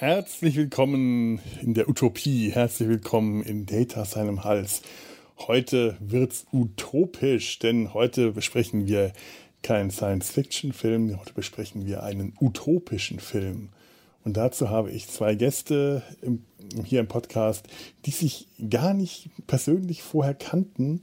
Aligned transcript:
Herzlich 0.00 0.56
willkommen 0.56 1.40
in 1.60 1.74
der 1.74 1.86
Utopie. 1.86 2.48
Herzlich 2.48 2.88
willkommen 2.88 3.42
in 3.42 3.66
Data 3.66 4.06
seinem 4.06 4.44
Hals. 4.44 4.80
Heute 5.36 5.98
wird's 6.00 6.46
utopisch, 6.54 7.58
denn 7.58 7.92
heute 7.92 8.32
besprechen 8.32 8.86
wir 8.86 9.12
keinen 9.62 9.90
Science-Fiction-Film, 9.90 11.20
heute 11.20 11.34
besprechen 11.34 11.84
wir 11.84 12.02
einen 12.02 12.32
utopischen 12.40 13.20
Film. 13.20 13.68
Und 14.24 14.38
dazu 14.38 14.70
habe 14.70 14.90
ich 14.90 15.06
zwei 15.06 15.34
Gäste 15.34 16.02
im, 16.22 16.46
hier 16.82 17.00
im 17.00 17.06
Podcast, 17.08 17.66
die 18.06 18.12
sich 18.12 18.48
gar 18.70 18.94
nicht 18.94 19.28
persönlich 19.48 20.02
vorher 20.02 20.32
kannten, 20.32 21.02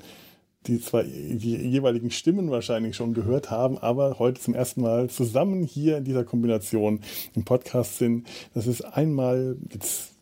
die 0.68 0.82
zwar 0.82 1.04
die 1.04 1.56
jeweiligen 1.56 2.12
Stimmen 2.12 2.52
wahrscheinlich 2.52 2.96
schon 2.96 3.14
gehört 3.14 3.50
haben, 3.52 3.78
aber 3.78 4.20
heute 4.20 4.42
zum 4.42 4.54
ersten 4.54 4.82
Mal 4.82 5.10
zusammen 5.10 5.64
hier 5.64 5.98
in 5.98 6.04
dieser 6.04 6.24
Kombination 6.24 7.02
im 7.36 7.44
Podcast 7.44 7.98
sind. 7.98 8.28
Das 8.54 8.68
ist 8.68 8.82
einmal, 8.82 9.58
jetzt 9.72 10.14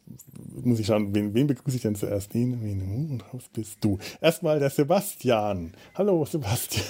muss 0.64 0.80
ich 0.80 0.88
schauen, 0.88 1.14
wen, 1.14 1.34
wen 1.34 1.48
begrüße 1.48 1.78
ich 1.78 1.84
denn 1.84 1.96
zuerst? 1.96 2.34
Den, 2.34 2.62
wen, 2.64 3.10
und 3.12 3.34
raus 3.34 3.44
bist 3.54 3.78
du. 3.82 3.98
Erstmal 4.22 4.60
der 4.60 4.70
Sebastian. 4.70 5.74
Hallo 5.96 6.26
Sebastian. 6.26 6.86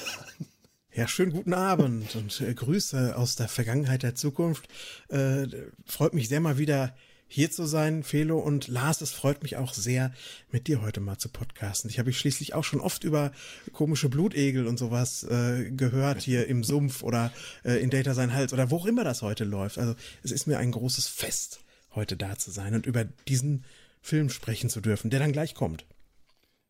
Ja, 0.93 1.09
schönen 1.09 1.33
guten 1.33 1.53
Abend 1.53 2.15
und 2.15 2.39
äh, 2.39 2.53
Grüße 2.53 3.17
aus 3.17 3.35
der 3.35 3.49
Vergangenheit 3.49 4.03
der 4.03 4.15
Zukunft. 4.15 4.69
Äh, 5.09 5.47
freut 5.85 6.13
mich 6.13 6.29
sehr 6.29 6.39
mal 6.39 6.57
wieder 6.57 6.95
hier 7.27 7.51
zu 7.51 7.65
sein, 7.65 8.03
Felo 8.03 8.39
und 8.39 8.67
Lars. 8.67 9.01
Es 9.01 9.11
freut 9.11 9.43
mich 9.43 9.57
auch 9.57 9.73
sehr, 9.73 10.11
mit 10.51 10.67
dir 10.67 10.81
heute 10.81 10.99
mal 10.99 11.17
zu 11.17 11.29
podcasten. 11.29 11.89
Ich 11.89 11.99
habe 11.99 12.09
ich 12.09 12.19
schließlich 12.19 12.53
auch 12.53 12.63
schon 12.63 12.79
oft 12.79 13.03
über 13.03 13.31
komische 13.73 14.09
Blutegel 14.09 14.67
und 14.67 14.77
sowas 14.77 15.23
äh, 15.23 15.71
gehört 15.71 16.21
hier 16.21 16.47
im 16.47 16.63
Sumpf 16.63 17.03
oder 17.03 17.31
äh, 17.63 17.81
in 17.81 17.89
Data 17.89 18.13
sein 18.13 18.33
Hals 18.33 18.53
oder 18.53 18.71
wo 18.71 18.77
auch 18.77 18.85
immer 18.85 19.03
das 19.03 19.21
heute 19.21 19.43
läuft. 19.43 19.77
Also 19.77 19.95
es 20.23 20.31
ist 20.31 20.47
mir 20.47 20.59
ein 20.59 20.71
großes 20.71 21.07
Fest, 21.07 21.59
heute 21.93 22.15
da 22.15 22.37
zu 22.37 22.51
sein 22.51 22.75
und 22.75 22.85
über 22.85 23.05
diesen 23.27 23.65
Film 24.01 24.29
sprechen 24.29 24.69
zu 24.69 24.81
dürfen, 24.81 25.09
der 25.09 25.19
dann 25.19 25.31
gleich 25.31 25.55
kommt. 25.55 25.85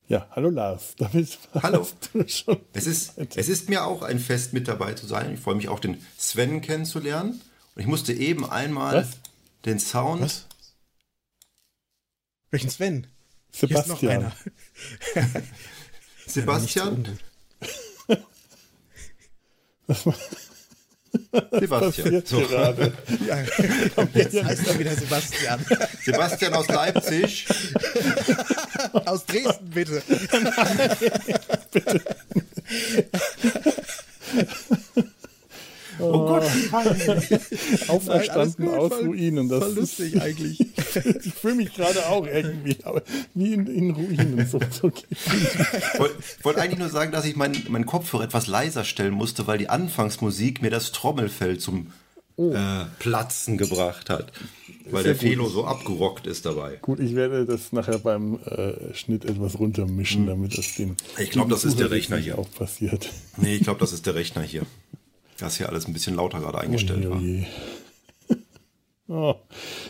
Ja, 0.07 0.27
hallo 0.31 0.49
Lars. 0.49 0.93
Damit 0.97 1.37
hallo. 1.53 1.87
Es 2.73 2.87
ist, 2.87 3.13
es 3.17 3.49
ist 3.49 3.69
mir 3.69 3.85
auch 3.85 4.03
ein 4.03 4.19
Fest, 4.19 4.53
mit 4.53 4.67
dabei 4.67 4.93
zu 4.93 5.07
sein. 5.07 5.33
Ich 5.33 5.39
freue 5.39 5.55
mich 5.55 5.67
auch, 5.67 5.79
den 5.79 5.97
Sven 6.17 6.61
kennenzulernen. 6.61 7.41
Und 7.75 7.81
ich 7.81 7.87
musste 7.87 8.13
eben 8.13 8.49
einmal 8.49 8.95
Was? 8.95 9.17
Den 9.65 9.79
Sound. 9.79 10.21
Was? 10.21 10.45
Welchen 12.51 12.69
Sven? 12.69 13.07
Sebastian. 13.51 14.31
Sebastian? 16.27 17.19
Sebastian. 21.51 22.25
So. 22.25 22.41
Ja, 23.25 23.43
jetzt 24.13 24.43
heißt 24.43 24.67
er 24.67 24.79
wieder 24.79 24.95
Sebastian. 24.95 25.65
Sebastian 26.03 26.53
aus 26.53 26.67
Leipzig. 26.67 27.47
aus 29.05 29.25
Dresden, 29.25 29.69
bitte. 29.69 30.03
bitte. 31.71 32.01
Oh, 36.05 36.13
oh 36.13 36.27
Gott. 36.27 36.43
Auferstanden 37.87 38.65
Nein, 38.65 38.75
aus 38.75 38.91
Ruinen. 38.93 39.49
Das 39.49 39.63
voll 39.63 39.73
lustig 39.73 40.13
ist, 40.13 40.21
eigentlich. 40.21 40.59
ich 41.25 41.33
fühle 41.33 41.55
mich 41.55 41.73
gerade 41.73 42.07
auch 42.07 42.25
irgendwie 42.25 42.77
wie 43.33 43.53
in, 43.53 43.67
in 43.67 43.91
Ruinen. 43.91 44.47
So, 44.47 44.59
so 44.69 44.91
ich 45.09 45.99
wollte 45.99 46.15
wollt 46.43 46.57
eigentlich 46.57 46.79
nur 46.79 46.89
sagen, 46.89 47.11
dass 47.11 47.25
ich 47.25 47.35
meinen 47.35 47.65
mein 47.69 47.85
Kopfhörer 47.85 48.23
etwas 48.23 48.47
leiser 48.47 48.83
stellen 48.83 49.13
musste, 49.13 49.47
weil 49.47 49.57
die 49.57 49.69
Anfangsmusik 49.69 50.61
mir 50.61 50.69
das 50.69 50.91
Trommelfell 50.91 51.57
zum 51.57 51.91
oh. 52.37 52.51
äh, 52.51 52.85
Platzen 52.99 53.57
gebracht 53.57 54.09
hat. 54.09 54.31
Weil 54.89 55.03
Sehr 55.03 55.13
der 55.13 55.21
Felo 55.21 55.47
so 55.47 55.65
abgerockt 55.65 56.27
ist 56.27 56.45
dabei. 56.45 56.77
Gut, 56.81 56.99
ich 56.99 57.15
werde 57.15 57.45
das 57.45 57.71
nachher 57.71 57.97
beim 57.97 58.39
äh, 58.45 58.93
Schnitt 58.93 59.25
etwas 59.25 59.57
runtermischen, 59.57 60.21
hm. 60.21 60.27
damit 60.27 60.57
das 60.57 60.75
den. 60.75 60.95
Ich 61.17 61.31
glaube, 61.31 61.49
das 61.49 61.65
ist 61.65 61.79
der 61.79 61.89
Rechner 61.89 62.17
hier. 62.17 62.37
Auch 62.37 62.51
passiert. 62.51 63.09
Nee, 63.37 63.55
ich 63.55 63.63
glaube, 63.63 63.79
das 63.79 63.93
ist 63.93 64.05
der 64.05 64.13
Rechner 64.13 64.43
hier. 64.43 64.61
Das 65.37 65.57
hier 65.57 65.69
alles 65.69 65.87
ein 65.87 65.93
bisschen 65.93 66.15
lauter 66.15 66.39
gerade 66.39 66.59
eingestellt 66.59 67.09
war. 67.09 67.21
Oh, 69.07 69.35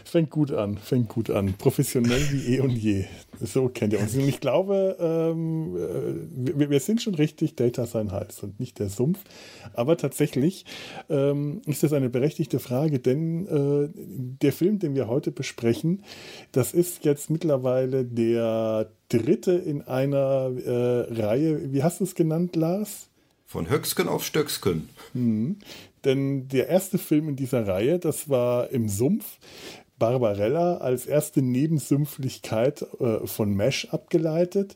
fängt 0.04 0.30
gut 0.30 0.52
an, 0.52 0.78
fängt 0.78 1.08
gut 1.08 1.30
an. 1.30 1.54
Professionell 1.54 2.22
wie 2.32 2.56
eh 2.56 2.60
und 2.60 2.72
je. 2.72 3.06
So 3.40 3.70
kennt 3.70 3.94
ihr 3.94 4.02
uns. 4.02 4.14
Und 4.14 4.28
ich 4.28 4.42
glaube, 4.42 4.98
ähm, 5.00 5.74
äh, 5.74 6.58
wir, 6.60 6.70
wir, 6.70 6.80
sind 6.82 7.02
schon 7.02 7.16
richtig 7.16 7.56
Data 7.56 7.86
sein 7.86 8.12
Hals 8.12 8.44
und 8.44 8.60
nicht 8.60 8.78
der 8.78 8.90
Sumpf. 8.90 9.20
Aber 9.74 9.96
tatsächlich 9.96 10.66
ähm, 11.10 11.62
ist 11.66 11.82
das 11.84 11.94
eine 11.94 12.10
berechtigte 12.10 12.60
Frage, 12.60 13.00
denn 13.00 13.48
äh, 13.48 13.90
der 13.96 14.52
Film, 14.52 14.80
den 14.80 14.96
wir 14.96 15.08
heute 15.08 15.32
besprechen, 15.32 16.04
das 16.52 16.74
ist 16.74 17.06
jetzt 17.06 17.30
mittlerweile 17.30 18.04
der 18.04 18.92
dritte 19.08 19.54
in 19.54 19.82
einer 19.82 20.52
äh, 20.58 21.22
Reihe. 21.22 21.72
Wie 21.72 21.84
hast 21.84 22.02
du 22.02 22.04
es 22.04 22.16
genannt, 22.16 22.58
Lars? 22.58 23.08
Von 23.56 23.70
Höcksken 23.70 24.10
auf 24.10 24.26
Stöcksken. 24.26 24.90
Mhm. 25.14 25.60
Denn 26.04 26.50
der 26.50 26.68
erste 26.68 26.98
Film 26.98 27.30
in 27.30 27.36
dieser 27.38 27.66
Reihe, 27.66 28.00
das 28.00 28.28
war 28.28 28.70
Im 28.72 28.90
Sumpf. 28.90 29.38
Barbarella 29.98 30.80
als 30.80 31.06
erste 31.06 31.42
Nebensümpflichkeit 31.42 32.86
äh, 33.00 33.26
von 33.26 33.54
Mesh 33.54 33.88
abgeleitet. 33.92 34.76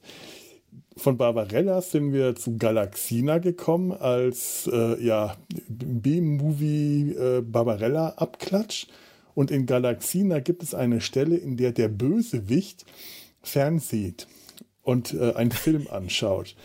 Von 0.95 1.17
Barbarella 1.17 1.81
sind 1.81 2.13
wir 2.13 2.37
zu 2.37 2.55
Galaxina 2.55 3.39
gekommen 3.39 3.91
als 3.91 4.69
äh, 4.71 5.03
ja, 5.03 5.35
B-Movie 5.67 7.15
äh, 7.19 7.41
Barbarella-Abklatsch. 7.41 8.87
Und 9.35 9.51
in 9.51 9.65
Galaxina 9.65 10.39
gibt 10.39 10.63
es 10.63 10.73
eine 10.73 11.01
Stelle, 11.01 11.35
in 11.35 11.57
der 11.57 11.73
der 11.73 11.89
Bösewicht 11.89 12.85
fernsieht 13.41 14.25
und 14.83 15.13
äh, 15.13 15.33
einen 15.33 15.51
Film 15.51 15.87
anschaut. 15.91 16.55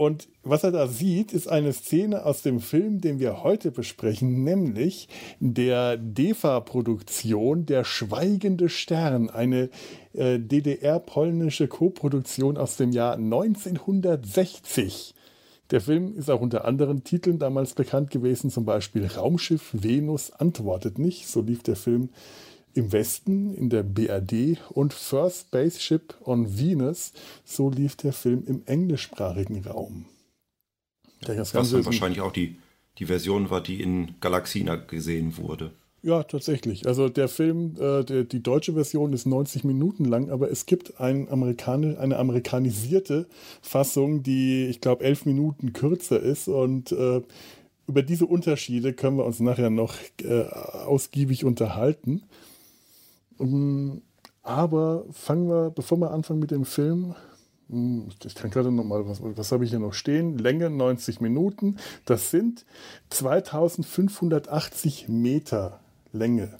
Und 0.00 0.28
was 0.42 0.64
er 0.64 0.72
da 0.72 0.86
sieht, 0.86 1.34
ist 1.34 1.46
eine 1.46 1.74
Szene 1.74 2.24
aus 2.24 2.40
dem 2.40 2.60
Film, 2.60 3.02
den 3.02 3.18
wir 3.18 3.42
heute 3.42 3.70
besprechen, 3.70 4.44
nämlich 4.44 5.10
der 5.40 5.98
DEFA-Produktion 5.98 7.66
Der 7.66 7.84
Schweigende 7.84 8.70
Stern, 8.70 9.28
eine 9.28 9.68
äh, 10.14 10.38
DDR-polnische 10.38 11.68
Koproduktion 11.68 12.56
aus 12.56 12.78
dem 12.78 12.92
Jahr 12.92 13.16
1960. 13.16 15.14
Der 15.70 15.82
Film 15.82 16.16
ist 16.16 16.30
auch 16.30 16.40
unter 16.40 16.64
anderen 16.64 17.04
Titeln 17.04 17.38
damals 17.38 17.74
bekannt 17.74 18.10
gewesen, 18.10 18.48
zum 18.48 18.64
Beispiel 18.64 19.04
Raumschiff 19.04 19.68
Venus 19.74 20.30
antwortet 20.30 20.98
nicht. 20.98 21.28
So 21.28 21.42
lief 21.42 21.62
der 21.62 21.76
Film 21.76 22.08
im 22.74 22.92
Westen 22.92 23.54
in 23.54 23.70
der 23.70 23.82
BRD 23.82 24.58
und 24.70 24.92
First 24.92 25.48
Spaceship 25.48 26.14
on 26.24 26.58
Venus, 26.58 27.12
so 27.44 27.70
lief 27.70 27.96
der 27.96 28.12
Film 28.12 28.44
im 28.46 28.62
englischsprachigen 28.66 29.64
Raum. 29.66 30.06
Das 31.22 31.54
Was 31.54 31.70
dann 31.70 31.84
wahrscheinlich 31.84 32.20
auch 32.20 32.32
die, 32.32 32.56
die 32.98 33.06
Version 33.06 33.50
war, 33.50 33.62
die 33.62 33.82
in 33.82 34.14
Galaxina 34.20 34.76
gesehen 34.76 35.36
wurde. 35.36 35.72
Ja, 36.02 36.22
tatsächlich. 36.22 36.86
Also 36.86 37.10
der 37.10 37.28
Film, 37.28 37.74
äh, 37.78 38.04
der, 38.04 38.24
die 38.24 38.42
deutsche 38.42 38.72
Version 38.72 39.12
ist 39.12 39.26
90 39.26 39.64
Minuten 39.64 40.06
lang, 40.06 40.30
aber 40.30 40.50
es 40.50 40.64
gibt 40.64 40.98
ein 40.98 41.28
Amerikani 41.28 41.96
eine 41.96 42.16
amerikanisierte 42.16 43.26
Fassung, 43.60 44.22
die, 44.22 44.66
ich 44.66 44.80
glaube, 44.80 45.04
elf 45.04 45.26
Minuten 45.26 45.74
kürzer 45.74 46.18
ist. 46.18 46.48
Und 46.48 46.92
äh, 46.92 47.20
über 47.86 48.02
diese 48.02 48.24
Unterschiede 48.24 48.94
können 48.94 49.18
wir 49.18 49.26
uns 49.26 49.40
nachher 49.40 49.68
noch 49.68 49.94
äh, 50.22 50.44
ausgiebig 50.44 51.44
unterhalten. 51.44 52.22
Um, 53.40 54.02
aber 54.42 55.04
fangen 55.10 55.48
wir, 55.48 55.70
bevor 55.70 55.98
wir 55.98 56.10
anfangen 56.10 56.40
mit 56.40 56.50
dem 56.50 56.66
Film, 56.66 57.14
hm, 57.70 58.08
ich 58.24 58.34
kann 58.34 58.50
gerade 58.50 58.70
noch 58.70 58.84
mal, 58.84 59.08
was, 59.08 59.20
was 59.22 59.52
habe 59.52 59.64
ich 59.64 59.70
hier 59.70 59.78
noch 59.78 59.94
stehen? 59.94 60.36
Länge 60.38 60.68
90 60.68 61.20
Minuten. 61.20 61.76
Das 62.04 62.30
sind 62.30 62.66
2580 63.10 65.08
Meter 65.08 65.80
Länge. 66.12 66.50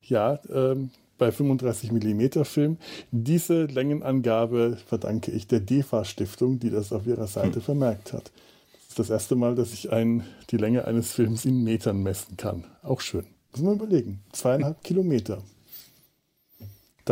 Ja, 0.00 0.40
ähm, 0.52 0.90
bei 1.18 1.30
35 1.30 1.92
mm 1.92 2.42
Film. 2.44 2.78
Diese 3.12 3.66
Längenangabe 3.66 4.78
verdanke 4.86 5.30
ich 5.30 5.46
der 5.46 5.60
DEFA 5.60 6.04
Stiftung, 6.04 6.58
die 6.58 6.70
das 6.70 6.92
auf 6.92 7.06
ihrer 7.06 7.28
Seite 7.28 7.56
hm. 7.56 7.62
vermerkt 7.62 8.12
hat. 8.12 8.32
Das 8.72 8.88
ist 8.88 8.98
das 8.98 9.10
erste 9.10 9.36
Mal, 9.36 9.54
dass 9.54 9.72
ich 9.72 9.92
ein, 9.92 10.24
die 10.50 10.56
Länge 10.56 10.84
eines 10.86 11.12
Films 11.12 11.44
in 11.44 11.62
Metern 11.62 12.02
messen 12.02 12.36
kann. 12.36 12.64
Auch 12.82 13.00
schön. 13.00 13.26
Muss 13.52 13.62
man 13.62 13.74
überlegen. 13.74 14.20
Zweieinhalb 14.32 14.82
Kilometer. 14.82 15.42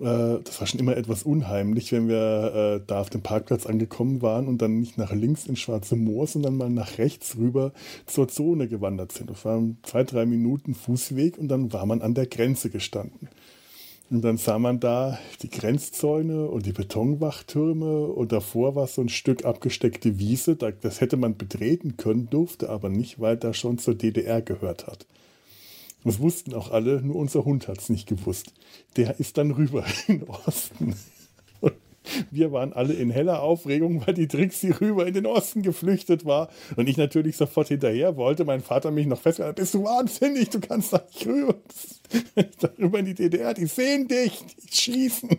das 0.00 0.60
war 0.60 0.66
schon 0.66 0.80
immer 0.80 0.96
etwas 0.96 1.24
unheimlich, 1.24 1.92
wenn 1.92 2.08
wir 2.08 2.80
äh, 2.80 2.84
da 2.86 3.00
auf 3.00 3.10
dem 3.10 3.22
Parkplatz 3.22 3.66
angekommen 3.66 4.22
waren 4.22 4.46
und 4.46 4.62
dann 4.62 4.78
nicht 4.78 4.96
nach 4.96 5.12
links 5.12 5.46
ins 5.46 5.58
Schwarze 5.58 5.96
Moor, 5.96 6.26
sondern 6.26 6.56
mal 6.56 6.70
nach 6.70 6.98
rechts 6.98 7.36
rüber 7.36 7.72
zur 8.06 8.28
Zone 8.28 8.68
gewandert 8.68 9.12
sind. 9.12 9.30
Das 9.30 9.44
waren 9.44 9.78
zwei, 9.82 10.04
drei 10.04 10.26
Minuten 10.26 10.74
Fußweg 10.74 11.38
und 11.38 11.48
dann 11.48 11.72
war 11.72 11.86
man 11.86 12.02
an 12.02 12.14
der 12.14 12.26
Grenze 12.26 12.70
gestanden. 12.70 13.28
Und 14.10 14.22
dann 14.22 14.38
sah 14.38 14.58
man 14.58 14.80
da 14.80 15.18
die 15.42 15.50
Grenzzäune 15.50 16.46
und 16.48 16.64
die 16.64 16.72
Betonwachtürme 16.72 18.06
und 18.06 18.32
davor 18.32 18.74
war 18.74 18.86
so 18.86 19.02
ein 19.02 19.10
Stück 19.10 19.44
abgesteckte 19.44 20.18
Wiese. 20.18 20.56
Das 20.56 21.02
hätte 21.02 21.18
man 21.18 21.36
betreten 21.36 21.98
können, 21.98 22.30
durfte 22.30 22.70
aber 22.70 22.88
nicht, 22.88 23.20
weil 23.20 23.36
da 23.36 23.52
schon 23.52 23.76
zur 23.76 23.94
DDR 23.94 24.40
gehört 24.40 24.86
hat. 24.86 25.06
Das 26.04 26.20
wussten 26.20 26.54
auch 26.54 26.70
alle, 26.70 27.02
nur 27.02 27.16
unser 27.16 27.44
Hund 27.44 27.68
hat 27.68 27.78
es 27.78 27.88
nicht 27.88 28.08
gewusst. 28.08 28.52
Der 28.96 29.18
ist 29.18 29.36
dann 29.36 29.50
rüber 29.50 29.84
in 30.06 30.20
den 30.20 30.28
Osten. 30.28 30.94
Und 31.60 31.74
wir 32.30 32.52
waren 32.52 32.72
alle 32.72 32.94
in 32.94 33.10
heller 33.10 33.42
Aufregung, 33.42 34.06
weil 34.06 34.14
die 34.14 34.28
Trixie 34.28 34.70
rüber 34.70 35.06
in 35.06 35.14
den 35.14 35.26
Osten 35.26 35.62
geflüchtet 35.62 36.24
war. 36.24 36.48
Und 36.76 36.88
ich 36.88 36.96
natürlich 36.96 37.36
sofort 37.36 37.68
hinterher 37.68 38.16
wollte. 38.16 38.44
Mein 38.44 38.62
Vater 38.62 38.90
mich 38.90 39.06
noch 39.06 39.20
festgehalten, 39.20 39.60
bist 39.60 39.74
du 39.74 39.84
wahnsinnig, 39.84 40.50
du 40.50 40.60
kannst 40.60 40.92
da 40.92 41.02
nicht 41.06 41.26
rüber. 41.26 41.56
Darüber 42.60 42.98
in 43.00 43.06
die 43.06 43.14
DDR, 43.14 43.54
die 43.54 43.66
sehen 43.66 44.08
dich, 44.08 44.42
die 44.62 44.74
schießen. 44.74 45.30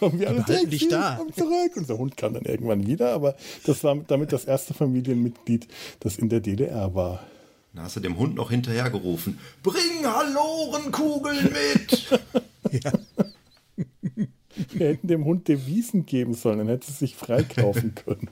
Und 0.00 0.18
wir 0.18 0.28
alle 0.28 0.46
halten 0.46 0.70
dich 0.70 0.88
da. 0.88 1.16
Komm 1.18 1.32
zurück. 1.32 1.72
Unser 1.76 1.98
Hund 1.98 2.16
kam 2.16 2.34
dann 2.34 2.44
irgendwann 2.44 2.86
wieder, 2.86 3.12
aber 3.12 3.36
das 3.64 3.84
war 3.84 3.96
damit 4.08 4.32
das 4.32 4.44
erste 4.44 4.74
Familienmitglied, 4.74 5.68
das 6.00 6.16
in 6.18 6.28
der 6.28 6.40
DDR 6.40 6.94
war. 6.94 7.20
Da 7.74 7.82
hast 7.82 7.96
du 7.96 8.00
dem 8.00 8.18
Hund 8.18 8.34
noch 8.34 8.50
hinterhergerufen. 8.50 9.38
Bring 9.62 10.04
Hallorenkugeln 10.04 11.44
mit! 11.44 12.10
ja. 12.84 12.92
Wir 14.72 14.88
hätten 14.88 15.08
dem 15.08 15.24
Hund 15.24 15.48
Devisen 15.48 16.06
geben 16.06 16.34
sollen, 16.34 16.58
dann 16.58 16.68
hätte 16.68 16.90
es 16.90 16.98
sich 16.98 17.16
freikaufen 17.16 17.94
können. 17.94 18.30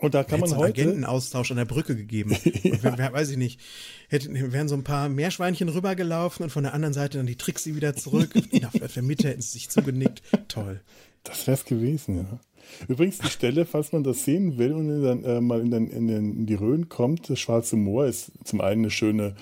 Und 0.00 0.14
da 0.14 0.22
kann 0.22 0.40
man 0.40 0.50
einen 0.50 0.58
heute. 0.58 0.82
Agentenaustausch 0.82 1.50
an 1.50 1.56
der 1.56 1.64
Brücke 1.64 1.96
gegeben. 1.96 2.30
ja. 2.62 2.96
wer, 2.96 3.12
weiß 3.12 3.30
ich 3.30 3.36
nicht. 3.36 3.60
Hätten, 4.08 4.52
wären 4.52 4.68
so 4.68 4.76
ein 4.76 4.84
paar 4.84 5.08
Meerschweinchen 5.08 5.68
rübergelaufen 5.68 6.44
und 6.44 6.50
von 6.50 6.62
der 6.62 6.74
anderen 6.74 6.94
Seite 6.94 7.18
dann 7.18 7.26
die 7.26 7.36
Trixie 7.36 7.74
wieder 7.74 7.96
zurück. 7.96 8.32
auf 8.82 8.92
der 8.92 9.02
Mitte 9.02 9.28
hätten 9.28 9.42
sie 9.42 9.50
sich 9.50 9.70
zugenickt. 9.70 10.22
Toll. 10.48 10.82
Das 11.24 11.46
wäre 11.46 11.56
es 11.56 11.64
gewesen, 11.64 12.18
ja. 12.18 12.40
Übrigens, 12.88 13.18
die 13.18 13.28
Stelle, 13.28 13.66
falls 13.66 13.92
man 13.92 14.04
das 14.04 14.24
sehen 14.24 14.58
will 14.58 14.72
und 14.72 15.02
dann 15.02 15.24
äh, 15.24 15.40
mal 15.40 15.60
in, 15.60 15.70
den, 15.70 15.88
in, 15.88 16.06
den, 16.06 16.36
in, 16.36 16.46
die 16.46 16.54
Rhön 16.54 16.88
kommt, 16.88 17.30
das 17.30 17.38
Schwarze 17.38 17.76
Moor 17.76 18.06
ist 18.06 18.32
zum 18.44 18.60
einen 18.60 18.82
eine 18.82 18.90
schöne 18.90 19.34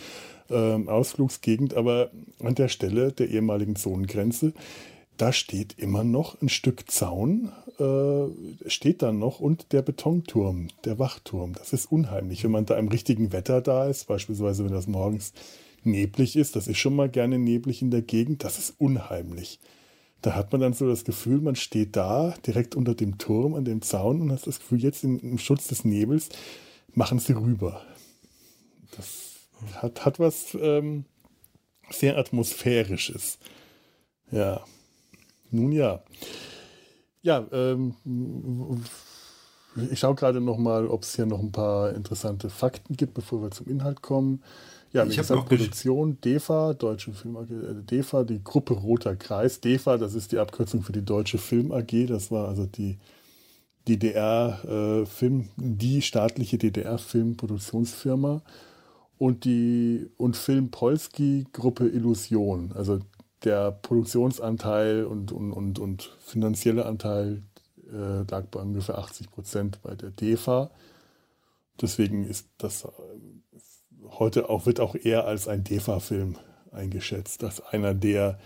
äh, 0.51 0.55
Ausflugsgegend, 0.55 1.75
aber 1.75 2.11
an 2.41 2.55
der 2.55 2.69
Stelle 2.69 3.13
der 3.13 3.29
ehemaligen 3.29 3.77
Zonengrenze, 3.77 4.53
da 5.17 5.33
steht 5.33 5.79
immer 5.79 6.05
noch 6.05 6.41
ein 6.43 6.49
Stück 6.49 6.91
Zaun, 6.91 7.51
äh, 7.79 8.69
steht 8.69 9.03
da 9.03 9.13
noch 9.13 9.41
und 9.41 9.73
der 9.73 9.83
Betonturm, 9.83 10.69
der 10.85 10.99
Wachturm. 10.99 11.55
Das 11.55 11.73
ist 11.73 11.91
unheimlich, 11.91 12.45
wenn 12.45 12.51
man 12.51 12.67
da 12.67 12.77
im 12.77 12.89
richtigen 12.89 13.33
Wetter 13.33 13.61
da 13.61 13.87
ist, 13.87 14.07
beispielsweise 14.07 14.65
wenn 14.65 14.73
das 14.73 14.87
morgens 14.87 15.33
neblig 15.85 16.37
ist, 16.37 16.57
das 16.57 16.69
ist 16.69 16.79
schon 16.79 16.97
mal 16.97 17.09
gerne 17.09 17.39
neblig 17.39 17.81
in 17.81 17.91
der 17.91 18.03
Gegend, 18.03 18.45
das 18.45 18.59
ist 18.59 18.75
unheimlich. 18.79 19.59
Da 20.27 20.35
hat 20.35 20.51
man 20.51 20.61
dann 20.61 20.73
so 20.73 20.89
das 20.89 21.05
Gefühl, 21.05 21.41
man 21.41 21.55
steht 21.55 21.95
da 21.95 22.35
direkt 22.45 22.75
unter 22.75 22.97
dem 22.97 23.17
Turm 23.17 23.55
an 23.55 23.65
dem 23.65 23.81
Zaun 23.81 24.21
und 24.21 24.33
hat 24.33 24.45
das 24.45 24.59
Gefühl, 24.59 24.83
jetzt 24.83 25.05
im, 25.05 25.21
im 25.21 25.39
Schutz 25.39 25.69
des 25.69 25.85
Nebels 25.85 26.31
machen 26.95 27.21
sie 27.21 27.35
rüber. 27.35 27.81
Das 28.97 29.37
hat, 29.75 30.05
hat 30.05 30.19
was 30.19 30.59
ähm, 30.61 31.05
sehr 31.91 32.19
atmosphärisches. 32.19 33.39
Ja. 34.33 34.65
Nun 35.53 35.71
ja. 35.71 36.03
Ja, 37.23 37.47
ähm, 37.53 37.95
ich 39.93 40.01
schaue 40.01 40.17
gerade 40.17 40.41
noch 40.41 40.59
mal, 40.59 40.89
ob 40.89 41.05
es 41.05 41.15
hier 41.15 41.27
noch 41.27 41.39
ein 41.39 41.53
paar 41.53 41.95
interessante 41.95 42.51
Fakten 42.51 42.97
gibt, 42.97 43.15
bevor 43.15 43.43
wir 43.43 43.53
zum 43.53 43.69
Inhalt 43.69 44.03
kommen. 44.03 44.43
Ja, 44.97 45.05
ich 45.05 45.17
gesagt, 45.19 45.47
Produktion 45.47 46.19
DEFA, 46.23 46.73
Deutsche 46.73 47.13
Film 47.13 47.37
AG, 47.37 47.51
äh, 47.51 47.83
DEFA, 47.83 48.25
die 48.25 48.43
Gruppe 48.43 48.73
Roter 48.73 49.15
Kreis. 49.15 49.61
DEFA, 49.61 49.99
das 49.99 50.15
ist 50.15 50.33
die 50.33 50.39
Abkürzung 50.39 50.83
für 50.83 50.93
die 50.93 51.05
Deutsche 51.05 51.37
Film 51.37 51.71
AG. 51.71 52.07
Das 52.07 52.31
war 52.31 52.49
also 52.49 52.65
die 52.65 52.97
DDR-Film, 53.89 55.41
äh, 55.41 55.45
die 55.59 56.01
staatliche 56.01 56.57
DDR-Filmproduktionsfirma. 56.57 58.43
Und 59.19 59.45
die 59.45 60.09
und 60.17 60.37
Film 60.37 60.71
Polski 60.71 61.47
Gruppe 61.53 61.89
Illusion. 61.89 62.73
Also 62.75 63.01
der 63.45 63.73
Produktionsanteil 63.73 65.05
und, 65.05 65.31
und, 65.31 65.53
und, 65.53 65.79
und 65.79 66.17
finanzielle 66.21 66.87
Anteil 66.87 67.43
äh, 67.93 68.23
lag 68.31 68.47
bei 68.47 68.61
ungefähr 68.61 68.97
80 68.97 69.31
Prozent 69.31 69.83
bei 69.83 69.95
der 69.95 70.11
DEFA. 70.11 70.71
Deswegen 71.81 72.25
ist 72.25 72.49
das 72.57 72.87
heute 74.19 74.49
auch, 74.49 74.67
wird 74.67 74.81
auch 74.81 74.95
eher 74.95 75.27
als 75.27 75.49
ein 75.49 75.65
DEFA-Film 75.65 76.37
eingeschätzt, 76.73 77.45
als 77.45 77.61
einer 77.61 77.95
der 77.95 78.39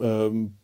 ähm, 0.00 0.54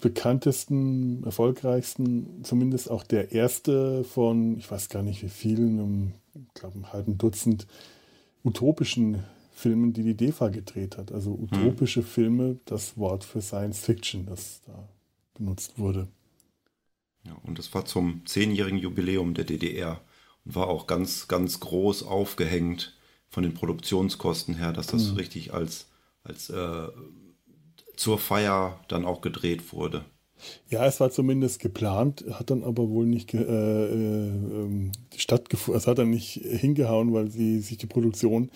bekanntesten, 0.00 1.24
erfolgreichsten, 1.24 2.44
zumindest 2.44 2.90
auch 2.90 3.04
der 3.04 3.32
erste 3.32 4.04
von, 4.04 4.58
ich 4.58 4.70
weiß 4.70 4.88
gar 4.88 5.02
nicht 5.02 5.22
wie 5.22 5.28
vielen, 5.28 5.78
einem, 5.78 6.12
ich 6.34 6.54
glaube 6.54 6.74
einem 6.76 6.92
halben 6.92 7.18
Dutzend 7.18 7.66
utopischen 8.44 9.24
Filmen, 9.52 9.92
die 9.92 10.02
die 10.02 10.16
DEFA 10.16 10.48
gedreht 10.48 10.98
hat. 10.98 11.12
Also 11.12 11.32
utopische 11.32 12.00
hm. 12.00 12.06
Filme, 12.06 12.58
das 12.64 12.98
Wort 12.98 13.24
für 13.24 13.40
Science 13.40 13.78
Fiction, 13.78 14.26
das 14.26 14.60
da 14.66 14.88
benutzt 15.34 15.78
wurde. 15.78 16.08
Ja, 17.24 17.36
und 17.44 17.58
das 17.58 17.72
war 17.72 17.86
zum 17.86 18.26
zehnjährigen 18.26 18.78
Jubiläum 18.78 19.32
der 19.32 19.44
DDR 19.44 20.00
und 20.44 20.54
war 20.54 20.68
auch 20.68 20.86
ganz, 20.86 21.28
ganz 21.28 21.60
groß 21.60 22.02
aufgehängt 22.02 22.94
von 23.34 23.42
den 23.42 23.52
Produktionskosten 23.52 24.54
her, 24.54 24.72
dass 24.72 24.86
das 24.86 25.10
mhm. 25.10 25.16
richtig 25.16 25.52
als, 25.52 25.88
als 26.22 26.50
äh, 26.50 26.88
zur 27.96 28.18
Feier 28.18 28.80
dann 28.88 29.04
auch 29.04 29.20
gedreht 29.20 29.72
wurde. 29.72 30.04
Ja, 30.68 30.86
es 30.86 31.00
war 31.00 31.10
zumindest 31.10 31.60
geplant, 31.60 32.24
hat 32.30 32.50
dann 32.50 32.62
aber 32.64 32.88
wohl 32.88 33.06
nicht 33.06 33.34
äh, 33.34 33.40
äh, 33.40 34.28
ähm, 34.28 34.92
stattgefunden. 35.16 35.78
Es 35.78 35.86
hat 35.86 35.98
dann 35.98 36.10
nicht 36.10 36.34
hingehauen, 36.34 37.12
weil 37.12 37.30
sie 37.30 37.60
sich 37.60 37.76
die 37.76 37.86
Produktion 37.86 38.50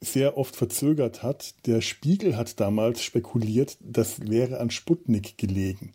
sehr 0.00 0.36
oft 0.36 0.56
verzögert 0.56 1.22
hat. 1.22 1.54
Der 1.66 1.80
Spiegel 1.80 2.36
hat 2.36 2.60
damals 2.60 3.02
spekuliert, 3.02 3.78
das 3.80 4.20
wäre 4.28 4.60
an 4.60 4.70
Sputnik 4.70 5.38
gelegen. 5.38 5.94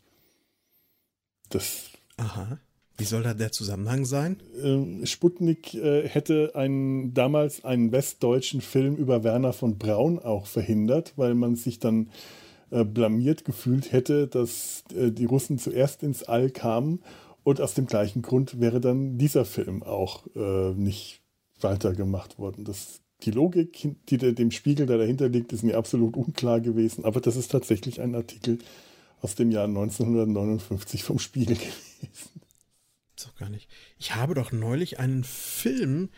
Das 1.49 1.91
Aha. 2.17 2.59
Wie 3.01 3.05
soll 3.05 3.23
da 3.23 3.33
der 3.33 3.51
Zusammenhang 3.51 4.05
sein? 4.05 4.37
Ähm, 4.63 5.07
Sputnik 5.07 5.73
äh, 5.73 6.07
hätte 6.07 6.51
einen, 6.53 7.15
damals 7.15 7.65
einen 7.65 7.91
westdeutschen 7.91 8.61
Film 8.61 8.95
über 8.95 9.23
Werner 9.23 9.53
von 9.53 9.79
Braun 9.79 10.19
auch 10.19 10.45
verhindert, 10.45 11.13
weil 11.15 11.33
man 11.33 11.55
sich 11.55 11.79
dann 11.79 12.11
äh, 12.69 12.85
blamiert 12.85 13.43
gefühlt 13.43 13.91
hätte, 13.91 14.27
dass 14.27 14.83
äh, 14.95 15.09
die 15.09 15.25
Russen 15.25 15.57
zuerst 15.57 16.03
ins 16.03 16.21
All 16.21 16.51
kamen. 16.51 16.99
Und 17.43 17.59
aus 17.59 17.73
dem 17.73 17.87
gleichen 17.87 18.21
Grund 18.21 18.59
wäre 18.59 18.79
dann 18.79 19.17
dieser 19.17 19.45
Film 19.45 19.81
auch 19.81 20.27
nicht 20.75 21.23
weitergemacht 21.59 22.37
worden. 22.37 22.65
Das, 22.65 23.01
die 23.23 23.31
Logik, 23.31 23.95
die 24.09 24.17
dem 24.19 24.51
Spiegel 24.51 24.85
da 24.85 24.97
dahinter 24.97 25.27
liegt, 25.27 25.51
ist 25.51 25.63
mir 25.63 25.75
absolut 25.75 26.15
unklar 26.15 26.61
gewesen. 26.61 27.03
Aber 27.03 27.19
das 27.19 27.35
ist 27.35 27.51
tatsächlich 27.51 27.99
ein 27.99 28.13
Artikel 28.13 28.59
aus 29.21 29.33
dem 29.33 29.49
Jahr 29.49 29.65
1959 29.65 31.03
vom 31.03 31.17
Spiegel 31.17 31.55
gewesen 31.55 32.41
doch 33.25 33.35
gar 33.35 33.49
nicht. 33.49 33.69
Ich 33.97 34.15
habe 34.15 34.33
doch 34.33 34.51
neulich 34.51 34.99
einen 34.99 35.23
Film 35.23 36.09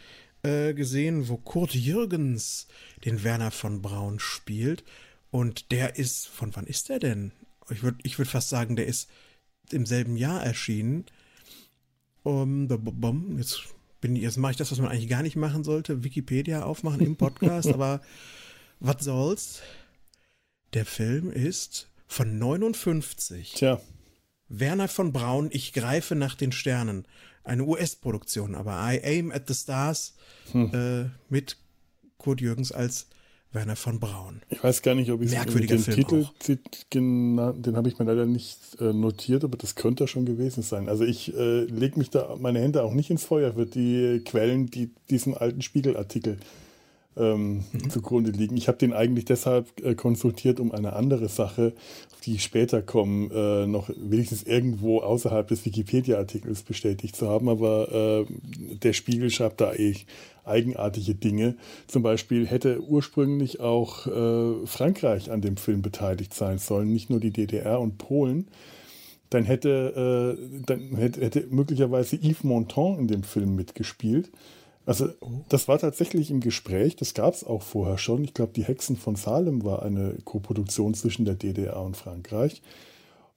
äh, 0.43 0.73
gesehen, 0.73 1.29
wo 1.29 1.37
Kurt 1.37 1.73
Jürgens 1.73 2.67
den 3.05 3.23
Werner 3.23 3.51
von 3.51 3.81
Braun 3.81 4.19
spielt. 4.19 4.83
Und 5.31 5.71
der 5.71 5.95
ist, 5.97 6.27
von 6.27 6.55
wann 6.55 6.67
ist 6.67 6.89
der 6.89 6.99
denn? 6.99 7.31
Ich 7.69 7.81
würde 7.81 7.97
ich 8.03 8.17
würd 8.17 8.29
fast 8.29 8.49
sagen, 8.49 8.75
der 8.75 8.85
ist 8.85 9.09
im 9.71 9.85
selben 9.85 10.17
Jahr 10.17 10.43
erschienen. 10.43 11.05
Um, 12.23 12.69
jetzt 13.37 13.63
bin 13.99 14.15
jetzt 14.15 14.37
mache 14.37 14.51
ich 14.51 14.57
das, 14.57 14.71
was 14.71 14.79
man 14.79 14.89
eigentlich 14.89 15.09
gar 15.09 15.23
nicht 15.23 15.35
machen 15.35 15.63
sollte, 15.63 16.03
Wikipedia 16.03 16.63
aufmachen 16.63 17.01
im 17.01 17.15
Podcast, 17.15 17.67
aber 17.73 18.01
was 18.79 19.03
soll's? 19.03 19.61
Der 20.73 20.85
Film 20.85 21.31
ist 21.31 21.89
von 22.07 22.37
59. 22.37 23.53
Tja. 23.53 23.81
Werner 24.59 24.87
von 24.87 25.11
Braun, 25.11 25.49
Ich 25.51 25.73
greife 25.73 26.15
nach 26.15 26.35
den 26.35 26.51
Sternen. 26.51 27.05
Eine 27.43 27.63
US-Produktion, 27.65 28.55
aber 28.55 28.73
I 28.73 28.99
Aim 29.03 29.31
at 29.31 29.47
the 29.47 29.53
Stars 29.53 30.13
hm. 30.51 30.71
äh, 30.73 31.09
mit 31.29 31.57
Kurt 32.17 32.39
Jürgens 32.39 32.71
als 32.71 33.07
Werner 33.51 33.75
von 33.75 33.99
Braun. 33.99 34.41
Ich 34.49 34.63
weiß 34.63 34.81
gar 34.81 34.95
nicht, 34.95 35.11
ob 35.11 35.21
ich 35.21 35.31
Merkwürdiger 35.31 35.75
den 35.75 35.83
Film 35.83 35.95
Titel, 35.97 36.27
den 36.93 37.75
habe 37.75 37.87
ich 37.87 37.99
mir 37.99 38.05
leider 38.05 38.25
nicht 38.25 38.59
äh, 38.79 38.93
notiert, 38.93 39.43
aber 39.43 39.57
das 39.57 39.75
könnte 39.75 40.07
schon 40.07 40.25
gewesen 40.25 40.63
sein. 40.63 40.87
Also 40.87 41.03
ich 41.03 41.35
äh, 41.35 41.65
lege 41.65 41.99
mich 41.99 42.09
da 42.09 42.35
meine 42.39 42.59
Hände 42.59 42.83
auch 42.83 42.93
nicht 42.93 43.09
ins 43.09 43.23
Feuer 43.23 43.53
für 43.53 43.65
die 43.65 44.21
Quellen, 44.25 44.67
die 44.67 44.91
diesem 45.09 45.35
alten 45.35 45.61
Spiegelartikel 45.61 46.37
ähm, 47.17 47.63
mhm. 47.71 47.89
zugrunde 47.89 48.31
liegen. 48.31 48.57
Ich 48.57 48.67
habe 48.67 48.77
den 48.77 48.93
eigentlich 48.93 49.25
deshalb 49.25 49.83
äh, 49.83 49.95
konsultiert, 49.95 50.59
um 50.59 50.71
eine 50.71 50.93
andere 50.93 51.29
Sache, 51.29 51.73
auf 52.11 52.21
die 52.21 52.35
ich 52.35 52.43
später 52.43 52.81
komme, 52.81 53.33
äh, 53.33 53.67
noch 53.67 53.89
wenigstens 53.95 54.43
irgendwo 54.43 54.99
außerhalb 54.99 55.47
des 55.47 55.65
Wikipedia-Artikels 55.65 56.63
bestätigt 56.63 57.15
zu 57.15 57.29
haben. 57.29 57.49
Aber 57.49 58.25
äh, 58.25 58.25
der 58.77 58.93
Spiegel 58.93 59.29
schreibt 59.29 59.61
da 59.61 59.73
eh 59.73 59.95
eigenartige 60.45 61.15
Dinge. 61.15 61.55
Zum 61.87 62.03
Beispiel 62.03 62.47
hätte 62.47 62.81
ursprünglich 62.81 63.59
auch 63.59 64.07
äh, 64.07 64.65
Frankreich 64.65 65.31
an 65.31 65.41
dem 65.41 65.57
Film 65.57 65.81
beteiligt 65.81 66.33
sein 66.33 66.57
sollen, 66.57 66.91
nicht 66.91 67.09
nur 67.09 67.19
die 67.19 67.31
DDR 67.31 67.79
und 67.79 67.97
Polen. 67.97 68.47
Dann 69.29 69.45
hätte, 69.45 70.37
äh, 70.37 70.61
dann 70.65 70.95
hätte, 70.95 71.21
hätte 71.21 71.47
möglicherweise 71.49 72.17
Yves 72.17 72.43
Montand 72.43 72.99
in 72.99 73.07
dem 73.07 73.23
Film 73.23 73.55
mitgespielt. 73.55 74.31
Also 74.85 75.09
das 75.49 75.67
war 75.67 75.79
tatsächlich 75.79 76.29
im 76.29 76.41
Gespräch, 76.41 76.95
das 76.95 77.13
gab 77.13 77.33
es 77.33 77.45
auch 77.45 77.61
vorher 77.61 77.97
schon. 77.97 78.23
Ich 78.23 78.33
glaube, 78.33 78.51
die 78.53 78.65
Hexen 78.65 78.97
von 78.97 79.15
Salem 79.15 79.63
war 79.63 79.83
eine 79.83 80.17
Koproduktion 80.25 80.93
zwischen 80.93 81.23
der 81.25 81.35
DDR 81.35 81.81
und 81.81 81.95
Frankreich. 81.95 82.61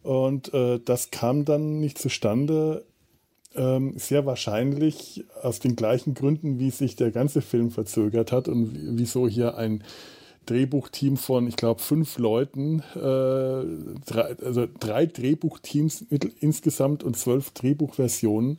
Und 0.03 0.53
äh, 0.55 0.81
das 0.85 1.11
kam 1.11 1.45
dann 1.45 1.79
nicht 1.79 1.99
zustande, 1.99 2.85
ähm, 3.57 3.95
sehr 3.97 4.27
wahrscheinlich 4.27 5.25
aus 5.43 5.61
den 5.61 5.77
gleichen 5.77 6.15
Gründen, 6.15 6.59
wie 6.59 6.71
sich 6.71 6.97
der 6.97 7.11
ganze 7.11 7.43
Film 7.43 7.71
verzögert 7.71 8.33
hat 8.33 8.49
und 8.49 8.71
wieso 8.99 9.27
hier 9.29 9.57
ein 9.57 9.83
Drehbuchteam 10.47 11.17
von, 11.17 11.49
ich 11.49 11.57
glaube, 11.57 11.81
fünf 11.81 12.19
Leuten, 12.19 12.81
äh, 12.95 14.05
drei, 14.05 14.37
also 14.43 14.67
drei 14.79 15.07
Drehbuchteams 15.07 16.05
insgesamt 16.41 17.03
und 17.03 17.17
zwölf 17.17 17.51
Drehbuchversionen, 17.51 18.59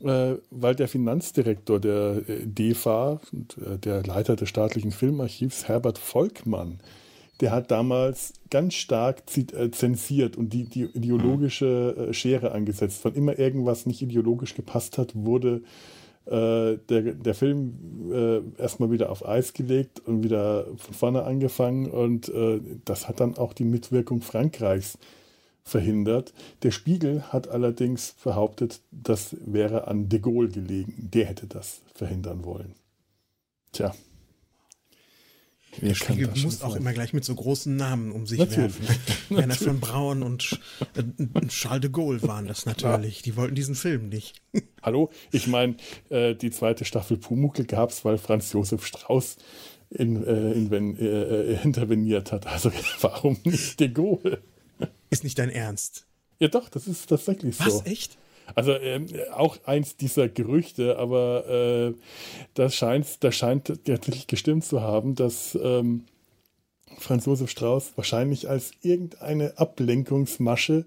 weil 0.00 0.74
der 0.74 0.88
Finanzdirektor 0.88 1.78
der 1.78 2.22
äh, 2.26 2.46
DEFA, 2.46 3.20
äh, 3.32 3.78
der 3.78 4.02
Leiter 4.02 4.36
des 4.36 4.48
staatlichen 4.48 4.92
Filmarchivs, 4.92 5.68
Herbert 5.68 5.98
Volkmann, 5.98 6.80
der 7.40 7.52
hat 7.52 7.70
damals 7.70 8.34
ganz 8.50 8.74
stark 8.74 9.22
äh, 9.36 9.70
zensiert 9.70 10.36
und 10.36 10.52
die, 10.52 10.64
die 10.64 10.84
ideologische 10.84 12.08
äh, 12.10 12.12
Schere 12.12 12.52
angesetzt. 12.52 13.00
Wann 13.04 13.14
immer 13.14 13.38
irgendwas 13.38 13.86
nicht 13.86 14.02
ideologisch 14.02 14.54
gepasst 14.54 14.98
hat, 14.98 15.12
wurde 15.14 15.62
äh, 16.26 16.76
der, 16.88 17.14
der 17.14 17.34
Film 17.34 18.12
äh, 18.12 18.60
erstmal 18.60 18.90
wieder 18.90 19.10
auf 19.10 19.26
Eis 19.26 19.54
gelegt 19.54 20.00
und 20.00 20.22
wieder 20.22 20.66
von 20.76 20.94
vorne 20.94 21.24
angefangen. 21.24 21.90
Und 21.90 22.28
äh, 22.28 22.60
das 22.84 23.08
hat 23.08 23.20
dann 23.20 23.36
auch 23.38 23.52
die 23.52 23.64
Mitwirkung 23.64 24.20
Frankreichs 24.20 24.98
verhindert. 25.70 26.32
Der 26.62 26.70
Spiegel 26.70 27.22
hat 27.22 27.48
allerdings 27.48 28.14
behauptet, 28.22 28.80
das 28.90 29.36
wäre 29.40 29.88
an 29.88 30.08
de 30.08 30.18
Gaulle 30.20 30.48
gelegen. 30.48 30.94
Der 31.12 31.26
hätte 31.26 31.46
das 31.46 31.82
verhindern 31.94 32.44
wollen. 32.44 32.74
Tja. 33.72 33.94
Der 35.80 35.94
Spiegel 35.94 36.28
muss 36.42 36.62
auch 36.62 36.74
immer 36.74 36.92
gleich 36.92 37.12
mit 37.12 37.24
so 37.24 37.34
großen 37.34 37.74
Namen 37.76 38.10
um 38.10 38.26
sich 38.26 38.40
natürlich. 38.40 38.80
werfen. 38.80 39.36
Werner 39.36 39.54
von 39.54 39.78
Braun 39.78 40.22
und 40.22 40.60
äh, 40.96 41.46
Charles 41.46 41.82
de 41.82 41.90
Gaulle 41.90 42.20
waren 42.22 42.48
das 42.48 42.66
natürlich. 42.66 43.18
Ja. 43.18 43.22
Die 43.22 43.36
wollten 43.36 43.54
diesen 43.54 43.76
Film 43.76 44.08
nicht. 44.08 44.42
Hallo, 44.82 45.10
ich 45.30 45.46
meine, 45.46 45.76
äh, 46.08 46.34
die 46.34 46.50
zweite 46.50 46.84
Staffel 46.84 47.18
Pumuckel 47.18 47.66
gab 47.66 47.90
es, 47.90 48.04
weil 48.04 48.18
Franz 48.18 48.52
Josef 48.52 48.84
Strauß 48.84 49.36
in, 49.90 50.24
äh, 50.24 50.52
in, 50.52 50.96
äh, 50.96 51.04
äh, 51.04 51.62
interveniert 51.62 52.32
hat. 52.32 52.46
Also 52.46 52.72
warum 53.00 53.38
nicht 53.44 53.78
de 53.78 53.88
Gaulle? 53.88 54.42
Ist 55.10 55.24
nicht 55.24 55.38
dein 55.38 55.50
Ernst? 55.50 56.06
Ja 56.38 56.48
doch, 56.48 56.68
das 56.68 56.86
ist 56.86 57.08
tatsächlich 57.08 57.56
so. 57.56 57.66
Was, 57.66 57.86
echt? 57.86 58.16
Also 58.54 58.72
ähm, 58.72 59.06
auch 59.32 59.58
eins 59.64 59.96
dieser 59.96 60.28
Gerüchte, 60.28 60.98
aber 60.98 61.46
äh, 61.48 61.94
das 62.54 62.74
scheint, 62.74 63.22
das 63.22 63.34
scheint 63.36 63.66
tatsächlich 63.66 64.26
gestimmt 64.26 64.64
zu 64.64 64.80
haben, 64.80 65.14
dass 65.14 65.56
ähm, 65.62 66.04
Franz 66.98 67.26
Josef 67.26 67.50
Strauß 67.50 67.92
wahrscheinlich 67.96 68.48
als 68.48 68.72
irgendeine 68.82 69.58
Ablenkungsmasche 69.58 70.84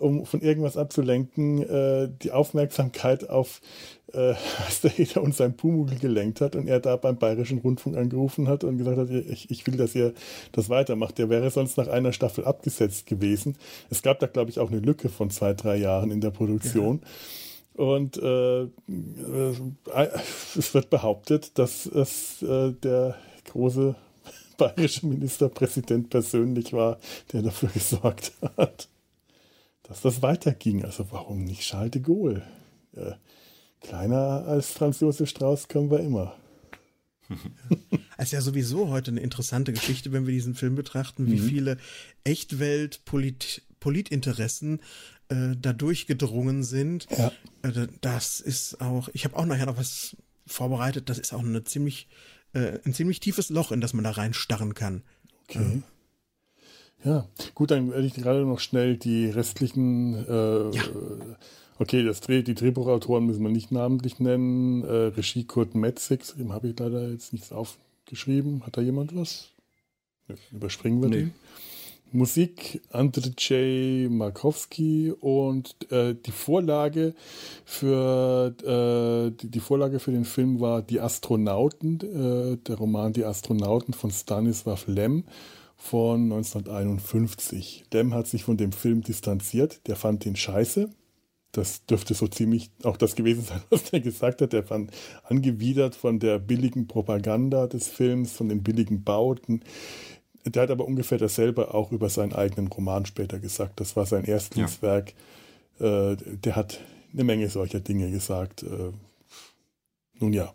um 0.00 0.24
von 0.26 0.40
irgendwas 0.40 0.76
abzulenken, 0.76 1.62
äh, 1.62 2.08
die 2.22 2.32
Aufmerksamkeit 2.32 3.28
auf 3.28 3.60
äh, 4.12 4.34
Astereder 4.66 5.22
und 5.22 5.34
sein 5.34 5.56
Pumuckl 5.56 5.96
gelenkt 5.96 6.40
hat 6.40 6.56
und 6.56 6.66
er 6.68 6.80
da 6.80 6.96
beim 6.96 7.18
Bayerischen 7.18 7.58
Rundfunk 7.58 7.96
angerufen 7.96 8.48
hat 8.48 8.64
und 8.64 8.78
gesagt 8.78 8.98
hat, 8.98 9.10
ich, 9.10 9.50
ich 9.50 9.66
will, 9.66 9.76
dass 9.76 9.94
ihr 9.94 10.14
das 10.52 10.68
weitermacht. 10.68 11.18
Der 11.18 11.28
wäre 11.28 11.50
sonst 11.50 11.76
nach 11.76 11.88
einer 11.88 12.12
Staffel 12.12 12.44
abgesetzt 12.44 13.06
gewesen. 13.06 13.56
Es 13.90 14.02
gab 14.02 14.18
da, 14.18 14.26
glaube 14.26 14.50
ich, 14.50 14.58
auch 14.58 14.70
eine 14.70 14.80
Lücke 14.80 15.08
von 15.08 15.30
zwei, 15.30 15.54
drei 15.54 15.76
Jahren 15.76 16.10
in 16.10 16.20
der 16.20 16.30
Produktion. 16.30 17.00
Ja. 17.02 17.84
Und 17.84 18.16
äh, 18.18 18.62
äh, 18.62 18.68
es 20.58 20.74
wird 20.74 20.90
behauptet, 20.90 21.58
dass 21.58 21.86
es 21.86 22.42
äh, 22.42 22.72
der 22.72 23.16
große 23.50 23.94
bayerische 24.58 25.06
Ministerpräsident 25.06 26.10
persönlich 26.10 26.72
war, 26.72 26.98
der 27.32 27.42
dafür 27.42 27.70
gesorgt 27.70 28.32
hat 28.56 28.88
dass 29.90 30.00
das 30.02 30.22
weiterging. 30.22 30.84
Also 30.84 31.10
warum 31.10 31.42
nicht 31.42 31.62
Charles 31.62 31.90
de 31.90 32.00
Gaulle? 32.00 32.44
Äh, 32.94 33.14
kleiner 33.80 34.44
als 34.46 34.70
Franz 34.70 35.00
Josef 35.00 35.28
Strauß 35.28 35.66
können 35.68 35.90
wir 35.90 36.00
immer. 36.00 36.36
Es 38.16 38.26
ist 38.26 38.32
ja 38.32 38.40
sowieso 38.42 38.88
heute 38.90 39.12
eine 39.12 39.20
interessante 39.20 39.72
Geschichte, 39.72 40.12
wenn 40.12 40.26
wir 40.26 40.34
diesen 40.34 40.54
Film 40.54 40.74
betrachten, 40.74 41.26
wie 41.26 41.40
mhm. 41.40 41.48
viele 41.48 41.78
Echtwelt-Politinteressen 42.24 44.80
äh, 45.30 45.56
da 45.58 45.72
durchgedrungen 45.72 46.62
sind. 46.62 47.06
Ja. 47.16 47.32
Äh, 47.62 47.88
das 48.02 48.40
ist 48.40 48.82
auch, 48.82 49.08
ich 49.14 49.24
habe 49.24 49.38
auch 49.38 49.46
nachher 49.46 49.64
noch 49.64 49.78
was 49.78 50.18
vorbereitet, 50.46 51.08
das 51.08 51.18
ist 51.18 51.32
auch 51.32 51.42
eine 51.42 51.64
ziemlich, 51.64 52.08
äh, 52.52 52.78
ein 52.84 52.92
ziemlich 52.92 53.20
tiefes 53.20 53.48
Loch, 53.48 53.72
in 53.72 53.80
das 53.80 53.94
man 53.94 54.04
da 54.04 54.10
reinstarren 54.10 54.74
kann. 54.74 55.02
Okay. 55.48 55.82
Ja, 57.04 57.26
gut, 57.54 57.70
dann 57.70 57.90
werde 57.90 58.06
ich 58.06 58.14
gerade 58.14 58.44
noch 58.44 58.60
schnell 58.60 58.96
die 58.96 59.26
restlichen. 59.26 60.14
Äh, 60.26 60.76
ja. 60.76 60.82
Okay, 61.78 62.04
das 62.04 62.20
Dreh, 62.20 62.42
die 62.42 62.54
Drehbuchautoren 62.54 63.24
müssen 63.24 63.42
wir 63.42 63.50
nicht 63.50 63.72
namentlich 63.72 64.20
nennen. 64.20 64.84
Äh, 64.84 65.14
Regie 65.16 65.44
Kurt 65.44 65.74
Metzig, 65.74 66.36
dem 66.38 66.52
habe 66.52 66.68
ich 66.68 66.78
leider 66.78 67.08
jetzt 67.08 67.32
nichts 67.32 67.52
aufgeschrieben. 67.52 68.66
Hat 68.66 68.76
da 68.76 68.82
jemand 68.82 69.16
was? 69.16 69.48
Überspringen 70.52 71.00
wir 71.00 71.08
nee. 71.08 71.16
den. 71.16 71.34
Musik 72.12 72.82
Andrzej 72.90 74.08
Markowski 74.10 75.12
und 75.20 75.76
äh, 75.92 76.14
die 76.14 76.32
Vorlage 76.32 77.14
für 77.64 78.52
äh, 78.62 79.30
die, 79.40 79.48
die, 79.48 79.60
Vorlage 79.60 80.00
für 80.00 80.10
den 80.10 80.24
Film 80.24 80.60
war 80.60 80.82
Die 80.82 81.00
Astronauten, 81.00 82.00
äh, 82.00 82.56
der 82.56 82.76
Roman 82.76 83.12
Die 83.12 83.24
Astronauten 83.24 83.94
von 83.94 84.10
Stanislav 84.10 84.88
Lem 84.88 85.24
von 85.80 86.24
1951. 86.24 87.84
Dem 87.92 88.14
hat 88.14 88.26
sich 88.26 88.44
von 88.44 88.56
dem 88.56 88.70
Film 88.70 89.02
distanziert. 89.02 89.80
Der 89.88 89.96
fand 89.96 90.24
den 90.24 90.36
scheiße. 90.36 90.90
Das 91.52 91.84
dürfte 91.86 92.14
so 92.14 92.28
ziemlich 92.28 92.70
auch 92.84 92.96
das 92.96 93.16
gewesen 93.16 93.42
sein, 93.42 93.62
was 93.70 93.90
er 93.90 94.00
gesagt 94.00 94.42
hat. 94.42 94.52
Er 94.52 94.62
fand 94.62 94.92
angewidert 95.24 95.96
von 95.96 96.20
der 96.20 96.38
billigen 96.38 96.86
Propaganda 96.86 97.66
des 97.66 97.88
Films, 97.88 98.32
von 98.32 98.48
den 98.48 98.62
billigen 98.62 99.02
Bauten. 99.02 99.62
Der 100.44 100.62
hat 100.62 100.70
aber 100.70 100.84
ungefähr 100.84 101.18
dasselbe 101.18 101.74
auch 101.74 101.92
über 101.92 102.08
seinen 102.10 102.34
eigenen 102.34 102.68
Roman 102.68 103.06
später 103.06 103.38
gesagt. 103.38 103.80
Das 103.80 103.96
war 103.96 104.06
sein 104.06 104.24
Erstlingswerk. 104.24 105.14
Ja. 105.80 106.12
Äh, 106.12 106.16
der 106.44 106.56
hat 106.56 106.78
eine 107.12 107.24
Menge 107.24 107.48
solcher 107.48 107.80
Dinge 107.80 108.10
gesagt. 108.10 108.62
Äh, 108.62 108.92
nun 110.20 110.32
ja. 110.32 110.54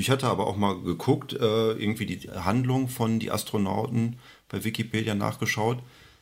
Ich 0.00 0.10
hatte 0.10 0.26
aber 0.26 0.48
auch 0.48 0.56
mal 0.56 0.80
geguckt, 0.80 1.34
äh, 1.34 1.72
irgendwie 1.72 2.06
die 2.06 2.28
Handlung 2.28 2.88
von 2.88 3.20
die 3.20 3.30
Astronauten 3.30 4.16
bei 4.48 4.64
Wikipedia 4.64 5.14
nachgeschaut. 5.14 5.78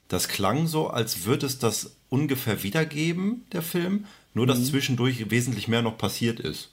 Das 0.09 0.29
klang 0.29 0.67
so, 0.67 0.89
als 0.89 1.25
würde 1.25 1.47
es 1.47 1.59
das 1.59 1.97
ungefähr 2.11 2.63
wiedergeben, 2.63 3.47
der 3.53 3.63
Film, 3.63 4.05
nur 4.35 4.47
dass 4.47 4.59
mhm. 4.59 4.65
zwischendurch 4.65 5.31
wesentlich 5.31 5.69
mehr 5.69 5.81
noch 5.81 5.97
passiert 5.97 6.39
ist. 6.39 6.71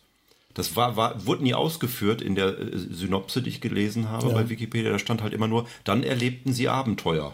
Das 0.53 0.75
war, 0.75 0.98
war, 0.98 1.25
wurde 1.25 1.44
nie 1.44 1.53
ausgeführt 1.53 2.22
in 2.22 2.36
der 2.36 2.60
äh, 2.60 2.77
Synopse, 2.77 3.41
die 3.41 3.50
ich 3.50 3.62
gelesen 3.62 4.10
habe 4.10 4.27
ja. 4.27 4.34
bei 4.34 4.50
Wikipedia. 4.50 4.91
Da 4.91 5.00
stand 5.00 5.22
halt 5.22 5.34
immer 5.34 5.48
nur, 5.48 5.68
dann 5.86 6.03
erlebten 6.03 6.51
sie 6.51 6.68
Abenteuer. 6.68 7.34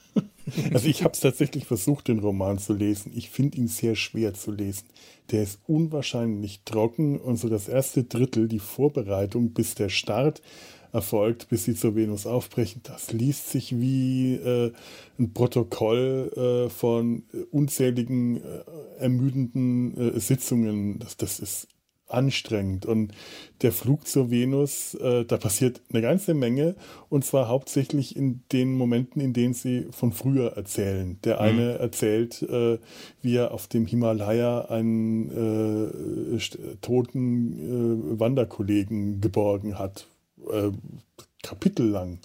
Also 0.73 0.89
ich 0.89 1.03
habe 1.03 1.13
es 1.15 1.21
tatsächlich 1.21 1.65
versucht, 1.65 2.09
den 2.09 2.19
Roman 2.19 2.59
zu 2.59 2.75
lesen. 2.75 3.13
Ich 3.15 3.31
finde 3.31 3.59
ihn 3.59 3.69
sehr 3.69 3.95
schwer 3.95 4.35
zu 4.35 4.53
lesen. 4.53 4.89
Der 5.31 5.43
ist 5.43 5.61
unwahrscheinlich 5.67 6.63
trocken 6.65 7.19
und 7.19 7.37
so 7.37 7.49
das 7.49 7.69
erste 7.69 8.05
Drittel, 8.05 8.49
die 8.49 8.59
Vorbereitung 8.59 9.53
bis 9.53 9.75
der 9.75 9.89
Start, 9.89 10.43
erfolgt, 10.93 11.49
bis 11.49 11.65
sie 11.65 11.75
zur 11.75 11.95
Venus 11.95 12.27
aufbrechen. 12.27 12.81
Das 12.85 13.13
liest 13.13 13.51
sich 13.51 13.79
wie 13.79 14.35
äh, 14.35 14.73
ein 15.19 15.33
Protokoll 15.33 16.33
äh, 16.35 16.71
von 16.71 17.25
unzähligen 17.51 18.37
äh, 18.37 18.41
ermüdenden 18.99 20.17
äh, 20.17 20.21
Sitzungen. 20.21 20.99
Das, 20.99 21.17
das 21.17 21.41
ist 21.41 21.69
anstrengend. 22.09 22.87
Und 22.87 23.13
der 23.63 23.73
Flug 23.73 24.07
zur 24.07 24.31
Venus, 24.31 24.95
äh, 24.95 25.25
da 25.25 25.37
passiert 25.37 25.81
eine 25.91 26.03
ganze 26.03 26.35
Menge 26.35 26.75
und 27.09 27.25
zwar 27.25 27.49
hauptsächlich 27.49 28.17
in 28.17 28.43
den 28.53 28.75
Momenten, 28.75 29.21
in 29.21 29.33
denen 29.33 29.55
sie 29.55 29.87
von 29.91 30.13
früher 30.13 30.57
erzählen. 30.57 31.19
Der 31.25 31.37
mhm. 31.37 31.41
eine 31.41 31.75
mhm. 31.75 31.81
erzählt, 31.81 32.43
äh, 32.43 32.79
wie 33.23 33.37
er 33.37 33.53
auf 33.53 33.67
dem 33.67 33.87
Himalaya 33.87 34.63
einen 34.67 36.37
äh, 36.37 36.39
toten 36.81 38.15
äh, 38.15 38.21
Wanderkollegen 38.21 39.21
geborgen 39.21 39.79
hat. 39.79 40.07
Äh, 40.51 40.71
kapitellang. 41.43 42.19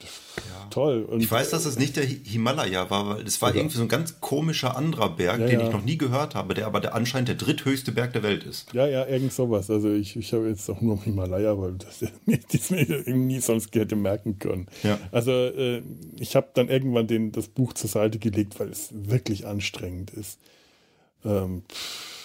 Ja. 0.00 0.66
Toll. 0.70 1.02
Und 1.02 1.20
ich 1.20 1.30
weiß, 1.30 1.50
dass 1.50 1.64
es 1.64 1.78
nicht 1.78 1.96
der 1.96 2.04
Himalaya 2.04 2.88
war, 2.90 3.08
weil 3.08 3.26
es 3.26 3.42
war 3.42 3.50
oder? 3.50 3.58
irgendwie 3.58 3.76
so 3.76 3.82
ein 3.82 3.88
ganz 3.88 4.20
komischer 4.20 4.76
anderer 4.76 5.10
Berg, 5.10 5.40
ja, 5.40 5.46
den 5.46 5.60
ja. 5.60 5.66
ich 5.66 5.72
noch 5.72 5.84
nie 5.84 5.98
gehört 5.98 6.34
habe, 6.36 6.54
der 6.54 6.66
aber 6.66 6.80
der 6.80 6.94
anscheinend 6.94 7.28
der 7.28 7.36
dritthöchste 7.36 7.90
Berg 7.90 8.12
der 8.12 8.22
Welt 8.22 8.44
ist. 8.44 8.72
Ja, 8.72 8.86
ja, 8.86 9.06
irgend 9.06 9.32
sowas. 9.32 9.70
Also 9.70 9.92
ich, 9.92 10.14
ich 10.14 10.32
habe 10.32 10.48
jetzt 10.48 10.68
auch 10.70 10.80
nur 10.80 11.02
Himalaya, 11.02 11.58
weil 11.58 11.72
das 11.72 12.02
ich 12.26 12.70
mir 12.70 12.88
irgendwie 12.88 13.40
sonst 13.40 13.74
hätte 13.74 13.96
merken 13.96 14.38
können. 14.38 14.68
Ja. 14.84 14.98
Also 15.10 15.32
äh, 15.32 15.82
ich 16.18 16.36
habe 16.36 16.48
dann 16.54 16.68
irgendwann 16.68 17.08
den, 17.08 17.32
das 17.32 17.48
Buch 17.48 17.72
zur 17.72 17.90
Seite 17.90 18.18
gelegt, 18.18 18.60
weil 18.60 18.68
es 18.68 18.90
wirklich 18.92 19.46
anstrengend 19.46 20.10
ist. 20.10 20.38
Ähm, 21.24 21.62
pff 21.68 22.17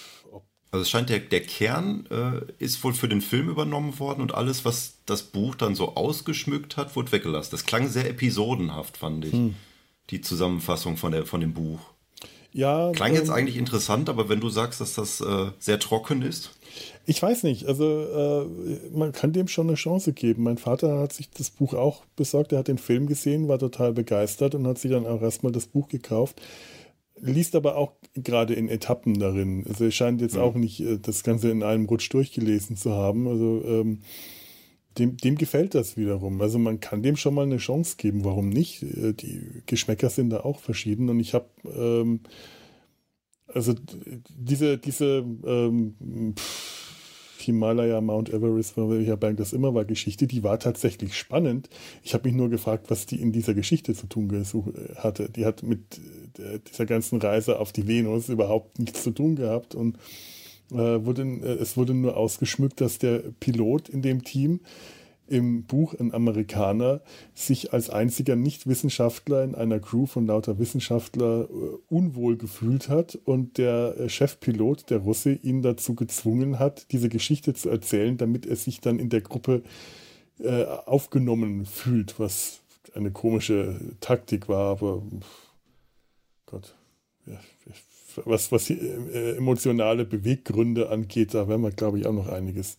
also 0.74 0.82
es 0.82 0.90
scheint 0.90 1.08
der, 1.08 1.20
der 1.20 1.40
Kern 1.40 2.04
äh, 2.10 2.52
ist 2.58 2.82
wohl 2.82 2.94
für 2.94 3.06
den 3.06 3.20
Film 3.20 3.48
übernommen 3.48 3.96
worden 4.00 4.20
und 4.20 4.34
alles, 4.34 4.64
was 4.64 4.94
das 5.06 5.22
Buch 5.22 5.54
dann 5.54 5.76
so 5.76 5.94
ausgeschmückt 5.94 6.76
hat, 6.76 6.96
wurde 6.96 7.12
weggelassen. 7.12 7.52
Das 7.52 7.64
klang 7.64 7.88
sehr 7.88 8.10
episodenhaft, 8.10 8.96
fand 8.96 9.24
ich. 9.24 9.32
Hm. 9.32 9.54
Die 10.10 10.20
Zusammenfassung 10.20 10.96
von, 10.96 11.12
der, 11.12 11.26
von 11.26 11.40
dem 11.40 11.54
Buch. 11.54 11.78
Ja. 12.52 12.90
Klang 12.90 13.14
jetzt 13.14 13.28
ähm, 13.28 13.34
eigentlich 13.34 13.56
interessant, 13.56 14.08
aber 14.08 14.28
wenn 14.28 14.40
du 14.40 14.48
sagst, 14.48 14.80
dass 14.80 14.94
das 14.94 15.20
äh, 15.20 15.52
sehr 15.60 15.78
trocken 15.78 16.22
ist. 16.22 16.50
Ich 17.06 17.22
weiß 17.22 17.44
nicht, 17.44 17.66
also 17.66 17.84
äh, 17.84 18.90
man 18.96 19.12
kann 19.12 19.32
dem 19.32 19.46
schon 19.46 19.68
eine 19.68 19.76
Chance 19.76 20.12
geben. 20.12 20.42
Mein 20.42 20.58
Vater 20.58 20.98
hat 20.98 21.12
sich 21.12 21.30
das 21.30 21.50
Buch 21.50 21.74
auch 21.74 22.02
besorgt, 22.16 22.50
er 22.50 22.58
hat 22.58 22.66
den 22.66 22.78
Film 22.78 23.06
gesehen, 23.06 23.46
war 23.46 23.60
total 23.60 23.92
begeistert 23.92 24.56
und 24.56 24.66
hat 24.66 24.78
sich 24.78 24.90
dann 24.90 25.06
auch 25.06 25.22
erstmal 25.22 25.52
das 25.52 25.66
Buch 25.66 25.86
gekauft 25.86 26.42
liest 27.32 27.54
aber 27.54 27.76
auch 27.76 27.92
gerade 28.14 28.54
in 28.54 28.68
Etappen 28.68 29.18
darin. 29.18 29.64
Also 29.66 29.84
er 29.84 29.90
scheint 29.90 30.20
jetzt 30.20 30.36
ja. 30.36 30.42
auch 30.42 30.54
nicht 30.54 30.80
äh, 30.80 30.98
das 30.98 31.22
Ganze 31.22 31.50
in 31.50 31.62
einem 31.62 31.86
Rutsch 31.86 32.12
durchgelesen 32.12 32.76
zu 32.76 32.92
haben. 32.92 33.26
Also 33.26 33.62
ähm, 33.64 34.00
dem, 34.98 35.16
dem 35.16 35.36
gefällt 35.36 35.74
das 35.74 35.96
wiederum. 35.96 36.40
Also 36.40 36.58
man 36.58 36.80
kann 36.80 37.02
dem 37.02 37.16
schon 37.16 37.34
mal 37.34 37.46
eine 37.46 37.56
Chance 37.56 37.96
geben. 37.96 38.24
Warum 38.24 38.48
nicht? 38.50 38.82
Äh, 38.82 39.14
die 39.14 39.62
Geschmäcker 39.66 40.10
sind 40.10 40.30
da 40.30 40.40
auch 40.40 40.60
verschieden. 40.60 41.08
Und 41.08 41.20
ich 41.20 41.34
habe 41.34 41.48
ähm, 41.74 42.20
also 43.46 43.74
diese 44.36 44.78
diese 44.78 45.24
ähm, 45.44 46.34
pff, 46.36 46.83
Himalaya, 47.44 48.00
Mount 48.00 48.30
Everest, 48.30 48.76
welcher 48.76 49.16
Berg 49.16 49.36
das 49.36 49.52
immer 49.52 49.74
war, 49.74 49.84
Geschichte, 49.84 50.26
die 50.26 50.42
war 50.42 50.58
tatsächlich 50.58 51.16
spannend. 51.16 51.68
Ich 52.02 52.14
habe 52.14 52.28
mich 52.28 52.36
nur 52.36 52.48
gefragt, 52.48 52.90
was 52.90 53.06
die 53.06 53.20
in 53.20 53.32
dieser 53.32 53.54
Geschichte 53.54 53.94
zu 53.94 54.06
tun 54.06 54.30
hatte. 54.96 55.30
Die 55.30 55.44
hat 55.44 55.62
mit 55.62 56.00
äh, 56.38 56.58
dieser 56.70 56.86
ganzen 56.86 57.20
Reise 57.20 57.58
auf 57.58 57.72
die 57.72 57.86
Venus 57.86 58.28
überhaupt 58.28 58.78
nichts 58.78 59.02
zu 59.02 59.10
tun 59.10 59.36
gehabt 59.36 59.74
und 59.74 59.98
äh, 60.72 60.76
wurde, 60.76 61.22
äh, 61.22 61.60
es 61.60 61.76
wurde 61.76 61.94
nur 61.94 62.16
ausgeschmückt, 62.16 62.80
dass 62.80 62.98
der 62.98 63.22
Pilot 63.40 63.88
in 63.88 64.02
dem 64.02 64.24
Team 64.24 64.60
im 65.26 65.64
Buch 65.64 65.94
ein 65.94 66.12
Amerikaner 66.12 67.00
sich 67.34 67.72
als 67.72 67.90
einziger 67.90 68.36
Nicht-Wissenschaftler 68.36 69.42
in 69.44 69.54
einer 69.54 69.80
Crew 69.80 70.06
von 70.06 70.26
lauter 70.26 70.58
Wissenschaftler 70.58 71.48
äh, 71.50 71.78
unwohl 71.88 72.36
gefühlt 72.36 72.88
hat 72.88 73.18
und 73.24 73.58
der 73.58 73.96
äh, 73.98 74.08
Chefpilot, 74.08 74.90
der 74.90 74.98
Russe, 74.98 75.32
ihn 75.32 75.62
dazu 75.62 75.94
gezwungen 75.94 76.58
hat, 76.58 76.92
diese 76.92 77.08
Geschichte 77.08 77.54
zu 77.54 77.70
erzählen, 77.70 78.16
damit 78.16 78.46
er 78.46 78.56
sich 78.56 78.80
dann 78.80 78.98
in 78.98 79.08
der 79.08 79.22
Gruppe 79.22 79.62
äh, 80.40 80.64
aufgenommen 80.64 81.64
fühlt, 81.64 82.18
was 82.18 82.60
eine 82.94 83.10
komische 83.10 83.80
Taktik 84.00 84.48
war, 84.48 84.70
aber 84.72 85.02
Gott. 86.46 86.74
Ja, 87.26 87.40
was, 88.24 88.52
was 88.52 88.66
die, 88.66 88.74
äh, 88.74 89.36
emotionale 89.36 90.04
Beweggründe 90.04 90.90
angeht, 90.90 91.34
da 91.34 91.48
werden 91.48 91.62
wir, 91.62 91.70
glaube 91.70 91.98
ich, 91.98 92.06
auch 92.06 92.12
noch 92.12 92.28
einiges 92.28 92.76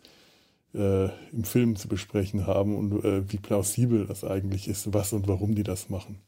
äh, 0.75 1.09
im 1.31 1.43
Film 1.43 1.75
zu 1.75 1.87
besprechen 1.87 2.45
haben 2.45 2.75
und 2.75 3.03
äh, 3.03 3.31
wie 3.31 3.37
plausibel 3.37 4.05
das 4.05 4.23
eigentlich 4.23 4.67
ist, 4.67 4.93
was 4.93 5.13
und 5.13 5.27
warum 5.27 5.55
die 5.55 5.63
das 5.63 5.89
machen. 5.89 6.19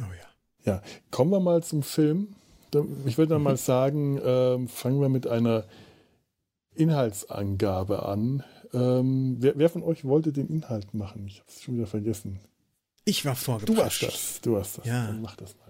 Oh 0.00 0.02
ja. 0.02 0.72
Ja, 0.72 0.82
kommen 1.10 1.30
wir 1.30 1.40
mal 1.40 1.62
zum 1.62 1.82
Film. 1.82 2.28
Ich 3.04 3.18
würde 3.18 3.34
dann 3.34 3.42
mal 3.42 3.56
sagen, 3.58 4.18
äh, 4.18 4.66
fangen 4.66 5.00
wir 5.00 5.08
mit 5.08 5.26
einer 5.26 5.64
Inhaltsangabe 6.74 8.04
an. 8.04 8.42
Ähm, 8.72 9.36
wer, 9.38 9.56
wer, 9.56 9.70
von 9.70 9.82
euch 9.82 10.04
wollte 10.04 10.32
den 10.32 10.48
Inhalt 10.48 10.94
machen? 10.94 11.26
Ich 11.26 11.38
habe 11.38 11.48
es 11.48 11.62
schon 11.62 11.76
wieder 11.76 11.86
vergessen. 11.86 12.40
Ich 13.04 13.24
war 13.24 13.36
vorgeprescht. 13.36 13.78
Du 13.78 13.84
hast 13.84 14.02
das. 14.02 14.40
Du 14.40 14.58
hast 14.58 14.78
das. 14.78 14.86
Ja. 14.86 15.06
Dann 15.06 15.22
mach 15.22 15.36
das 15.36 15.54
mal. 15.56 15.63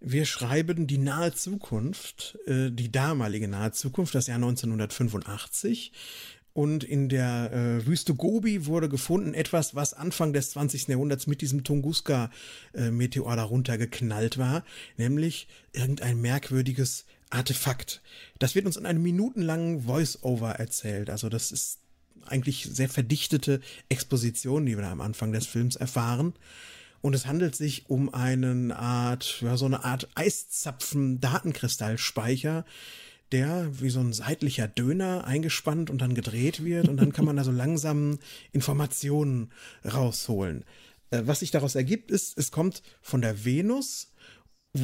Wir 0.00 0.24
schreiben 0.24 0.86
die 0.86 0.98
nahe 0.98 1.34
Zukunft, 1.34 2.38
äh, 2.46 2.70
die 2.70 2.90
damalige 2.90 3.48
nahe 3.48 3.72
Zukunft, 3.72 4.14
das 4.14 4.26
Jahr 4.26 4.36
1985. 4.36 5.92
Und 6.52 6.82
in 6.82 7.08
der 7.08 7.52
äh, 7.52 7.86
Wüste 7.86 8.14
Gobi 8.14 8.66
wurde 8.66 8.88
gefunden 8.88 9.34
etwas, 9.34 9.74
was 9.74 9.94
Anfang 9.94 10.32
des 10.32 10.50
20. 10.50 10.88
Jahrhunderts 10.88 11.26
mit 11.26 11.42
diesem 11.42 11.62
Tunguska-Meteor 11.62 13.36
darunter 13.36 13.78
geknallt 13.78 14.36
war, 14.36 14.64
nämlich 14.96 15.46
irgendein 15.72 16.20
merkwürdiges 16.20 17.04
Artefakt. 17.28 18.02
Das 18.38 18.54
wird 18.54 18.66
uns 18.66 18.76
in 18.76 18.86
einem 18.86 19.02
minutenlangen 19.02 19.82
Voice-Over 19.82 20.52
erzählt. 20.52 21.10
Also 21.10 21.28
das 21.28 21.52
ist 21.52 21.78
eigentlich 22.26 22.64
sehr 22.64 22.88
verdichtete 22.88 23.60
Exposition, 23.88 24.66
die 24.66 24.76
wir 24.76 24.82
da 24.82 24.90
am 24.90 25.00
Anfang 25.00 25.32
des 25.32 25.46
Films 25.46 25.76
erfahren. 25.76 26.34
Und 27.02 27.14
es 27.14 27.26
handelt 27.26 27.56
sich 27.56 27.88
um 27.88 28.12
eine 28.12 28.76
Art, 28.76 29.40
ja, 29.40 29.56
so 29.56 29.64
eine 29.66 29.84
Art 29.84 30.08
Eiszapfen-Datenkristallspeicher, 30.14 32.64
der 33.32 33.80
wie 33.80 33.90
so 33.90 34.00
ein 34.00 34.12
seitlicher 34.12 34.68
Döner 34.68 35.24
eingespannt 35.24 35.90
und 35.90 36.00
dann 36.00 36.14
gedreht 36.14 36.64
wird 36.64 36.88
und 36.88 36.96
dann 36.96 37.12
kann 37.12 37.24
man 37.24 37.36
da 37.36 37.44
so 37.44 37.52
langsam 37.52 38.18
Informationen 38.52 39.52
rausholen. 39.84 40.64
Äh, 41.10 41.22
was 41.24 41.40
sich 41.40 41.50
daraus 41.50 41.74
ergibt, 41.74 42.10
ist, 42.10 42.36
es 42.36 42.50
kommt 42.50 42.82
von 43.00 43.22
der 43.22 43.44
Venus 43.44 44.12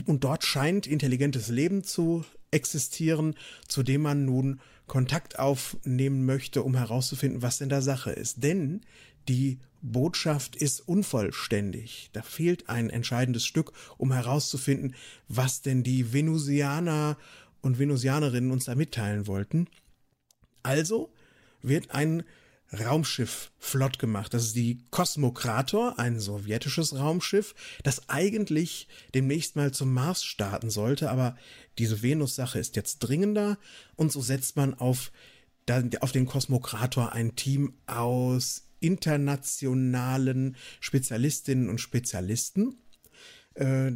und 0.07 0.25
dort 0.25 0.45
scheint 0.45 0.87
intelligentes 0.87 1.49
Leben 1.49 1.85
zu 1.85 2.25
existieren, 2.51 3.35
zu 3.69 3.83
dem 3.83 4.03
man 4.03 4.25
nun 4.25 4.61
Kontakt 4.87 5.39
aufnehmen 5.39 6.25
möchte, 6.25 6.63
um 6.63 6.77
herauszufinden, 6.77 7.43
was 7.43 7.59
denn 7.59 7.69
da 7.69 7.83
Sache 7.83 8.13
ist. 8.13 8.43
Denn 8.43 8.83
die 9.29 9.59
Botschaft 9.83 10.57
ist 10.57 10.81
unvollständig. 10.81 12.11
Da 12.12 12.23
fehlt 12.23 12.69
ein 12.69 12.91
entscheidendes 12.91 13.45
Stück, 13.45 13.73
um 13.99 14.12
herauszufinden, 14.12 14.95
was 15.29 15.62
denn 15.62 15.83
die 15.83 16.12
Venusianer 16.12 17.17
und 17.61 17.79
Venusianerinnen 17.79 18.51
uns 18.51 18.65
da 18.65 18.75
mitteilen 18.75 19.27
wollten. 19.27 19.69
Also 20.62 21.12
wird 21.62 21.93
ein 21.93 22.25
Raumschiff 22.73 23.53
flott 23.59 23.99
gemacht. 23.99 24.35
Das 24.35 24.45
ist 24.45 24.57
die 24.57 24.81
Kosmokrator, 24.91 25.99
ein 25.99 26.19
sowjetisches 26.19 26.99
Raumschiff, 26.99 27.55
das 27.85 28.09
eigentlich 28.09 28.89
demnächst 29.15 29.55
mal 29.55 29.73
zum 29.73 29.93
Mars 29.93 30.25
starten 30.25 30.71
sollte, 30.71 31.11
aber 31.11 31.37
diese 31.79 32.03
Venus-Sache 32.03 32.59
ist 32.59 32.75
jetzt 32.77 32.99
dringender 32.99 33.59
und 33.95 34.11
so 34.11 34.21
setzt 34.21 34.57
man 34.57 34.75
auf, 34.75 35.12
auf 36.01 36.12
den 36.12 36.27
Kosmokrator 36.27 37.12
ein 37.12 37.37
Team 37.37 37.75
aus 37.87 38.66
internationalen 38.81 40.57
Spezialistinnen 40.81 41.69
und 41.69 41.81
Spezialisten. 41.81 42.77
Äh, 43.55 43.93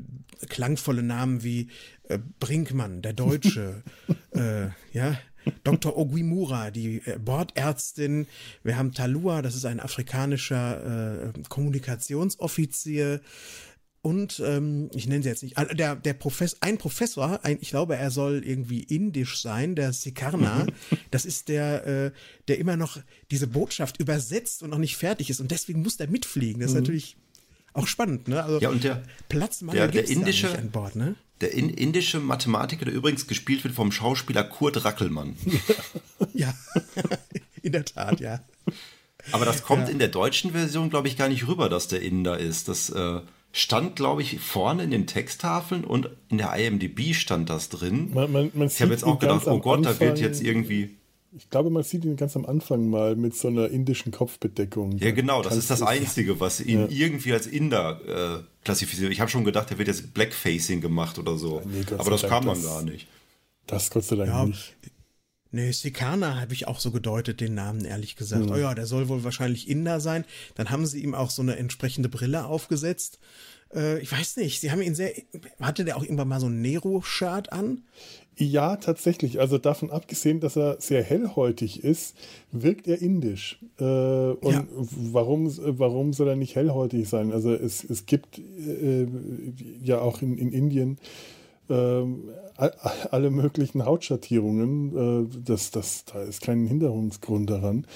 klangvolle 0.49 1.03
Namen 1.03 1.43
wie 1.43 1.69
äh, 2.09 2.19
Brinkmann, 2.38 3.03
der 3.03 3.12
Deutsche, 3.12 3.83
äh, 4.31 4.69
ja, 4.93 5.19
Dr. 5.64 5.97
Oguimura, 5.97 6.71
die 6.71 7.03
äh, 7.05 7.19
Bordärztin. 7.19 8.27
Wir 8.62 8.77
haben 8.77 8.93
Talua, 8.93 9.43
das 9.43 9.55
ist 9.55 9.64
ein 9.64 9.81
afrikanischer 9.81 11.33
äh, 11.35 11.43
Kommunikationsoffizier 11.49 13.21
und 14.03 14.41
ähm, 14.45 14.91
ich 14.95 15.07
nenne 15.07 15.23
sie 15.23 15.29
jetzt 15.29 15.43
nicht, 15.43 15.59
äh, 15.59 15.75
der, 15.75 15.95
der 15.95 16.15
Professor, 16.15 16.59
ein 16.63 16.79
Professor, 16.79 17.45
ein, 17.45 17.59
ich 17.61 17.69
glaube, 17.69 17.97
er 17.97 18.11
soll 18.11 18.43
irgendwie 18.45 18.83
indisch 18.83 19.43
sein, 19.43 19.75
der 19.75 19.93
Sikarna, 19.93 20.67
das 21.11 21.27
ist 21.27 21.49
der, 21.49 21.87
äh, 21.87 22.13
der 22.49 22.59
immer 22.59 22.77
noch 22.77 22.99
diese 23.31 23.47
Botschaft 23.47 24.01
übersetzt 24.01 24.63
und 24.63 24.71
noch 24.71 24.79
nicht 24.79 24.97
fertig 24.97 25.29
ist 25.29 25.41
und 25.41 25.51
deswegen 25.51 25.83
muss 25.83 25.99
der 25.99 26.09
mitfliegen. 26.09 26.61
Das 26.61 26.71
ist 26.71 26.77
mhm. 26.77 26.83
natürlich 26.83 27.17
auch 27.75 27.87
spannend, 27.87 28.27
ne? 28.27 28.43
Also 28.43 28.59
ja, 28.61 28.71
und 28.71 28.83
der 28.83 29.03
Platz 29.29 29.61
der, 29.61 29.89
der 29.89 30.09
indische 30.09 30.57
an 30.57 30.71
Bord, 30.71 30.97
ne? 30.97 31.15
Der 31.43 31.53
in, 31.53 31.69
indische 31.69 32.21
Mathematiker, 32.21 32.87
der 32.87 32.95
übrigens 32.95 33.27
gespielt 33.27 33.65
wird 33.65 33.75
vom 33.75 33.93
Schauspieler 33.93 34.45
Kurt 34.45 34.85
Rackelmann. 34.85 35.37
ja, 36.35 36.55
in 37.63 37.73
der 37.73 37.85
Tat, 37.85 38.21
ja. 38.21 38.41
Aber 39.33 39.45
das 39.45 39.63
kommt 39.63 39.85
ja. 39.85 39.89
in 39.91 39.99
der 39.99 40.09
deutschen 40.09 40.53
Version, 40.53 40.91
glaube 40.91 41.09
ich, 41.09 41.17
gar 41.17 41.29
nicht 41.29 41.47
rüber, 41.47 41.69
dass 41.69 41.89
der 41.89 42.03
Inder 42.03 42.39
ist. 42.39 42.69
Das 42.69 42.91
äh, 42.91 43.21
stand, 43.53 43.97
glaube 43.97 44.23
ich, 44.23 44.39
vorne 44.41 44.85
in 44.85 44.91
den 44.91 45.07
Texttafeln 45.07 45.85
und 45.85 46.11
in 46.29 46.39
der 46.39 46.55
IMDb 46.55 47.15
stand 47.15 47.51
das 47.51 47.69
drin. 47.69 48.11
Man, 48.15 48.31
man, 48.31 48.51
man 48.55 48.69
ich 48.69 48.81
habe 48.81 48.93
jetzt 48.93 49.05
auch 49.05 49.19
gedacht, 49.19 49.47
oh 49.47 49.59
Gott, 49.59 49.79
Anfang, 49.79 49.99
da 49.99 50.01
wird 50.01 50.21
jetzt 50.21 50.43
irgendwie. 50.43 50.97
Ich 51.37 51.49
glaube, 51.49 51.71
man 51.71 51.85
sieht 51.85 52.05
ihn 52.05 52.17
ganz 52.17 52.37
am 52.37 52.45
Anfang 52.45 52.89
mal 52.91 53.15
mit 53.15 53.37
so 53.37 53.49
einer 53.49 53.69
indischen 53.69 54.11
Kopfbedeckung. 54.11 54.99
Ja, 54.99 55.13
genau, 55.13 55.43
das 55.43 55.57
ist 55.57 55.71
das 55.71 55.81
Einzige, 55.81 56.41
was 56.41 56.61
ihn 56.61 56.81
ja. 56.81 56.89
irgendwie 56.89 57.33
als 57.33 57.47
Inder 57.47 58.01
äh, 58.41 58.65
klassifiziert. 58.65 59.13
Ich 59.13 59.21
habe 59.21 59.31
schon 59.31 59.45
gedacht, 59.45 59.71
er 59.71 59.79
wird 59.79 59.87
jetzt 59.87 60.13
Blackfacing 60.13 60.81
gemacht 60.81 61.19
oder 61.19 61.37
so. 61.37 61.63
Nee, 61.65 61.85
Aber 61.99 62.11
das 62.11 62.23
kam 62.23 62.47
man 62.47 62.61
gar 62.61 62.83
nicht. 62.83 63.07
Das 63.67 63.91
Gott 63.91 64.05
sei 64.05 64.17
Dank 64.17 64.29
ja, 64.29 64.45
nicht. 64.45 64.75
Nee, 65.53 65.73
Sikana 65.73 66.41
habe 66.41 66.53
ich 66.53 66.69
auch 66.69 66.79
so 66.79 66.91
gedeutet, 66.91 67.41
den 67.41 67.55
Namen, 67.55 67.85
ehrlich 67.85 68.17
gesagt. 68.17 68.47
Mhm. 68.47 68.53
Oh 68.53 68.57
ja, 68.57 68.75
der 68.75 68.87
soll 68.87 69.09
wohl 69.09 69.25
wahrscheinlich 69.25 69.69
Inder 69.69 70.01
sein. 70.01 70.25
Dann 70.55 70.71
haben 70.71 70.87
sie 70.87 71.03
ihm 71.03 71.15
auch 71.15 71.31
so 71.31 71.43
eine 71.43 71.57
entsprechende 71.57 72.09
Brille 72.09 72.45
aufgesetzt. 72.45 73.19
Äh, 73.75 74.01
ich 74.01 74.13
weiß 74.13 74.37
nicht, 74.37 74.61
sie 74.61 74.71
haben 74.71 74.83
ihn 74.83 74.95
sehr. 74.95 75.13
Hatte 75.61 75.85
der 75.85 75.97
auch 75.97 76.03
irgendwann 76.03 76.29
mal 76.29 76.41
so 76.41 76.47
ein 76.47 76.61
Nero-Shirt 76.61 77.53
an? 77.53 77.83
Ja, 78.37 78.77
tatsächlich. 78.77 79.41
Also 79.41 79.59
davon 79.59 79.91
abgesehen, 79.91 80.41
dass 80.41 80.57
er 80.57 80.81
sehr 80.81 81.03
hellhäutig 81.03 81.85
ist, 81.85 82.17
wirkt 82.53 82.87
er 82.87 83.03
indisch. 83.03 83.59
Äh, 83.79 83.85
und 83.85 84.55
ja. 84.55 84.67
warum, 84.71 85.53
warum 85.79 86.13
soll 86.13 86.29
er 86.29 86.37
nicht 86.37 86.55
hellhäutig 86.55 87.09
sein? 87.09 87.33
Also 87.33 87.53
es, 87.53 87.85
es 87.85 88.07
gibt 88.07 88.39
äh, 88.39 89.07
ja 89.83 90.01
auch 90.01 90.23
in, 90.23 90.39
in 90.39 90.53
Indien 90.53 90.99
ähm, 91.71 92.31
alle 93.11 93.31
möglichen 93.31 93.85
Hautschattierungen. 93.85 95.27
Äh, 95.27 95.41
das, 95.45 95.71
das, 95.71 96.05
da 96.05 96.23
ist 96.23 96.43
kein 96.43 96.67
Hinderungsgrund 96.67 97.49
daran. 97.49 97.87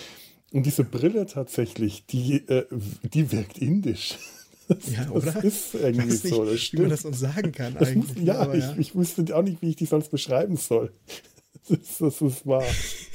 Und 0.53 0.67
diese 0.67 0.85
Brille 0.85 1.27
tatsächlich, 1.27 2.07
die, 2.07 2.37
äh, 2.49 2.65
die 3.03 3.33
wirkt 3.33 3.59
indisch. 3.59 4.17
Das, 4.67 4.79
ja, 4.91 5.11
oder? 5.11 5.33
Das 5.33 5.45
ist 5.45 5.75
irgendwie 5.75 6.07
nicht, 6.07 6.23
so. 6.23 6.43
Das 6.43 6.73
wie 6.73 6.79
man 6.79 6.89
das 6.89 7.05
uns 7.05 7.21
sagen 7.21 7.53
kann 7.53 7.77
eigentlich. 7.77 7.97
Muss, 7.97 8.25
ja, 8.25 8.39
aber, 8.39 8.57
ja. 8.57 8.73
Ich, 8.73 8.79
ich, 8.79 8.95
wusste 8.95 9.37
auch 9.37 9.43
nicht, 9.43 9.61
wie 9.61 9.69
ich 9.69 9.77
die 9.77 9.85
sonst 9.85 10.11
beschreiben 10.11 10.57
soll. 10.57 10.91
Das 11.69 11.79
ist, 11.79 12.01
das 12.01 12.23
ist 12.23 12.47
wahr. 12.47 12.65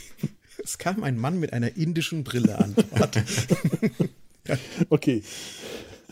Es 0.64 0.78
kam 0.78 1.04
ein 1.04 1.18
Mann 1.18 1.40
mit 1.40 1.52
einer 1.52 1.76
indischen 1.76 2.24
Brille 2.24 2.60
an. 2.60 2.76
Okay. 4.92 5.24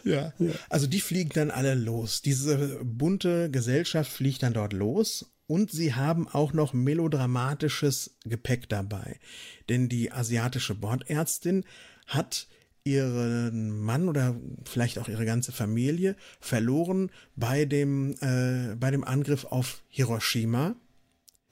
Ja. 0.07 0.33
ja. 0.39 0.51
Also 0.69 0.87
die 0.87 1.01
fliegen 1.01 1.31
dann 1.33 1.51
alle 1.51 1.75
los. 1.75 2.21
Diese 2.21 2.79
bunte 2.83 3.49
Gesellschaft 3.51 4.11
fliegt 4.11 4.43
dann 4.43 4.53
dort 4.53 4.73
los 4.73 5.31
und 5.47 5.71
sie 5.71 5.93
haben 5.93 6.27
auch 6.27 6.53
noch 6.53 6.73
melodramatisches 6.73 8.17
Gepäck 8.25 8.69
dabei. 8.69 9.19
Denn 9.69 9.89
die 9.89 10.11
asiatische 10.11 10.75
Bordärztin 10.75 11.65
hat 12.05 12.47
ihren 12.83 13.81
Mann 13.81 14.07
oder 14.07 14.35
vielleicht 14.63 14.97
auch 14.97 15.09
ihre 15.09 15.25
ganze 15.25 15.51
Familie 15.51 16.15
verloren 16.39 17.11
bei 17.35 17.65
dem, 17.65 18.15
äh, 18.21 18.75
bei 18.75 18.91
dem 18.91 19.03
Angriff 19.03 19.45
auf 19.45 19.83
Hiroshima. 19.89 20.75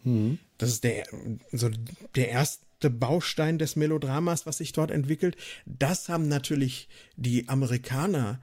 Hm. 0.03 0.39
Das 0.57 0.69
ist 0.69 0.83
der, 0.83 1.05
so 1.51 1.69
der 2.15 2.29
erste 2.29 2.65
Baustein 2.81 3.57
des 3.57 3.75
Melodramas, 3.75 4.45
was 4.45 4.57
sich 4.57 4.71
dort 4.71 4.91
entwickelt. 4.91 5.35
Das 5.65 6.09
haben 6.09 6.27
natürlich 6.27 6.87
die 7.15 7.49
Amerikaner 7.49 8.41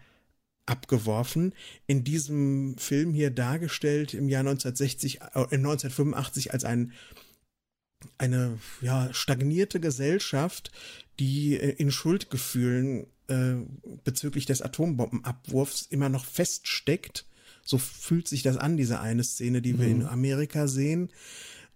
abgeworfen. 0.67 1.55
In 1.87 2.05
diesem 2.05 2.77
Film 2.79 3.15
hier 3.15 3.31
dargestellt 3.31 4.15
im 4.15 4.29
Jahr 4.29 4.41
1960, 4.41 5.21
äh, 5.21 5.25
1985 5.35 6.53
als 6.53 6.65
ein 6.65 6.93
eine 8.19 8.59
ja 8.81 9.13
stagnierte 9.13 9.79
Gesellschaft, 9.79 10.73
die 11.21 11.57
äh, 11.57 11.71
in 11.71 11.91
Schuldgefühlen 11.91 13.07
äh, 13.29 13.55
bezüglich 14.05 14.47
des 14.47 14.63
Atombombenabwurfs 14.63 15.87
immer 15.91 16.09
noch 16.09 16.25
feststeckt. 16.25 17.27
So 17.65 17.79
fühlt 17.79 18.27
sich 18.27 18.43
das 18.43 18.57
an, 18.57 18.77
diese 18.77 19.01
eine 19.01 19.23
Szene, 19.23 19.63
die 19.63 19.79
wir 19.79 19.87
mhm. 19.87 20.01
in 20.01 20.07
Amerika 20.07 20.67
sehen. 20.67 21.11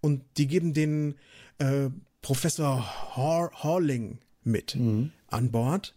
Und 0.01 0.25
die 0.37 0.49
geben 0.49 0.73
den 0.73 1.15
äh, 1.59 1.91
Professor 2.23 3.17
Hor 3.17 3.51
Horling 3.63 4.19
mit 4.43 4.75
mhm. 4.75 5.13
an 5.29 5.51
Bord. 5.51 5.95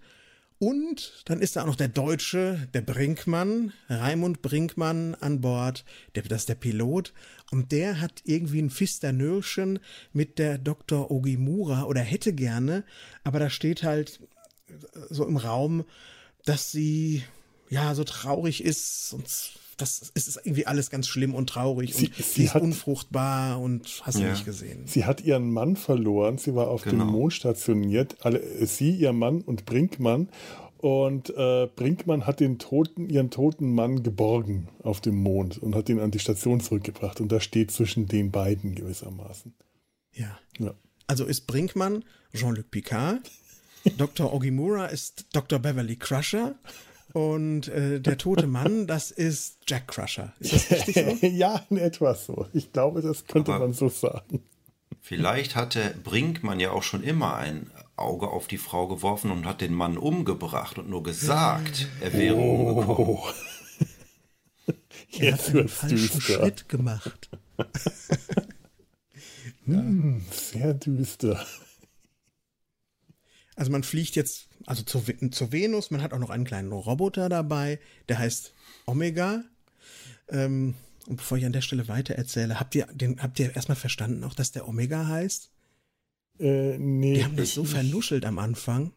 Und 0.59 1.23
dann 1.25 1.39
ist 1.39 1.55
da 1.55 1.61
auch 1.61 1.67
noch 1.67 1.77
der 1.77 1.87
Deutsche, 1.87 2.67
der 2.73 2.81
Brinkmann, 2.81 3.71
Raimund 3.87 4.41
Brinkmann 4.41 5.15
an 5.15 5.39
Bord, 5.39 5.85
der, 6.15 6.23
das 6.23 6.41
ist 6.41 6.49
der 6.49 6.55
Pilot. 6.55 7.13
Und 7.49 7.71
der 7.71 8.01
hat 8.01 8.21
irgendwie 8.25 8.61
ein 8.61 8.69
Fisternöhrchen 8.69 9.79
mit 10.11 10.37
der 10.37 10.57
Dr. 10.57 11.11
Ogimura 11.11 11.83
oder 11.83 12.01
hätte 12.01 12.33
gerne, 12.33 12.83
aber 13.23 13.39
da 13.39 13.49
steht 13.49 13.83
halt 13.83 14.19
so 15.09 15.25
im 15.25 15.37
Raum, 15.37 15.85
dass 16.43 16.71
sie 16.71 17.23
ja 17.69 17.95
so 17.95 18.03
traurig 18.03 18.63
ist 18.63 19.13
und 19.13 19.27
das 19.81 20.11
ist 20.13 20.39
irgendwie 20.43 20.67
alles 20.67 20.89
ganz 20.89 21.07
schlimm 21.07 21.33
und 21.33 21.49
traurig 21.49 21.93
sie, 21.93 22.07
und 22.07 22.15
sie, 22.15 22.43
ist 22.43 22.53
hat, 22.53 22.61
unfruchtbar 22.61 23.59
und 23.59 24.01
hast 24.03 24.19
ja. 24.19 24.25
du 24.25 24.31
nicht 24.31 24.45
gesehen. 24.45 24.83
Sie 24.85 25.05
hat 25.05 25.21
ihren 25.21 25.51
Mann 25.51 25.75
verloren, 25.75 26.37
sie 26.37 26.53
war 26.55 26.67
auf 26.67 26.83
genau. 26.83 27.05
dem 27.05 27.13
Mond 27.13 27.33
stationiert, 27.33 28.17
alle, 28.21 28.41
sie, 28.65 28.91
ihr 28.91 29.13
Mann 29.13 29.41
und 29.41 29.65
Brinkmann 29.65 30.29
und 30.77 31.29
äh, 31.35 31.67
Brinkmann 31.75 32.27
hat 32.27 32.39
den 32.39 32.59
toten, 32.59 33.09
ihren 33.09 33.31
toten 33.31 33.73
Mann 33.73 34.03
geborgen 34.03 34.69
auf 34.83 35.01
dem 35.01 35.15
Mond 35.15 35.57
und 35.57 35.75
hat 35.75 35.89
ihn 35.89 35.99
an 35.99 36.11
die 36.11 36.19
Station 36.19 36.59
zurückgebracht 36.59 37.21
und 37.21 37.31
da 37.31 37.39
steht 37.39 37.71
zwischen 37.71 38.07
den 38.07 38.31
beiden 38.31 38.75
gewissermaßen. 38.75 39.53
Ja. 40.13 40.37
ja. 40.57 40.73
Also 41.07 41.25
ist 41.25 41.47
Brinkmann 41.47 42.03
Jean-Luc 42.33 42.69
Picard, 42.69 43.31
Dr. 43.97 44.33
Ogimura 44.33 44.87
ist 44.87 45.25
Dr. 45.33 45.59
Beverly 45.59 45.95
Crusher 45.95 46.55
und 47.13 47.67
äh, 47.69 47.99
der 47.99 48.17
tote 48.17 48.47
Mann, 48.47 48.87
das 48.87 49.11
ist 49.11 49.59
Jack 49.67 49.87
Crusher. 49.87 50.33
Ist 50.39 50.53
das 50.53 50.87
richtig 50.87 51.19
so? 51.19 51.27
ja, 51.27 51.65
in 51.69 51.77
etwa 51.77 52.13
so. 52.13 52.47
Ich 52.53 52.71
glaube, 52.71 53.01
das 53.01 53.25
könnte 53.25 53.53
Aber 53.53 53.65
man 53.65 53.73
so 53.73 53.89
sagen. 53.89 54.43
Vielleicht 55.01 55.55
hatte 55.55 55.95
Brinkmann 56.03 56.59
ja 56.59 56.71
auch 56.71 56.83
schon 56.83 57.03
immer 57.03 57.35
ein 57.35 57.71
Auge 57.95 58.27
auf 58.29 58.47
die 58.47 58.57
Frau 58.57 58.87
geworfen 58.87 59.31
und 59.31 59.45
hat 59.45 59.61
den 59.61 59.73
Mann 59.73 59.97
umgebracht 59.97 60.77
und 60.77 60.89
nur 60.89 61.03
gesagt, 61.03 61.87
er 62.01 62.13
wäre 62.13 62.35
oh. 62.35 62.69
umgekommen. 62.69 63.17
er 65.13 65.31
Jetzt 65.31 65.49
hat 65.49 65.55
einen 65.55 65.67
falschen 65.67 65.97
düster. 65.97 66.21
Schritt 66.21 66.69
gemacht. 66.69 67.29
hm, 69.65 70.21
sehr 70.31 70.73
düster. 70.73 71.45
Also 73.59 73.73
man 73.73 73.83
fliegt 73.83 74.15
jetzt 74.15 74.47
also 74.65 74.83
zur, 74.83 75.03
zur 75.31 75.51
Venus, 75.51 75.91
man 75.91 76.01
hat 76.01 76.13
auch 76.13 76.19
noch 76.19 76.29
einen 76.29 76.45
kleinen 76.45 76.71
Roboter 76.71 77.27
dabei, 77.27 77.79
der 78.07 78.17
heißt 78.17 78.53
Omega. 78.85 79.43
Ähm, 80.29 80.75
und 81.07 81.17
bevor 81.17 81.37
ich 81.37 81.45
an 81.45 81.51
der 81.51 81.59
Stelle 81.59 81.89
weiter 81.89 82.15
erzähle, 82.15 82.57
habt 82.57 82.73
ihr, 82.75 82.87
den, 82.93 83.21
habt 83.21 83.37
ihr 83.37 83.53
erstmal 83.53 83.75
verstanden 83.75 84.23
auch, 84.23 84.33
dass 84.33 84.53
der 84.53 84.65
Omega 84.65 85.07
heißt? 85.07 85.51
Äh, 86.39 86.77
nee. 86.77 87.15
Die 87.15 87.25
haben 87.25 87.35
das 87.35 87.53
so 87.53 87.65
vernuschelt 87.65 88.23
am 88.23 88.39
Anfang. 88.39 88.93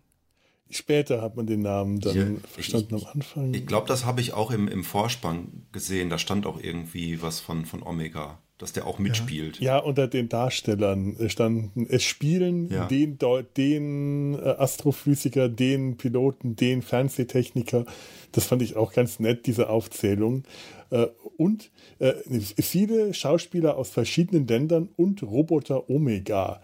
Später 0.70 1.22
hat 1.22 1.34
man 1.34 1.48
den 1.48 1.62
Namen 1.62 1.98
dann 1.98 2.16
ja, 2.16 2.48
verstanden 2.48 2.94
ich, 2.98 3.04
am 3.04 3.12
Anfang. 3.14 3.54
Ich 3.54 3.66
glaube, 3.66 3.88
das 3.88 4.04
habe 4.04 4.20
ich 4.20 4.32
auch 4.32 4.52
im, 4.52 4.68
im 4.68 4.84
Vorspann 4.84 5.66
gesehen. 5.72 6.08
Da 6.08 6.18
stand 6.18 6.46
auch 6.46 6.60
irgendwie 6.62 7.20
was 7.20 7.40
von, 7.40 7.66
von 7.66 7.82
Omega 7.82 8.38
dass 8.62 8.72
der 8.72 8.86
auch 8.86 9.00
mitspielt. 9.00 9.58
Ja, 9.58 9.78
unter 9.78 10.06
den 10.06 10.28
Darstellern 10.28 11.16
standen, 11.28 11.86
es 11.90 12.04
spielen 12.04 12.70
ja. 12.70 12.86
den, 12.86 13.18
den 13.56 14.34
äh, 14.34 14.38
Astrophysiker, 14.38 15.48
den 15.48 15.96
Piloten, 15.96 16.54
den 16.54 16.80
Fernsehtechniker. 16.80 17.84
Das 18.30 18.46
fand 18.46 18.62
ich 18.62 18.76
auch 18.76 18.92
ganz 18.92 19.18
nett, 19.18 19.46
diese 19.46 19.68
Aufzählung. 19.68 20.44
Äh, 20.90 21.08
und 21.36 21.72
äh, 21.98 22.12
viele 22.40 23.12
Schauspieler 23.14 23.76
aus 23.76 23.90
verschiedenen 23.90 24.46
Ländern 24.46 24.88
und 24.96 25.24
Roboter 25.24 25.90
Omega. 25.90 26.62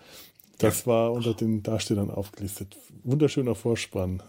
Das 0.59 0.83
ja. 0.83 0.87
war 0.87 1.13
unter 1.13 1.35
den 1.35 1.65
Darstellern 1.65 2.13
aufgelistet. 2.13 2.77
Wunderschöner 3.03 3.57
Vorspann. 3.57 4.23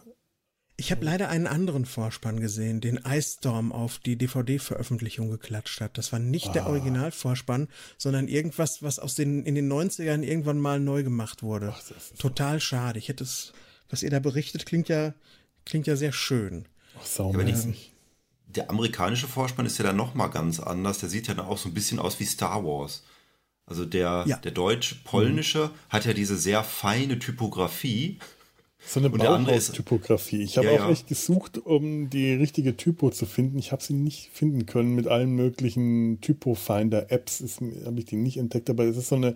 Ich 0.79 0.91
habe 0.91 1.03
leider 1.03 1.27
einen 1.27 1.45
anderen 1.45 1.85
Vorspann 1.85 2.39
gesehen, 2.39 2.79
den 2.79 3.01
Ice 3.05 3.39
Storm 3.39 3.73
auf 3.73 3.99
die 3.99 4.15
DVD-Veröffentlichung 4.15 5.29
geklatscht 5.29 5.81
hat. 5.81 5.97
Das 5.97 6.13
war 6.13 6.19
nicht 6.19 6.47
ah. 6.47 6.53
der 6.53 6.67
Originalvorspann, 6.67 7.67
sondern 7.97 8.29
irgendwas, 8.29 8.81
was 8.81 8.97
aus 8.97 9.13
den, 9.13 9.43
in 9.43 9.55
den 9.55 9.69
90ern 9.69 10.23
irgendwann 10.23 10.57
mal 10.57 10.79
neu 10.79 11.03
gemacht 11.03 11.43
wurde. 11.43 11.73
Ach, 11.75 12.17
Total 12.17 12.61
schade. 12.61 12.97
Ich 12.97 13.09
hätte 13.09 13.25
es, 13.25 13.51
was 13.89 14.03
ihr 14.03 14.09
da 14.09 14.19
berichtet, 14.19 14.65
klingt 14.65 14.87
ja, 14.87 15.13
klingt 15.65 15.85
ja 15.85 15.97
sehr 15.97 16.13
schön. 16.13 16.65
Ach, 16.97 17.05
sau 17.05 17.33
ja, 17.33 17.55
der 18.47 18.69
amerikanische 18.69 19.27
Vorspann 19.27 19.65
ist 19.65 19.77
ja 19.79 19.83
dann 19.83 19.97
nochmal 19.97 20.29
ganz 20.29 20.61
anders. 20.61 20.99
Der 20.99 21.09
sieht 21.09 21.27
ja 21.27 21.33
dann 21.33 21.45
auch 21.45 21.57
so 21.57 21.67
ein 21.67 21.73
bisschen 21.73 21.99
aus 21.99 22.21
wie 22.21 22.25
Star 22.25 22.63
Wars. 22.63 23.03
Also 23.65 23.83
der, 23.83 24.23
ja. 24.27 24.37
der 24.37 24.51
deutsch-polnische 24.51 25.65
mhm. 25.65 25.89
hat 25.89 26.05
ja 26.05 26.13
diese 26.13 26.37
sehr 26.37 26.63
feine 26.63 27.19
Typografie 27.19 28.17
So 28.85 28.99
eine 28.99 29.09
Bauhaus-Typografie. 29.09 30.41
Ich 30.41 30.57
habe 30.57 30.67
ja, 30.67 30.73
auch 30.73 30.85
ja. 30.85 30.91
echt 30.91 31.07
gesucht, 31.07 31.57
um 31.57 32.09
die 32.09 32.33
richtige 32.33 32.77
Typo 32.77 33.09
zu 33.11 33.25
finden. 33.25 33.59
Ich 33.59 33.71
habe 33.71 33.83
sie 33.83 33.93
nicht 33.93 34.29
finden 34.31 34.65
können 34.65 34.95
mit 34.95 35.07
allen 35.07 35.31
möglichen 35.31 36.21
Typo-Finder-Apps. 36.21 37.59
Habe 37.85 37.99
ich 37.99 38.05
die 38.05 38.15
nicht 38.15 38.37
entdeckt, 38.37 38.69
aber 38.69 38.85
es 38.85 38.97
ist 38.97 39.09
so 39.09 39.15
eine 39.15 39.35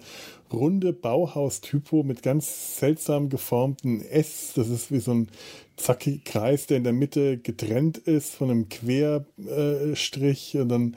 runde 0.51 0.93
Bauhaus-Typo 0.93 2.03
mit 2.03 2.23
ganz 2.23 2.79
seltsam 2.79 3.29
geformten 3.29 4.01
S. 4.01 4.53
Das 4.55 4.69
ist 4.69 4.91
wie 4.91 4.99
so 4.99 5.13
ein 5.13 5.27
zackiger 5.75 6.23
Kreis, 6.23 6.65
der 6.67 6.77
in 6.77 6.83
der 6.83 6.93
Mitte 6.93 7.37
getrennt 7.37 7.97
ist 7.97 8.35
von 8.35 8.49
einem 8.49 8.69
Querstrich 8.69 10.57
und 10.57 10.69
dann 10.69 10.95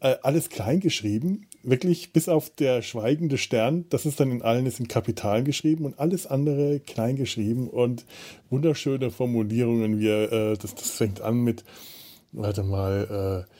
äh, 0.00 0.16
alles 0.22 0.48
klein 0.48 0.80
geschrieben 0.80 1.46
wirklich 1.64 2.12
bis 2.12 2.28
auf 2.28 2.50
der 2.50 2.82
schweigende 2.82 3.38
Stern, 3.38 3.86
das 3.88 4.06
ist 4.06 4.20
dann 4.20 4.30
in 4.30 4.42
allen 4.42 4.66
ist 4.66 4.80
in 4.80 4.88
Kapital 4.88 5.42
geschrieben 5.42 5.84
und 5.84 5.98
alles 5.98 6.26
andere 6.26 6.80
klein 6.80 7.16
geschrieben 7.16 7.68
und 7.68 8.04
wunderschöne 8.50 9.10
Formulierungen. 9.10 9.98
Wie, 9.98 10.08
äh, 10.08 10.56
das, 10.56 10.74
das 10.74 10.90
fängt 10.90 11.20
an 11.20 11.38
mit, 11.42 11.64
warte 12.32 12.62
mal, 12.62 13.46
äh, 13.48 13.50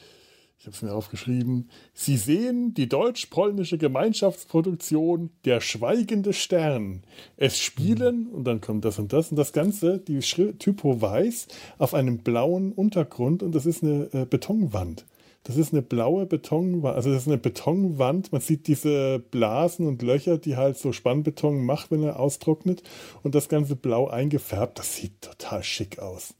ich 0.65 0.67
habe 0.67 0.77
es 0.77 0.81
mir 0.81 0.93
aufgeschrieben. 0.93 1.69
Sie 1.93 2.17
sehen 2.17 2.73
die 2.73 2.89
deutsch-polnische 2.89 3.77
Gemeinschaftsproduktion 3.77 5.29
Der 5.45 5.61
schweigende 5.61 6.33
Stern. 6.33 7.03
Es 7.37 7.59
spielen, 7.59 8.29
mhm. 8.29 8.33
und 8.33 8.43
dann 8.45 8.61
kommt 8.61 8.83
das 8.83 8.97
und 8.97 9.13
das, 9.13 9.29
und 9.29 9.35
das 9.35 9.53
Ganze, 9.53 9.99
die 9.99 10.21
Typo 10.21 11.01
weiß, 11.01 11.49
auf 11.77 11.93
einem 11.93 12.17
blauen 12.19 12.71
Untergrund 12.71 13.43
und 13.43 13.53
das 13.53 13.67
ist 13.67 13.83
eine 13.83 14.09
äh, 14.13 14.25
Betonwand. 14.25 15.05
Das 15.45 15.57
ist 15.57 15.73
eine 15.73 15.83
blaue 15.83 16.25
Betonwand, 16.25 16.95
also 16.95 17.13
das 17.13 17.21
ist 17.21 17.27
eine 17.27 17.37
Betonwand. 17.37 18.31
Man 18.31 18.41
sieht 18.41 18.65
diese 18.65 19.19
Blasen 19.19 19.85
und 19.85 20.01
Löcher, 20.01 20.39
die 20.39 20.57
halt 20.57 20.75
so 20.75 20.91
Spannbeton 20.91 21.63
macht, 21.63 21.91
wenn 21.91 22.01
er 22.01 22.19
austrocknet. 22.19 22.81
Und 23.21 23.35
das 23.35 23.47
Ganze 23.47 23.75
blau 23.75 24.07
eingefärbt. 24.07 24.79
Das 24.79 24.95
sieht 24.95 25.21
total 25.21 25.61
schick 25.61 25.99
aus. 25.99 26.33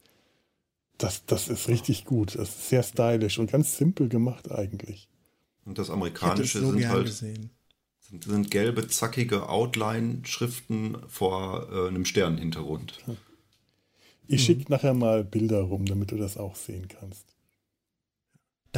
Das, 0.98 1.24
das 1.24 1.46
ist 1.46 1.68
richtig 1.68 2.04
gut. 2.04 2.34
Das 2.34 2.48
ist 2.48 2.68
sehr 2.68 2.82
stylisch 2.82 3.38
und 3.38 3.52
ganz 3.52 3.76
simpel 3.76 4.08
gemacht 4.08 4.50
eigentlich. 4.50 5.08
Und 5.64 5.78
das 5.78 5.88
amerikanische 5.88 6.58
so 6.58 6.72
sind 6.72 6.88
halt 6.88 7.08
sind, 7.08 7.50
sind, 8.24 8.50
gelbe, 8.50 8.88
zackige 8.88 9.48
Outline-Schriften 9.48 10.96
vor 11.06 11.68
äh, 11.70 11.88
einem 11.88 12.06
Sternenhintergrund. 12.06 12.98
Ich 14.26 14.42
mhm. 14.42 14.44
schicke 14.44 14.72
nachher 14.72 14.94
mal 14.94 15.22
Bilder 15.22 15.60
rum, 15.60 15.86
damit 15.86 16.10
du 16.10 16.16
das 16.16 16.36
auch 16.36 16.56
sehen 16.56 16.88
kannst. 16.88 17.35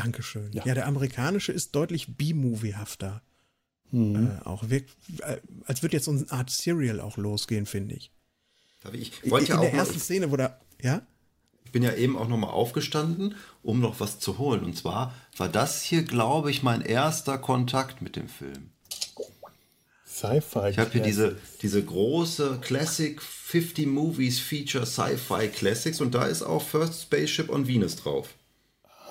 Dankeschön. 0.02 0.52
Ja. 0.52 0.64
ja, 0.64 0.74
der 0.74 0.86
amerikanische 0.86 1.52
ist 1.52 1.74
deutlich 1.74 2.16
B-Moviehafter. 2.16 3.22
Mhm. 3.90 4.38
Äh, 4.42 4.46
auch 4.46 4.68
wirkt, 4.68 4.90
äh, 5.20 5.38
als 5.64 5.82
würde 5.82 5.96
jetzt 5.96 6.04
so 6.04 6.10
eine 6.10 6.30
Art 6.30 6.50
Serial 6.50 7.00
auch 7.00 7.16
losgehen, 7.16 7.66
finde 7.66 7.94
ich. 7.94 8.10
ich 8.92 9.30
wollte 9.30 9.48
ja 9.48 9.54
in 9.56 9.62
der 9.62 9.74
ersten 9.74 9.98
Szene, 9.98 10.30
wo 10.30 10.36
da, 10.36 10.58
ja? 10.80 11.02
Ich 11.64 11.72
bin 11.72 11.82
ja 11.82 11.94
eben 11.94 12.16
auch 12.16 12.28
nochmal 12.28 12.50
aufgestanden, 12.50 13.34
um 13.62 13.80
noch 13.80 14.00
was 14.00 14.18
zu 14.20 14.38
holen. 14.38 14.64
Und 14.64 14.76
zwar 14.76 15.14
war 15.36 15.48
das 15.48 15.82
hier, 15.82 16.02
glaube 16.02 16.50
ich, 16.50 16.62
mein 16.62 16.80
erster 16.80 17.36
Kontakt 17.36 18.00
mit 18.00 18.16
dem 18.16 18.28
Film. 18.28 18.70
Sci-Fi. 20.06 20.70
Ich 20.70 20.78
habe 20.78 20.90
hier 20.90 21.02
diese, 21.02 21.36
diese 21.62 21.84
große 21.84 22.58
Classic 22.60 23.20
50 23.20 23.86
Movies 23.86 24.40
Feature 24.40 24.84
Sci-Fi 24.84 25.48
Classics 25.48 26.00
und 26.00 26.14
da 26.14 26.24
ist 26.24 26.42
auch 26.42 26.62
First 26.62 27.02
Spaceship 27.02 27.50
on 27.50 27.68
Venus 27.68 27.96
drauf. 27.96 28.34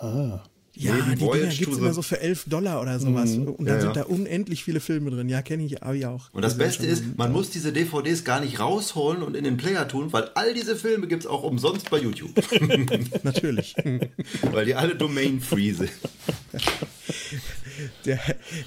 Ah. 0.02 0.42
Ja, 0.80 0.96
Neben 0.96 1.16
die 1.16 1.22
Voyage 1.22 1.40
Dinger 1.40 1.56
gibt 1.56 1.72
es 1.72 1.78
immer 1.80 1.94
so 1.94 2.02
für 2.02 2.20
11 2.20 2.46
Dollar 2.48 2.82
oder 2.82 3.00
sowas. 3.00 3.32
Mhm. 3.32 3.48
Und 3.48 3.66
dann 3.66 3.76
ja, 3.76 3.82
sind 3.82 3.96
ja. 3.96 4.04
da 4.04 4.04
unendlich 4.04 4.64
viele 4.64 4.80
Filme 4.80 5.10
drin. 5.10 5.28
Ja, 5.28 5.42
kenne 5.42 5.66
ich 5.66 5.82
aber 5.82 6.10
auch. 6.10 6.30
Und 6.34 6.44
das 6.44 6.54
also 6.54 6.64
Beste 6.64 6.86
ist, 6.86 7.18
man 7.18 7.32
muss 7.32 7.50
diese 7.50 7.74
DVDs 7.74 8.24
gar 8.24 8.40
nicht 8.40 8.60
rausholen 8.60 9.24
und 9.24 9.36
in 9.36 9.44
den 9.44 9.58
Player 9.58 9.88
tun, 9.88 10.14
weil 10.14 10.30
all 10.36 10.54
diese 10.54 10.76
Filme 10.76 11.08
gibt 11.08 11.24
es 11.24 11.28
auch 11.28 11.44
umsonst 11.44 11.90
bei 11.90 12.00
YouTube. 12.00 12.32
Natürlich. 13.24 13.76
weil 14.52 14.66
die 14.66 14.76
alle 14.76 14.96
domain-free 14.96 15.74
sind. 15.74 15.92
Der, 18.06 18.20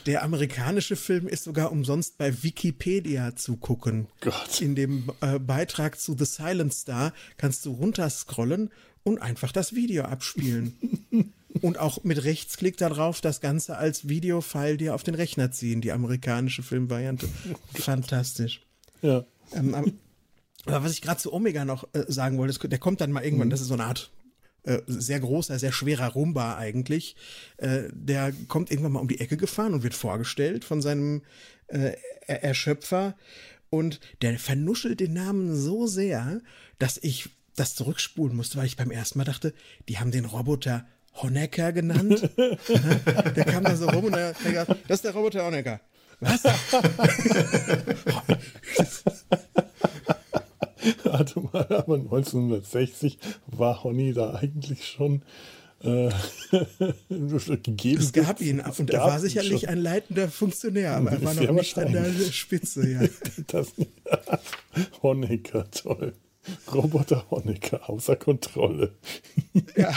der 0.07 0.23
amerikanische 0.23 0.95
Film 0.95 1.27
ist 1.27 1.43
sogar 1.43 1.73
umsonst 1.73 2.17
bei 2.17 2.45
Wikipedia 2.45 3.35
zu 3.35 3.57
gucken. 3.57 4.07
Gott. 4.21 4.61
In 4.61 4.77
dem 4.77 5.11
äh, 5.21 5.41
Beitrag 5.41 5.99
zu 5.99 6.17
The 6.17 6.25
Silent 6.25 6.73
Star 6.73 7.13
kannst 7.37 7.67
du 7.67 7.73
runterscrollen 7.73 8.71
und 9.03 9.21
einfach 9.21 9.51
das 9.51 9.75
Video 9.75 10.05
abspielen. 10.05 11.35
Und 11.63 11.79
auch 11.79 12.05
mit 12.05 12.23
Rechtsklick 12.23 12.77
darauf 12.77 13.21
das 13.21 13.41
Ganze 13.41 13.77
als 13.77 14.09
Videofile 14.09 14.77
dir 14.77 14.95
auf 14.95 15.03
den 15.03 15.15
Rechner 15.15 15.51
ziehen, 15.51 15.81
die 15.81 15.93
amerikanische 15.93 16.63
Filmvariante. 16.63 17.29
Fantastisch. 17.75 18.63
Ja. 19.03 19.25
Ähm, 19.53 19.75
aber 20.67 20.85
was 20.85 20.93
ich 20.93 21.03
gerade 21.03 21.21
zu 21.21 21.33
Omega 21.33 21.65
noch 21.65 21.89
äh, 21.93 22.05
sagen 22.07 22.39
wollte, 22.39 22.69
der 22.69 22.79
kommt 22.79 23.01
dann 23.01 23.13
mal 23.13 23.25
irgendwann, 23.25 23.49
mhm. 23.49 23.53
das 23.53 23.61
ist 23.61 23.69
so 23.69 23.75
eine 23.75 23.85
Art 23.85 24.11
äh, 24.63 24.81
sehr 24.87 25.21
großer, 25.21 25.59
sehr 25.59 25.73
schwerer 25.73 26.09
Rumba 26.09 26.57
eigentlich. 26.57 27.17
Äh, 27.57 27.85
der 27.93 28.33
kommt 28.49 28.71
irgendwann 28.71 28.93
mal 28.93 29.01
um 29.01 29.09
die 29.09 29.21
Ecke 29.21 29.37
gefahren 29.37 29.75
und 29.75 29.83
wird 29.83 29.95
vorgestellt 29.95 30.65
von 30.65 30.83
seinem 30.83 31.23
äh, 31.69 31.95
Erschöpfer. 32.27 33.17
Und 33.71 34.01
der 34.21 34.39
vernuschelt 34.39 35.01
den 35.01 35.15
Namen 35.15 35.57
so 35.57 35.87
sehr, 35.87 36.41
dass 36.79 36.99
ich 36.99 37.31
das 37.57 37.75
zurückspulen 37.75 38.37
musste, 38.37 38.59
weil 38.59 38.67
ich 38.67 38.77
beim 38.77 38.91
ersten 38.91 39.19
Mal 39.19 39.25
dachte, 39.25 39.55
die 39.89 39.99
haben 39.99 40.11
den 40.11 40.25
Roboter 40.25 40.87
Honecker 41.15 41.73
genannt. 41.73 42.31
der 42.37 43.45
kam 43.45 43.65
da 43.65 43.77
so 43.77 43.89
rum 43.89 44.05
und 44.07 44.15
der, 44.15 44.33
der 44.45 44.65
das 44.65 44.99
ist 44.99 45.05
der 45.05 45.13
Roboter 45.13 45.45
Honecker. 45.47 45.81
Was? 46.21 46.45
Warte 51.05 51.41
mal, 51.41 51.67
aber 51.71 51.95
1960 51.97 53.19
war 53.47 53.83
Honey 53.85 54.13
da 54.13 54.35
eigentlich 54.35 54.87
schon 54.87 55.23
äh, 55.83 56.11
gegeben. 57.63 58.03
Es 58.03 58.13
gab 58.13 58.41
ihn 58.41 58.61
und 58.61 58.91
er 58.91 59.01
war 59.01 59.19
sicherlich 59.19 59.69
ein 59.69 59.79
leitender 59.79 60.29
Funktionär, 60.29 60.97
aber 60.97 61.13
er 61.13 61.23
war 61.23 61.35
noch 61.35 61.53
nicht 61.53 61.79
an 61.79 61.93
der 61.93 62.13
Spitze. 62.33 62.89
Ja. 62.89 63.01
das, 63.47 63.73
Honecker, 65.03 65.71
toll. 65.71 66.15
Roboter 66.73 67.31
Honecker, 67.31 67.89
außer 67.89 68.17
Kontrolle. 68.17 68.95
ja. 69.77 69.93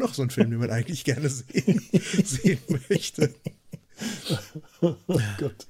Noch 0.00 0.14
so 0.14 0.22
ein 0.22 0.30
Film, 0.30 0.50
den 0.50 0.58
man 0.58 0.70
eigentlich 0.70 1.04
gerne 1.04 1.28
sehen, 1.28 1.82
sehen 2.24 2.58
möchte. 2.88 3.34
Oh 4.80 4.96
Gott. 5.38 5.66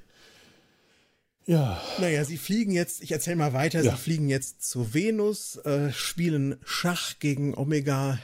Ja. 1.46 1.82
Naja, 1.98 2.24
sie 2.24 2.38
fliegen 2.38 2.70
jetzt, 2.70 3.02
ich 3.02 3.10
erzähle 3.10 3.34
mal 3.36 3.52
weiter, 3.52 3.82
ja. 3.82 3.90
sie 3.90 4.00
fliegen 4.00 4.28
jetzt 4.28 4.62
zu 4.62 4.94
Venus, 4.94 5.56
äh, 5.56 5.92
spielen 5.92 6.56
Schach 6.64 7.18
gegen 7.18 7.56
Omega, 7.58 8.20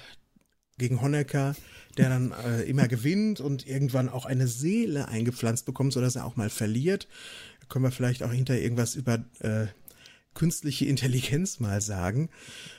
gegen 0.78 1.00
Honecker, 1.02 1.56
der 1.96 2.08
dann 2.08 2.30
äh, 2.30 2.62
immer 2.62 2.86
gewinnt 2.86 3.40
und 3.40 3.66
irgendwann 3.66 4.08
auch 4.08 4.26
eine 4.26 4.46
Seele 4.46 5.08
eingepflanzt 5.08 5.66
bekommt, 5.66 5.92
sodass 5.92 6.14
er 6.14 6.24
auch 6.24 6.36
mal 6.36 6.50
verliert. 6.50 7.08
Da 7.60 7.66
können 7.66 7.84
wir 7.84 7.90
vielleicht 7.90 8.22
auch 8.22 8.32
hinter 8.32 8.56
irgendwas 8.56 8.94
über 8.94 9.24
äh, 9.40 9.66
künstliche 10.34 10.84
Intelligenz 10.84 11.58
mal 11.58 11.80
sagen 11.80 12.28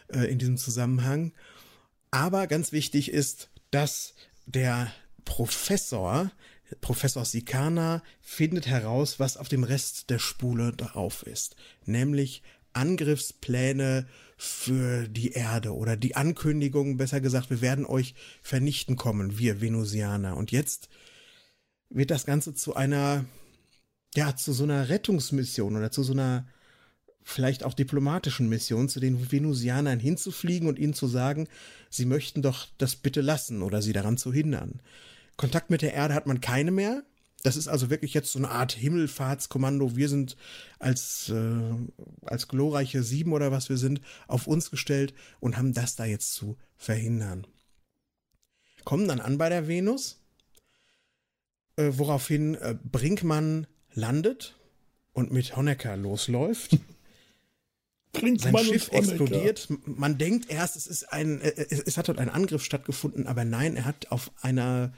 äh, 0.08 0.32
in 0.32 0.40
diesem 0.40 0.56
Zusammenhang. 0.56 1.34
Aber 2.18 2.48
ganz 2.48 2.72
wichtig 2.72 3.12
ist, 3.12 3.52
dass 3.70 4.16
der 4.48 4.92
Professor, 5.24 6.32
Professor 6.82 7.24
Sikana, 7.24 8.02
findet 8.22 8.66
heraus, 8.66 9.20
was 9.20 9.38
auf 9.38 9.50
dem 9.50 9.64
Rest 9.64 10.10
der 10.10 10.18
Spule 10.18 10.74
drauf 10.74 11.22
ist. 11.28 11.56
Nämlich 11.86 12.42
Angriffspläne 12.74 14.08
für 14.36 15.08
die 15.08 15.34
Erde 15.34 15.76
oder 15.76 15.96
die 15.96 16.16
Ankündigung, 16.16 16.98
besser 16.98 17.22
gesagt, 17.22 17.52
wir 17.52 17.62
werden 17.62 17.86
euch 17.86 18.16
vernichten 18.42 18.96
kommen, 18.96 19.38
wir 19.38 19.62
Venusianer. 19.62 20.38
Und 20.38 20.52
jetzt 20.52 20.90
wird 21.90 22.10
das 22.10 22.26
Ganze 22.26 22.56
zu 22.56 22.76
einer, 22.76 23.26
ja, 24.16 24.36
zu 24.36 24.54
so 24.54 24.64
einer 24.64 24.90
Rettungsmission 24.90 25.76
oder 25.76 25.92
zu 25.92 26.02
so 26.02 26.14
einer 26.14 26.48
vielleicht 27.28 27.66
auch 27.66 27.74
diplomatischen 27.74 28.48
Mission 28.48 28.88
zu 28.88 29.02
den 29.02 29.32
Venusianern 29.32 30.00
hinzufliegen 30.00 30.68
und 30.68 30.80
ihnen 30.80 30.94
zu 30.94 31.08
sagen, 31.08 31.48
sie 31.90 32.06
möchten 32.06 32.42
doch 32.42 32.68
das 32.78 32.96
bitte 32.96 33.20
lassen 33.20 33.62
oder 33.62 33.82
sie 33.82 33.92
daran 33.92 34.18
zu 34.18 34.32
hindern. 34.32 34.82
Kontakt 35.36 35.70
mit 35.70 35.82
der 35.82 35.94
Erde 35.94 36.14
hat 36.14 36.26
man 36.26 36.40
keine 36.40 36.72
mehr. 36.72 37.04
Das 37.44 37.58
ist 37.58 37.68
also 37.68 37.90
wirklich 37.90 38.14
jetzt 38.14 38.32
so 38.32 38.40
eine 38.40 38.50
Art 38.50 38.72
Himmelfahrtskommando. 38.72 39.98
Wir 39.98 40.08
sind 40.08 40.38
als, 40.80 41.30
äh, 41.30 41.76
als 42.26 42.48
glorreiche 42.48 43.04
Sieben 43.04 43.34
oder 43.34 43.52
was 43.52 43.68
wir 43.68 43.78
sind, 43.78 44.00
auf 44.28 44.48
uns 44.48 44.72
gestellt 44.72 45.14
und 45.42 45.58
haben 45.58 45.74
das 45.74 45.98
da 45.98 46.06
jetzt 46.06 46.34
zu 46.34 46.58
verhindern. 46.78 47.46
Kommen 48.86 49.08
dann 49.08 49.20
an 49.20 49.38
bei 49.38 49.50
der 49.50 49.68
Venus, 49.68 50.24
äh, 51.76 51.92
woraufhin 51.92 52.56
äh, 52.56 52.76
Brinkmann 52.82 53.68
landet 53.94 54.56
und 55.12 55.32
mit 55.34 55.58
Honecker 55.58 55.98
losläuft. 55.98 56.78
Sein 58.20 58.58
Schiff 58.58 58.90
explodiert. 58.92 59.68
Man 59.86 60.18
denkt 60.18 60.50
erst, 60.50 60.76
es 60.76 60.88
ist 60.88 61.12
ein, 61.12 61.42
äh, 61.42 61.66
es 61.70 61.98
hat 61.98 62.08
dort 62.08 62.20
ein 62.20 62.30
Angriff 62.30 62.64
stattgefunden, 62.64 63.28
aber 63.28 63.46
nein, 63.46 63.76
er 63.76 63.86
hat 63.86 64.12
auf 64.12 64.32
einer 64.42 64.94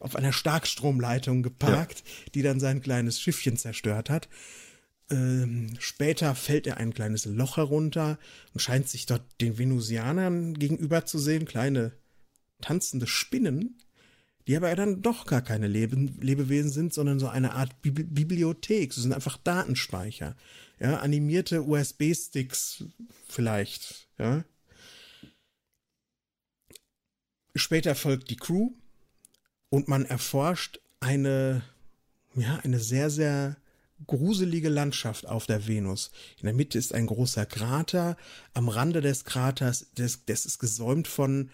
auf 0.00 0.16
einer 0.16 0.32
Starkstromleitung 0.32 1.42
geparkt, 1.42 1.98
ja. 1.98 2.30
die 2.34 2.42
dann 2.42 2.58
sein 2.58 2.80
kleines 2.80 3.20
Schiffchen 3.20 3.58
zerstört 3.58 4.08
hat. 4.08 4.28
Ähm, 5.10 5.74
später 5.78 6.34
fällt 6.34 6.66
er 6.66 6.78
ein 6.78 6.94
kleines 6.94 7.24
Loch 7.26 7.56
herunter 7.56 8.18
und 8.54 8.60
scheint 8.60 8.88
sich 8.88 9.06
dort 9.06 9.22
den 9.40 9.58
Venusianern 9.58 10.54
gegenüber 10.54 11.04
zu 11.04 11.18
sehen, 11.18 11.44
kleine 11.44 11.92
tanzende 12.60 13.06
Spinnen, 13.06 13.78
die 14.46 14.56
aber 14.56 14.74
dann 14.74 15.02
doch 15.02 15.26
gar 15.26 15.42
keine 15.42 15.66
Lebe 15.66 15.96
Lebewesen 15.96 16.70
sind, 16.70 16.94
sondern 16.94 17.18
so 17.18 17.28
eine 17.28 17.52
Art 17.52 17.82
Bi 17.82 17.90
Bibliothek. 17.90 18.92
Sie 18.92 19.02
sind 19.02 19.12
einfach 19.12 19.36
Datenspeicher. 19.36 20.36
Ja, 20.80 20.98
animierte 20.98 21.62
USB-Sticks 21.62 22.84
vielleicht. 23.28 24.08
Ja. 24.18 24.44
Später 27.54 27.94
folgt 27.94 28.30
die 28.30 28.36
Crew 28.36 28.70
und 29.68 29.88
man 29.88 30.06
erforscht 30.06 30.80
eine, 31.00 31.62
ja, 32.34 32.56
eine 32.62 32.78
sehr, 32.78 33.10
sehr 33.10 33.56
gruselige 34.06 34.70
Landschaft 34.70 35.26
auf 35.26 35.46
der 35.46 35.66
Venus. 35.66 36.10
In 36.38 36.46
der 36.46 36.54
Mitte 36.54 36.78
ist 36.78 36.94
ein 36.94 37.06
großer 37.06 37.44
Krater. 37.44 38.16
Am 38.54 38.70
Rande 38.70 39.02
des 39.02 39.24
Kraters, 39.24 39.90
das, 39.94 40.24
das 40.24 40.46
ist 40.46 40.58
gesäumt 40.58 41.08
von 41.08 41.50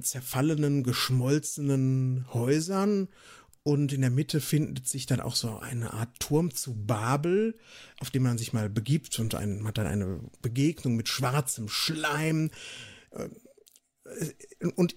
zerfallenen, 0.00 0.82
geschmolzenen 0.82 2.26
Häusern. 2.32 3.08
Und 3.68 3.92
in 3.92 4.00
der 4.00 4.08
Mitte 4.08 4.40
findet 4.40 4.88
sich 4.88 5.04
dann 5.04 5.20
auch 5.20 5.36
so 5.36 5.58
eine 5.58 5.92
Art 5.92 6.20
Turm 6.20 6.54
zu 6.54 6.72
Babel, 6.72 7.54
auf 8.00 8.08
dem 8.08 8.22
man 8.22 8.38
sich 8.38 8.54
mal 8.54 8.70
begibt 8.70 9.18
und 9.18 9.34
ein, 9.34 9.62
hat 9.66 9.76
dann 9.76 9.86
eine 9.86 10.20
Begegnung 10.40 10.96
mit 10.96 11.06
schwarzem 11.06 11.68
Schleim. 11.68 12.50
Äh, 13.10 14.68
und 14.76 14.96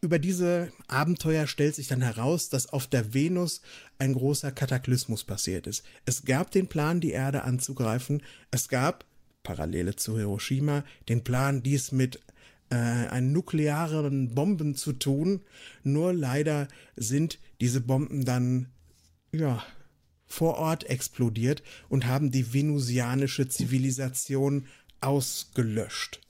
über 0.00 0.20
diese 0.20 0.70
Abenteuer 0.86 1.48
stellt 1.48 1.74
sich 1.74 1.88
dann 1.88 2.00
heraus, 2.00 2.48
dass 2.48 2.68
auf 2.68 2.86
der 2.86 3.12
Venus 3.12 3.60
ein 3.98 4.12
großer 4.12 4.52
Kataklysmus 4.52 5.24
passiert 5.24 5.66
ist. 5.66 5.84
Es 6.04 6.24
gab 6.24 6.52
den 6.52 6.68
Plan, 6.68 7.00
die 7.00 7.10
Erde 7.10 7.42
anzugreifen. 7.42 8.22
Es 8.52 8.68
gab, 8.68 9.04
Parallele 9.42 9.96
zu 9.96 10.16
Hiroshima, 10.16 10.84
den 11.08 11.24
Plan, 11.24 11.64
dies 11.64 11.90
mit 11.90 12.20
äh, 12.70 12.76
einen 12.76 13.32
nuklearen 13.32 14.32
Bomben 14.32 14.76
zu 14.76 14.92
tun. 14.92 15.40
Nur 15.82 16.12
leider 16.12 16.68
sind 16.94 17.40
diese 17.62 17.80
Bomben 17.80 18.24
dann, 18.24 18.72
ja, 19.30 19.64
vor 20.26 20.56
Ort 20.56 20.82
explodiert 20.90 21.62
und 21.88 22.06
haben 22.06 22.32
die 22.32 22.52
venusianische 22.52 23.48
Zivilisation 23.48 24.66
ausgelöscht. 25.00 26.20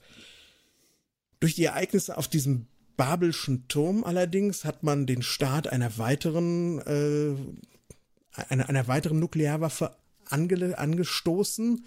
Durch 1.41 1.55
die 1.55 1.65
Ereignisse 1.65 2.19
auf 2.19 2.29
diesem 2.29 2.67
Babelschen 2.99 3.67
Turm 3.67 4.05
allerdings 4.05 4.67
hat 4.67 4.83
man 4.83 5.07
den 5.07 5.23
Start 5.23 5.69
einer 5.69 5.97
weiteren, 5.97 6.81
äh, 6.81 7.35
einer, 8.51 8.69
einer 8.69 8.87
weiteren 8.87 9.19
Nuklearwaffe 9.19 9.97
ange, 10.27 10.77
angestoßen, 10.77 11.87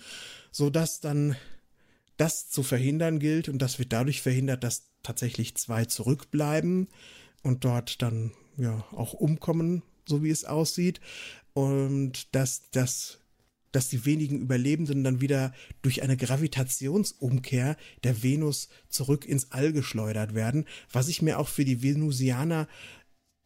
sodass 0.52 1.02
dann 1.02 1.36
das 2.18 2.50
zu 2.50 2.64
verhindern 2.64 3.20
gilt 3.20 3.48
und 3.48 3.60
das 3.60 3.78
wird 3.78 3.94
dadurch 3.94 4.24
verhindert, 4.24 4.64
dass 4.64 4.88
tatsächlich 5.04 5.56
zwei 5.56 5.86
zurückbleiben 5.86 6.88
und 7.46 7.64
dort 7.64 8.02
dann 8.02 8.32
ja 8.58 8.84
auch 8.92 9.14
umkommen, 9.14 9.84
so 10.08 10.24
wie 10.24 10.32
es 10.32 10.46
aussieht 10.46 11.00
und 11.54 12.36
dass 12.36 12.70
das 12.72 13.20
dass 13.72 13.90
die 13.90 14.06
wenigen 14.06 14.40
Überlebenden 14.40 15.04
dann 15.04 15.20
wieder 15.20 15.54
durch 15.82 16.02
eine 16.02 16.16
Gravitationsumkehr 16.16 17.76
der 18.06 18.24
Venus 18.24 18.70
zurück 18.88 19.26
ins 19.26 19.52
All 19.52 19.74
geschleudert 19.74 20.34
werden, 20.34 20.64
was 20.90 21.10
ich 21.10 21.22
mir 21.22 21.38
auch 21.40 21.50
für 21.50 21.66
die 21.66 21.84
Venusianer 21.84 22.70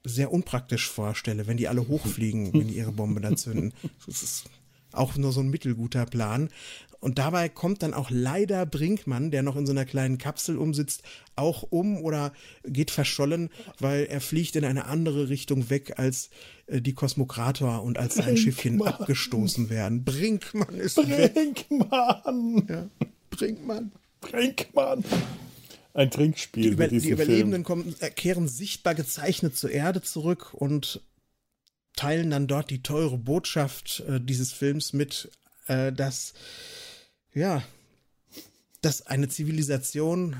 sehr 0.04 0.32
unpraktisch 0.32 0.88
vorstelle, 0.88 1.48
wenn 1.48 1.58
die 1.58 1.68
alle 1.68 1.88
hochfliegen, 1.88 2.54
wenn 2.54 2.68
die 2.68 2.76
ihre 2.76 2.92
Bombe 2.92 3.22
da 3.22 3.36
zünden. 3.36 3.74
Das 4.06 4.22
ist 4.22 4.50
auch 4.92 5.18
nur 5.18 5.32
so 5.32 5.40
ein 5.40 5.50
mittelguter 5.50 6.06
Plan. 6.06 6.50
Und 7.00 7.18
dabei 7.18 7.48
kommt 7.50 7.82
dann 7.82 7.94
auch 7.94 8.10
leider 8.10 8.66
Brinkmann, 8.66 9.32
der 9.32 9.44
noch 9.44 9.56
in 9.56 9.66
so 9.66 9.72
einer 9.72 9.86
kleinen 9.86 10.18
Kapsel 10.18 10.58
umsitzt, 10.58 11.04
auch 11.36 11.64
um 11.64 11.98
oder 11.98 12.34
geht 12.66 12.92
verschollen, 12.92 13.50
weil 13.80 14.06
er 14.06 14.22
fliegt 14.22 14.56
in 14.56 14.66
eine 14.66 14.86
andere 14.86 15.30
Richtung 15.30 15.70
weg, 15.70 15.98
als 15.98 16.30
äh, 16.68 16.82
die 16.82 16.94
Kosmokrator 16.94 17.84
und 17.84 17.98
als 17.98 18.16
sein 18.16 18.36
Schiffchen 18.38 18.82
abgestoßen 18.82 19.70
werden. 19.70 20.04
Brinkmann 20.04 20.76
ist 20.76 20.96
Brinkmann! 20.96 22.68
weg. 22.68 22.70
Ja, 22.70 22.90
Brinkmann. 23.30 23.92
Brinkmann! 24.22 25.04
Ein 25.94 26.12
Trinkspiel. 26.12 26.64
Die, 26.64 26.70
Über 26.70 26.88
die 26.88 27.10
Überlebenden 27.10 27.64
kommen, 27.64 27.96
kehren 28.16 28.48
sichtbar 28.48 28.96
gezeichnet 28.96 29.58
zur 29.58 29.72
Erde 29.72 30.02
zurück 30.02 30.54
und 30.54 31.02
teilen 31.96 32.30
dann 32.30 32.48
dort 32.48 32.70
die 32.70 32.84
teure 32.84 33.18
Botschaft 33.18 34.04
äh, 34.08 34.22
dieses 34.22 34.54
Films 34.54 34.94
mit, 34.94 35.32
äh, 35.68 35.92
dass 35.92 36.34
ja, 37.34 37.64
dass 38.82 39.06
eine 39.06 39.30
Zivilisation, 39.30 40.36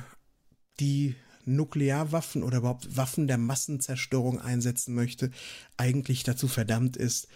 die 0.80 1.16
Nuklearwaffen 1.46 2.44
oder 2.44 2.60
überhaupt 2.60 2.96
Waffen 2.96 3.28
der 3.28 3.38
Massenzerstörung 3.38 4.40
einsetzen 4.40 4.94
möchte, 4.94 5.32
eigentlich 5.78 6.24
dazu 6.24 6.48
verdammt 6.48 6.96
ist, 6.96 7.28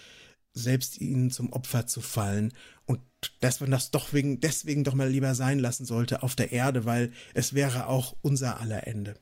selbst 0.53 1.01
ihnen 1.01 1.31
zum 1.31 1.51
Opfer 1.51 1.87
zu 1.87 1.99
fallen 1.99 2.53
und 2.85 3.01
dass 3.39 3.59
man 3.59 3.71
das 3.71 3.91
doch 3.91 4.13
wegen, 4.13 4.39
deswegen 4.39 4.83
doch 4.83 4.93
mal 4.93 5.09
lieber 5.09 5.33
sein 5.35 5.59
lassen 5.59 5.85
sollte 5.85 6.23
auf 6.23 6.35
der 6.35 6.51
Erde, 6.51 6.85
weil 6.85 7.11
es 7.33 7.53
wäre 7.53 7.87
auch 7.87 8.15
unser 8.21 8.59
aller 8.59 8.85
Ende. 8.85 9.15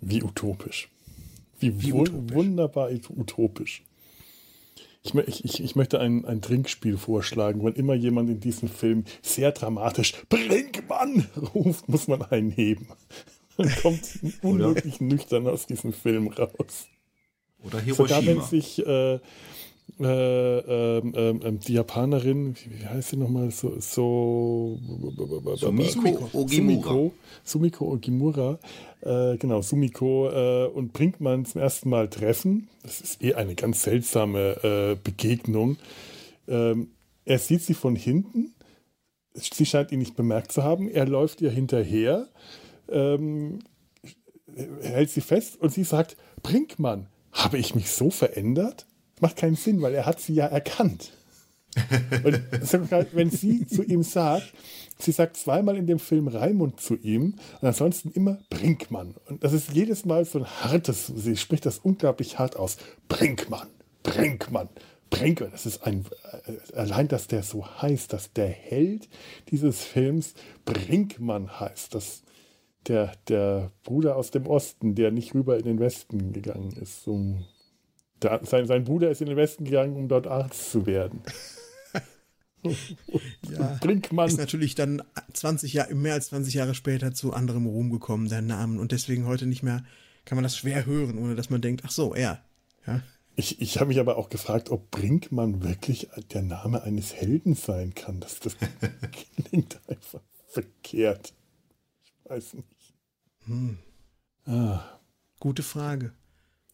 Wie 0.00 0.22
utopisch. 0.22 0.88
Wie, 1.58 1.80
Wie 1.80 1.92
utopisch. 1.92 2.34
wunderbar 2.34 2.90
utopisch. 2.90 3.82
Ich, 5.02 5.14
ich, 5.44 5.64
ich 5.64 5.76
möchte 5.76 5.98
ein, 5.98 6.26
ein 6.26 6.42
Trinkspiel 6.42 6.98
vorschlagen. 6.98 7.64
Wenn 7.64 7.72
immer 7.72 7.94
jemand 7.94 8.28
in 8.28 8.40
diesem 8.40 8.68
Film 8.68 9.04
sehr 9.22 9.52
dramatisch 9.52 10.14
Brinkmann 10.28 11.26
ruft, 11.54 11.88
muss 11.88 12.06
man 12.06 12.22
einen 12.22 12.50
heben. 12.50 12.88
Dann 13.56 13.74
kommt 13.82 14.18
unmöglich 14.42 15.00
nüchtern 15.00 15.46
aus 15.46 15.66
diesem 15.66 15.92
Film 15.92 16.28
raus. 16.28 16.88
Oder 17.62 17.80
Hiroshima. 17.80 18.08
Sogar 18.08 18.26
wenn 18.26 18.42
sich 18.42 18.86
äh, 18.86 19.20
äh, 19.98 20.58
ähm, 20.58 21.12
ähm, 21.16 21.40
ähm, 21.42 21.60
die 21.60 21.74
Japanerin, 21.74 22.54
wie 22.54 22.86
heißt 22.86 23.10
sie 23.10 23.16
nochmal, 23.16 23.50
so, 23.50 23.78
so 23.80 24.78
Sumiko 25.56 26.30
Ogimura. 26.32 27.10
Sumiko, 27.44 27.92
Ogimura, 27.92 28.58
äh, 29.00 29.36
genau, 29.36 29.62
Sumiko 29.62 30.28
äh, 30.30 30.66
und 30.66 30.92
Brinkmann 30.92 31.44
zum 31.44 31.60
ersten 31.60 31.88
Mal 31.88 32.08
treffen. 32.08 32.68
Das 32.82 33.00
ist 33.00 33.22
eh 33.22 33.34
eine 33.34 33.54
ganz 33.54 33.82
seltsame 33.82 34.62
äh, 34.62 34.96
Begegnung. 35.02 35.76
Ähm, 36.48 36.88
er 37.24 37.38
sieht 37.38 37.62
sie 37.62 37.74
von 37.74 37.96
hinten. 37.96 38.54
Sie 39.34 39.66
scheint 39.66 39.92
ihn 39.92 40.00
nicht 40.00 40.16
bemerkt 40.16 40.52
zu 40.52 40.62
haben. 40.62 40.88
Er 40.88 41.06
läuft 41.06 41.40
ihr 41.40 41.50
hinterher, 41.50 42.28
ähm, 42.88 43.60
hält 44.82 45.10
sie 45.10 45.20
fest 45.20 45.60
und 45.60 45.72
sie 45.72 45.84
sagt: 45.84 46.16
Brinkmann, 46.42 47.06
habe 47.32 47.58
ich 47.58 47.74
mich 47.74 47.90
so 47.90 48.10
verändert? 48.10 48.86
Macht 49.20 49.36
keinen 49.36 49.56
Sinn, 49.56 49.82
weil 49.82 49.94
er 49.94 50.06
hat 50.06 50.20
sie 50.20 50.34
ja 50.34 50.46
erkannt. 50.46 51.12
Und 52.24 52.40
wenn 53.12 53.30
sie 53.30 53.66
zu 53.66 53.82
ihm 53.84 54.02
sagt, 54.02 54.52
sie 54.98 55.12
sagt 55.12 55.36
zweimal 55.36 55.76
in 55.76 55.86
dem 55.86 55.98
Film 55.98 56.28
Raimund 56.28 56.80
zu 56.80 56.96
ihm 56.96 57.36
und 57.60 57.68
ansonsten 57.68 58.10
immer 58.10 58.38
Brinkmann. 58.50 59.14
Und 59.26 59.44
das 59.44 59.52
ist 59.52 59.72
jedes 59.72 60.04
Mal 60.04 60.24
so 60.24 60.40
ein 60.40 60.46
hartes, 60.46 61.06
sie 61.06 61.36
spricht 61.36 61.66
das 61.66 61.78
unglaublich 61.78 62.38
hart 62.38 62.56
aus. 62.56 62.76
Brinkmann, 63.08 63.68
Brinkmann, 64.02 64.68
Brinkmann. 65.10 65.52
Das 65.52 65.66
ist 65.66 65.84
ein, 65.84 66.04
äh, 66.46 66.76
allein, 66.76 67.08
dass 67.08 67.28
der 67.28 67.42
so 67.42 67.66
heißt, 67.66 68.12
dass 68.12 68.32
der 68.32 68.48
Held 68.48 69.08
dieses 69.50 69.84
Films 69.84 70.34
Brinkmann 70.64 71.60
heißt. 71.60 71.94
Das, 71.94 72.22
der, 72.88 73.12
der 73.28 73.70
Bruder 73.84 74.16
aus 74.16 74.30
dem 74.30 74.46
Osten, 74.46 74.94
der 74.94 75.10
nicht 75.10 75.34
rüber 75.34 75.58
in 75.58 75.64
den 75.64 75.78
Westen 75.78 76.32
gegangen 76.32 76.72
ist. 76.72 77.04
So 77.04 77.36
der, 78.22 78.40
sein, 78.44 78.66
sein 78.66 78.84
Bruder 78.84 79.10
ist 79.10 79.20
in 79.20 79.28
den 79.28 79.36
Westen 79.36 79.64
gegangen, 79.64 79.96
um 79.96 80.08
dort 80.08 80.26
Arzt 80.26 80.70
zu 80.70 80.86
werden. 80.86 81.22
ja, 82.62 83.78
Brinkmann. 83.80 84.28
Ist 84.28 84.38
natürlich 84.38 84.74
dann 84.74 85.02
20 85.32 85.72
Jahre, 85.72 85.94
mehr 85.94 86.14
als 86.14 86.28
20 86.28 86.54
Jahre 86.54 86.74
später 86.74 87.12
zu 87.12 87.32
anderem 87.32 87.66
Ruhm 87.66 87.90
gekommen, 87.90 88.28
der 88.28 88.42
Namen. 88.42 88.78
Und 88.78 88.92
deswegen 88.92 89.26
heute 89.26 89.46
nicht 89.46 89.62
mehr, 89.62 89.84
kann 90.24 90.36
man 90.36 90.42
das 90.42 90.56
schwer 90.56 90.86
hören, 90.86 91.18
ohne 91.18 91.34
dass 91.34 91.50
man 91.50 91.60
denkt, 91.60 91.82
ach 91.86 91.90
so, 91.90 92.14
er. 92.14 92.42
Ja. 92.86 93.02
Ich, 93.36 93.60
ich 93.60 93.76
habe 93.76 93.88
mich 93.88 94.00
aber 94.00 94.18
auch 94.18 94.28
gefragt, 94.28 94.70
ob 94.70 94.90
Brinkmann 94.90 95.62
wirklich 95.62 96.08
der 96.32 96.42
Name 96.42 96.82
eines 96.82 97.14
Helden 97.14 97.54
sein 97.54 97.94
kann. 97.94 98.20
Das, 98.20 98.38
das 98.40 98.56
klingt 99.48 99.80
einfach 99.88 100.20
verkehrt. 100.48 101.32
Ich 102.04 102.30
weiß 102.30 102.54
nicht. 102.54 102.94
Hm. 103.46 103.78
Ah. 104.44 104.82
Gute 105.38 105.62
Frage. 105.62 106.12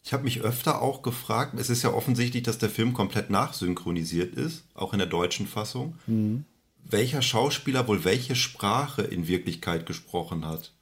Ich 0.06 0.12
habe 0.12 0.22
mich 0.22 0.42
öfter 0.42 0.82
auch 0.82 1.02
gefragt, 1.02 1.58
es 1.58 1.68
ist 1.68 1.82
ja 1.82 1.92
offensichtlich, 1.92 2.44
dass 2.44 2.58
der 2.58 2.70
Film 2.70 2.92
komplett 2.92 3.28
nachsynchronisiert 3.28 4.36
ist, 4.36 4.62
auch 4.72 4.92
in 4.92 5.00
der 5.00 5.08
deutschen 5.08 5.48
Fassung, 5.48 5.98
mhm. 6.06 6.44
welcher 6.84 7.22
Schauspieler 7.22 7.88
wohl 7.88 8.04
welche 8.04 8.36
Sprache 8.36 9.02
in 9.02 9.26
Wirklichkeit 9.26 9.84
gesprochen 9.84 10.46
hat. 10.46 10.72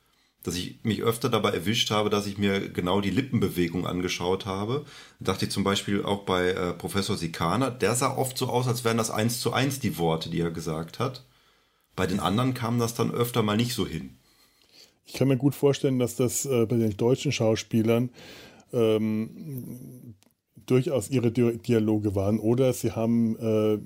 dass 0.43 0.57
ich 0.57 0.81
mich 0.83 1.03
öfter 1.03 1.31
dabei 1.31 1.53
erwischt 1.53 1.91
habe, 1.91 2.11
dass 2.11 2.27
ich 2.27 2.37
mir 2.37 2.69
genau 2.69 3.01
die 3.01 3.09
Lippenbewegung 3.09 3.87
angeschaut 3.87 4.45
habe. 4.45 4.85
Da 5.19 5.33
dachte 5.33 5.47
ich 5.47 5.51
zum 5.51 5.65
Beispiel 5.65 6.05
auch 6.05 6.25
bei 6.25 6.51
äh, 6.51 6.75
Professor 6.75 7.17
Sikana, 7.17 7.71
der 7.71 7.95
sah 7.95 8.15
oft 8.15 8.37
so 8.37 8.49
aus, 8.49 8.69
als 8.69 8.85
wären 8.85 8.99
das 8.99 9.11
eins 9.11 9.41
zu 9.41 9.55
eins 9.55 9.81
die 9.81 9.97
Worte, 9.97 10.29
die 10.29 10.41
er 10.41 10.51
gesagt 10.51 10.99
hat. 10.99 11.25
Bei 11.97 12.07
den 12.07 12.21
anderen 12.21 12.53
kam 12.53 12.79
das 12.79 12.93
dann 12.93 13.11
öfter 13.11 13.43
mal 13.43 13.57
nicht 13.57 13.73
so 13.73 13.87
hin. 13.87 14.19
Ich 15.07 15.15
kann 15.15 15.29
mir 15.29 15.39
gut 15.39 15.55
vorstellen, 15.55 15.99
dass 15.99 16.15
das 16.15 16.45
äh, 16.45 16.67
bei 16.67 16.77
den 16.77 16.95
deutschen 16.95 17.33
Schauspielern 17.33 18.11
ähm, 18.75 20.15
durchaus 20.67 21.11
ihre 21.11 21.31
Dialoge 21.31 22.15
waren 22.15 22.39
oder 22.39 22.73
sie 22.73 22.93
haben 22.93 23.37
äh, 23.37 23.79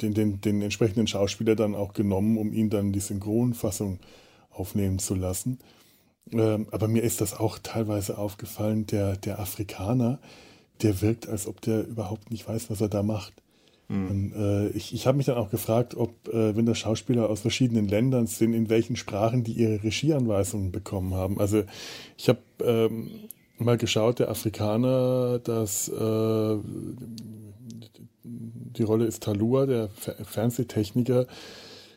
den, 0.00 0.14
den, 0.14 0.40
den 0.40 0.62
entsprechenden 0.62 1.06
Schauspieler 1.06 1.54
dann 1.54 1.74
auch 1.74 1.92
genommen, 1.92 2.36
um 2.36 2.52
ihn 2.52 2.70
dann 2.70 2.92
die 2.92 3.00
Synchronfassung 3.00 4.00
aufnehmen 4.50 4.98
zu 4.98 5.14
lassen. 5.14 5.58
Ähm, 6.32 6.66
aber 6.70 6.88
mir 6.88 7.02
ist 7.02 7.20
das 7.20 7.38
auch 7.38 7.58
teilweise 7.58 8.18
aufgefallen, 8.18 8.86
der, 8.86 9.16
der 9.16 9.40
Afrikaner, 9.40 10.18
der 10.82 11.00
wirkt, 11.00 11.28
als 11.28 11.46
ob 11.46 11.60
der 11.60 11.86
überhaupt 11.86 12.30
nicht 12.30 12.48
weiß, 12.48 12.70
was 12.70 12.80
er 12.80 12.88
da 12.88 13.02
macht. 13.02 13.34
Mhm. 13.88 14.08
Und, 14.08 14.32
äh, 14.34 14.68
ich 14.70 14.94
ich 14.94 15.06
habe 15.06 15.16
mich 15.16 15.26
dann 15.26 15.36
auch 15.36 15.50
gefragt, 15.50 15.96
ob, 15.96 16.28
äh, 16.28 16.56
wenn 16.56 16.66
das 16.66 16.78
Schauspieler 16.78 17.28
aus 17.28 17.40
verschiedenen 17.40 17.88
Ländern 17.88 18.26
sind, 18.26 18.54
in 18.54 18.68
welchen 18.68 18.96
Sprachen 18.96 19.44
die 19.44 19.52
ihre 19.52 19.82
Regieanweisungen 19.82 20.70
bekommen 20.70 21.14
haben. 21.14 21.40
Also 21.40 21.64
ich 22.16 22.28
habe 22.28 22.40
ähm, 22.62 23.10
mal 23.60 23.78
geschaut, 23.78 24.18
der 24.18 24.30
Afrikaner, 24.30 25.38
das, 25.38 25.88
äh, 25.88 26.56
die 28.24 28.82
Rolle 28.82 29.06
ist 29.06 29.22
Talua, 29.22 29.66
der 29.66 29.88
Fernsehtechniker, 29.88 31.26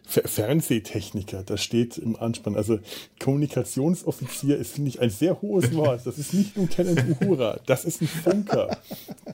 Fernsehtechniker, 0.06 1.44
das 1.44 1.64
steht 1.64 1.98
im 1.98 2.18
Anspann. 2.18 2.56
Also 2.56 2.80
Kommunikationsoffizier 3.20 4.58
ist, 4.58 4.74
finde 4.74 4.90
ich, 4.90 5.00
ein 5.00 5.10
sehr 5.10 5.42
hohes 5.42 5.74
Wort. 5.76 6.02
Das 6.06 6.18
ist 6.18 6.34
nicht 6.34 6.56
Lieutenant 6.58 7.04
Uhura, 7.22 7.60
das 7.66 7.86
ist 7.86 8.02
ein 8.02 8.08
Funker. 8.08 8.78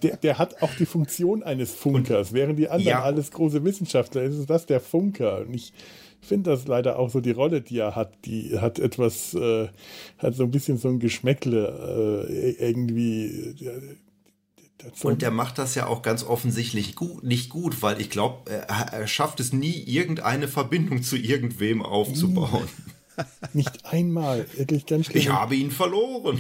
Der, 0.04 0.18
der 0.18 0.38
hat 0.38 0.62
auch 0.62 0.74
die 0.78 0.86
Funktion 0.86 1.42
eines 1.44 1.74
Funkers. 1.74 2.34
Während 2.34 2.60
die 2.60 2.70
anderen 2.70 2.88
ja. 2.90 3.04
alles 3.04 3.32
große 3.32 3.64
Wissenschaftler, 3.64 4.22
ist 4.22 4.50
das 4.50 4.68
der 4.68 4.80
Funker. 4.80 5.42
Und 5.42 5.56
ich 5.56 5.74
finde 6.22 6.52
das 6.52 6.68
leider 6.68 7.00
auch 7.00 7.10
so 7.10 7.22
die 7.22 7.32
Rolle, 7.32 7.62
die 7.62 7.80
er 7.80 7.96
hat, 7.96 8.26
die 8.26 8.60
hat 8.60 8.80
etwas, 8.80 9.34
äh, 9.34 9.70
hat 10.18 10.36
so 10.36 10.44
ein 10.44 10.52
bisschen 10.52 10.78
so 10.78 10.90
ein 10.90 11.00
Geschmäckle 11.00 12.28
äh, 12.30 12.52
irgendwie. 12.52 13.56
Äh, 13.62 13.96
und 15.04 15.22
der 15.22 15.32
macht 15.32 15.58
das 15.58 15.76
ja 15.76 15.88
auch 15.88 16.02
ganz 16.02 16.24
offensichtlich 16.24 16.96
gut, 16.96 17.24
nicht 17.24 17.50
gut, 17.50 17.82
weil 17.82 18.00
ich 18.00 18.10
glaube, 18.10 18.50
er, 18.50 18.70
er, 18.94 19.08
schafft 19.08 19.42
es 19.42 19.52
nie, 19.52 19.84
irgendeine 19.84 20.48
Verbindung 20.48 21.04
zu 21.04 21.18
irgendwem 21.18 21.82
aufzubauen. 21.82 22.68
Nicht 23.54 23.86
einmal, 23.86 24.46
wirklich 24.56 24.86
ganz 24.86 25.08
schlimm. 25.08 25.18
Ich 25.18 25.30
habe 25.30 25.56
ihn 25.56 25.72
verloren. 25.72 26.40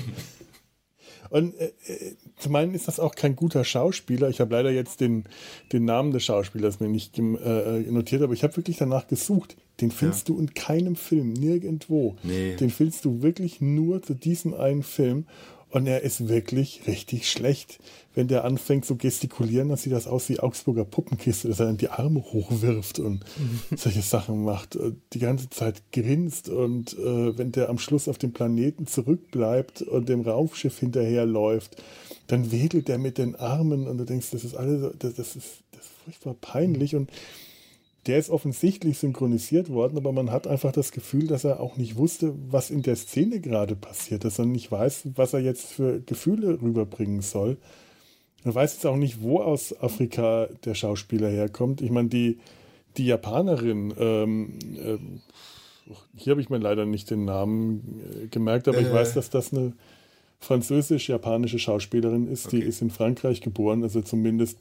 Und 1.30 1.55
äh, 1.59 1.71
äh, 1.86 2.15
zum 2.38 2.55
einen 2.55 2.73
ist 2.73 2.88
das 2.88 2.99
auch 2.99 3.15
kein 3.15 3.36
guter 3.36 3.63
Schauspieler. 3.63 4.30
Ich 4.30 4.39
habe 4.39 4.53
leider 4.53 4.71
jetzt 4.71 4.99
den, 4.99 5.25
den 5.71 5.86
Namen 5.86 6.11
des 6.11 6.23
Schauspielers 6.23 6.80
mir 6.80 6.89
nicht 6.89 7.17
äh, 7.19 7.21
äh, 7.21 7.91
notiert, 7.91 8.21
aber 8.21 8.34
ich 8.34 8.43
habe 8.43 8.55
wirklich 8.57 8.77
danach 8.77 9.07
gesucht. 9.07 9.55
Den 9.82 9.91
findest 9.91 10.27
ja. 10.27 10.36
du 10.36 10.41
in 10.41 10.53
keinem 10.53 10.95
Film, 10.95 11.34
nirgendwo. 11.34 12.15
Nee. 12.23 12.55
Den 12.55 12.69
findest 12.69 13.05
du 13.05 13.21
wirklich 13.21 13.61
nur 13.61 14.01
zu 14.01 14.13
diesem 14.13 14.53
einen 14.53 14.84
Film. 14.84 15.25
Und 15.71 15.86
er 15.86 16.01
ist 16.01 16.27
wirklich 16.27 16.88
richtig 16.88 17.30
schlecht. 17.30 17.80
Wenn 18.15 18.27
der 18.27 18.43
anfängt 18.43 18.86
zu 18.86 18.95
gestikulieren, 18.95 19.69
dann 19.69 19.77
sieht 19.77 19.93
das 19.93 20.07
aus 20.07 20.27
wie 20.27 20.39
Augsburger 20.39 20.84
Puppenkiste, 20.84 21.47
dass 21.47 21.59
er 21.59 21.67
dann 21.67 21.77
die 21.77 21.89
Arme 21.89 22.21
hochwirft 22.21 22.97
und 22.97 23.23
mhm. 23.38 23.77
solche 23.77 24.01
Sachen 24.01 24.43
macht. 24.43 24.75
Äh, 24.75 24.93
die 25.13 25.19
ganze 25.19 25.49
Zeit 25.51 25.84
grinst 25.91 26.49
und 26.49 26.93
äh, 26.93 27.38
wenn 27.38 27.51
der 27.51 27.69
am 27.69 27.77
Schluss 27.77 28.07
auf 28.07 28.17
dem 28.17 28.34
Planeten 28.34 28.88
zurückbleibt 28.88 29.84
und 29.84 30.09
dem 30.09 30.21
Raumschiff 30.21 30.80
hinterherläuft, 30.80 31.82
dann 32.25 32.51
wedelt 32.51 32.88
der 32.88 32.97
mit 32.97 33.19
den 33.19 33.36
Armen 33.36 33.88
und 33.88 33.99
du 33.99 34.05
denkst, 34.05 34.32
das 34.32 34.43
ist 34.43 34.55
alles, 34.55 34.91
das, 34.97 35.13
das 35.15 35.36
ist, 35.36 35.63
das 35.71 35.86
ist 35.86 35.91
furchtbar 36.03 36.36
peinlich 36.41 36.95
und 36.95 37.11
der 38.08 38.18
ist 38.18 38.30
offensichtlich 38.30 38.97
synchronisiert 38.97 39.70
worden, 39.70 39.97
aber 39.97 40.12
man 40.12 40.32
hat 40.32 40.47
einfach 40.47 40.72
das 40.72 40.91
Gefühl, 40.91 41.28
dass 41.28 41.43
er 41.43 41.60
auch 41.60 41.78
nicht 41.78 41.97
wusste, 41.97 42.34
was 42.50 42.70
in 42.70 42.82
der 42.82 42.95
Szene 42.95 43.39
gerade 43.39 43.76
passiert, 43.76 44.24
dass 44.24 44.39
er 44.39 44.45
nicht 44.45 44.72
weiß, 44.72 45.10
was 45.16 45.34
er 45.34 45.41
jetzt 45.41 45.68
für 45.68 46.02
Gefühle 46.02 46.62
rüberbringen 46.62 47.22
soll. 47.22 47.58
Er 48.45 48.56
weiß 48.56 48.74
jetzt 48.74 48.86
auch 48.86 48.95
nicht, 48.95 49.22
wo 49.22 49.39
aus 49.39 49.78
Afrika 49.82 50.47
der 50.64 50.74
Schauspieler 50.74 51.30
herkommt. 51.30 51.82
Ich 51.82 51.91
meine, 51.91 52.08
die, 52.08 52.39
die 52.95 53.06
Japanerin, 53.06 53.93
ähm, 54.00 54.60
äh, 54.78 54.97
hier 56.16 56.32
habe 56.32 56.41
ich 56.41 56.50
mir 56.50 56.58
leider 56.58 56.86
nicht 56.86 57.10
den 57.10 57.26
Namen 57.26 58.02
äh, 58.24 58.28
gemerkt, 58.28 58.70
aber 58.70 58.78
äh. 58.78 58.84
ich 58.84 58.93
weiß, 58.93 59.14
dass 59.14 59.30
das 59.30 59.54
eine 59.54 59.74
französisch-japanische 60.39 61.60
Schauspielerin 61.60 62.28
ist. 62.28 62.47
Okay. 62.47 62.62
Die 62.62 62.66
ist 62.66 62.82
in 62.82 62.91
Frankreich 62.91 63.41
geboren, 63.41 63.84
also 63.84 64.02
zumindest 64.02 64.58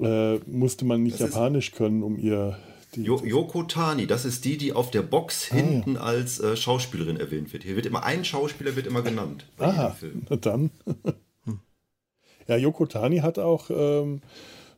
äh, 0.00 0.38
musste 0.46 0.84
man 0.84 1.02
nicht 1.02 1.20
das 1.20 1.32
Japanisch 1.32 1.72
können, 1.72 2.02
um 2.02 2.18
ihr. 2.18 2.58
Jo 2.96 3.20
Yoko 3.24 3.64
Tani, 3.64 4.06
das 4.06 4.24
ist 4.24 4.44
die, 4.44 4.56
die 4.56 4.72
auf 4.72 4.90
der 4.90 5.02
Box 5.02 5.48
ah, 5.50 5.56
hinten 5.56 5.94
ja. 5.94 6.00
als 6.00 6.38
äh, 6.38 6.56
Schauspielerin 6.56 7.18
erwähnt 7.18 7.52
wird. 7.52 7.64
Hier 7.64 7.74
wird 7.74 7.86
immer 7.86 8.04
ein 8.04 8.24
Schauspieler 8.24 8.76
wird 8.76 8.86
immer 8.86 9.02
genannt. 9.02 9.46
Ah, 9.58 9.94
na 10.30 10.36
dann. 10.36 10.70
ja, 12.48 12.56
Yoko 12.56 12.86
Tani 12.86 13.18
hat 13.18 13.40
auch 13.40 13.68
ähm, 13.70 14.20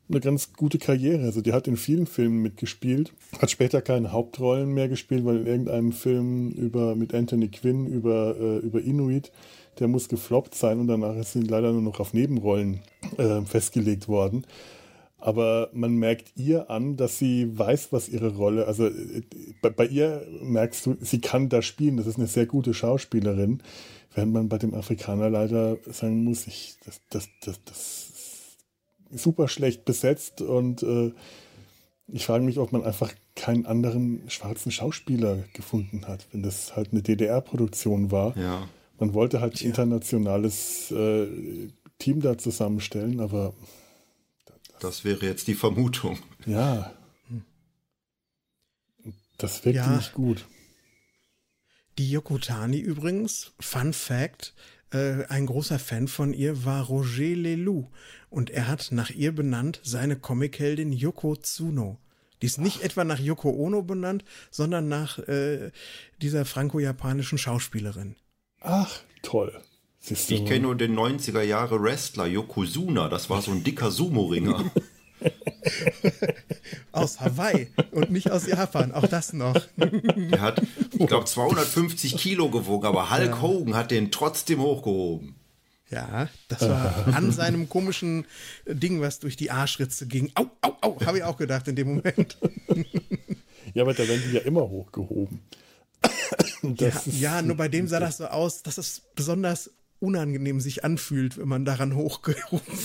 eine 0.08 0.20
ganz 0.20 0.54
gute 0.54 0.78
Karriere. 0.78 1.24
Also 1.24 1.42
die 1.42 1.52
hat 1.52 1.68
in 1.68 1.76
vielen 1.76 2.06
Filmen 2.06 2.40
mitgespielt, 2.40 3.12
hat 3.40 3.50
später 3.50 3.82
keine 3.82 4.12
Hauptrollen 4.12 4.72
mehr 4.72 4.88
gespielt, 4.88 5.26
weil 5.26 5.40
in 5.40 5.46
irgendeinem 5.46 5.92
Film 5.92 6.50
über 6.52 6.94
mit 6.94 7.12
Anthony 7.12 7.48
Quinn 7.48 7.86
über, 7.86 8.34
äh, 8.38 8.58
über 8.58 8.80
Inuit, 8.80 9.30
der 9.78 9.88
muss 9.88 10.08
gefloppt 10.08 10.54
sein 10.54 10.80
und 10.80 10.86
danach 10.86 11.16
ist 11.16 11.32
sie 11.32 11.40
leider 11.40 11.72
nur 11.72 11.82
noch 11.82 12.00
auf 12.00 12.14
Nebenrollen 12.14 12.80
äh, 13.18 13.42
festgelegt 13.42 14.08
worden 14.08 14.46
aber 15.26 15.70
man 15.72 15.96
merkt 15.96 16.36
ihr 16.36 16.70
an, 16.70 16.96
dass 16.96 17.18
sie 17.18 17.58
weiß, 17.58 17.88
was 17.90 18.08
ihre 18.08 18.36
Rolle, 18.36 18.68
also 18.68 18.86
äh, 18.86 19.22
bei, 19.60 19.70
bei, 19.70 19.84
ihr 19.84 20.24
merkst 20.40 20.86
du, 20.86 20.96
sie 21.00 21.20
kann 21.20 21.48
da 21.48 21.62
spielen, 21.62 21.96
das 21.96 22.06
ist 22.06 22.16
eine 22.16 22.28
sehr 22.28 22.46
gute 22.46 22.72
Schauspielerin, 22.72 23.60
während 24.14 24.32
man 24.32 24.48
bei 24.48 24.58
dem 24.58 24.72
Afrikaner 24.72 25.28
leider 25.28 25.78
sagen 25.86 26.22
muss, 26.22 26.46
ich, 26.46 26.76
das, 26.84 27.00
das, 27.10 27.28
das, 27.44 27.58
das 27.64 28.12
ist 29.10 29.24
super 29.24 29.48
schlecht 29.48 29.84
besetzt 29.84 30.42
und 30.42 30.84
äh, 30.84 31.10
ich 32.06 32.24
frage 32.24 32.44
mich, 32.44 32.60
ob 32.60 32.70
man 32.70 32.84
einfach 32.84 33.12
keinen 33.34 33.66
anderen 33.66 34.22
schwarzen 34.28 34.70
Schauspieler 34.70 35.38
gefunden 35.54 36.06
hat, 36.06 36.28
wenn 36.30 36.44
das 36.44 36.76
halt 36.76 36.92
eine 36.92 37.02
DDR-Produktion 37.02 38.12
war. 38.12 38.36
Ja. 38.36 38.68
Man 39.00 39.12
wollte 39.12 39.40
halt 39.40 39.60
ja. 39.60 39.66
internationales 39.66 40.92
äh, 40.92 41.26
Team 41.98 42.20
da 42.20 42.38
zusammenstellen, 42.38 43.18
aber 43.18 43.54
das 44.80 45.04
wäre 45.04 45.24
jetzt 45.26 45.48
die 45.48 45.54
Vermutung. 45.54 46.18
Ja. 46.44 46.92
Das 49.38 49.64
wirkt 49.64 49.76
ja. 49.76 49.96
nicht 49.96 50.14
gut. 50.14 50.46
Die 51.98 52.10
Yokotani 52.10 52.78
übrigens, 52.78 53.52
Fun 53.58 53.92
Fact, 53.92 54.54
äh, 54.90 55.24
ein 55.28 55.46
großer 55.46 55.78
Fan 55.78 56.08
von 56.08 56.32
ihr 56.32 56.64
war 56.64 56.84
Roger 56.84 57.34
Leloup 57.34 57.88
und 58.30 58.50
er 58.50 58.68
hat 58.68 58.88
nach 58.92 59.10
ihr 59.10 59.34
benannt 59.34 59.80
seine 59.82 60.16
Comicheldin 60.16 60.92
Yoko 60.92 61.36
Tsuno. 61.36 61.98
Die 62.42 62.46
ist 62.46 62.58
nicht 62.58 62.78
Ach. 62.80 62.84
etwa 62.84 63.04
nach 63.04 63.18
Yoko 63.18 63.50
Ono 63.50 63.82
benannt, 63.82 64.24
sondern 64.50 64.88
nach 64.88 65.18
äh, 65.20 65.70
dieser 66.20 66.44
franco-japanischen 66.44 67.38
Schauspielerin. 67.38 68.16
Ach, 68.60 69.00
toll. 69.22 69.58
Ich 70.09 70.44
kenne 70.44 70.61
nur 70.61 70.76
den 70.76 70.96
90er 70.96 71.42
Jahre 71.42 71.82
Wrestler 71.82 72.26
Yokozuna, 72.26 73.09
das 73.09 73.28
war 73.28 73.42
so 73.42 73.50
ein 73.50 73.64
dicker 73.64 73.90
Sumo-Ringer. 73.90 74.70
aus 76.92 77.20
Hawaii 77.20 77.68
und 77.90 78.11
nicht 78.11 78.30
aus 78.30 78.46
Japan, 78.46 78.92
auch 78.92 79.07
das 79.07 79.32
noch. 79.32 79.57
Er 80.30 80.40
hat, 80.40 80.62
ich 80.98 81.07
glaube, 81.07 81.24
250 81.24 82.16
Kilo 82.16 82.50
gewogen, 82.50 82.86
aber 82.86 83.11
Hulk 83.11 83.26
ja. 83.26 83.42
Hogan 83.42 83.74
hat 83.74 83.90
den 83.90 84.11
trotzdem 84.11 84.61
hochgehoben. 84.61 85.34
Ja, 85.90 86.28
das 86.48 86.62
war 86.62 87.07
an 87.12 87.30
seinem 87.30 87.68
komischen 87.68 88.26
Ding, 88.66 89.00
was 89.00 89.20
durch 89.20 89.36
die 89.36 89.50
Arschritze 89.50 90.07
ging. 90.07 90.32
Au, 90.34 90.46
au, 90.61 90.76
au, 90.80 91.00
habe 91.04 91.18
ich 91.18 91.24
auch 91.24 91.36
gedacht 91.36 91.68
in 91.68 91.76
dem 91.76 91.94
Moment. 91.94 92.38
Ja, 93.74 93.82
aber 93.82 93.94
da 93.94 94.07
werden 94.07 94.22
die 94.28 94.34
ja 94.34 94.42
immer 94.42 94.62
hochgehoben. 94.62 95.40
Ja, 96.62 96.90
ja, 97.04 97.42
nur 97.42 97.57
bei 97.57 97.68
dem 97.68 97.86
sah 97.86 98.00
das 98.00 98.16
so 98.16 98.26
aus, 98.26 98.62
dass 98.62 98.78
es 98.78 99.02
besonders 99.14 99.70
unangenehm 100.01 100.61
sich 100.61 100.84
anfühlt, 100.84 101.38
wenn 101.38 101.49
man 101.49 101.64
daran 101.64 101.94
hochgehoben 101.97 102.78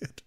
wird. 0.00 0.24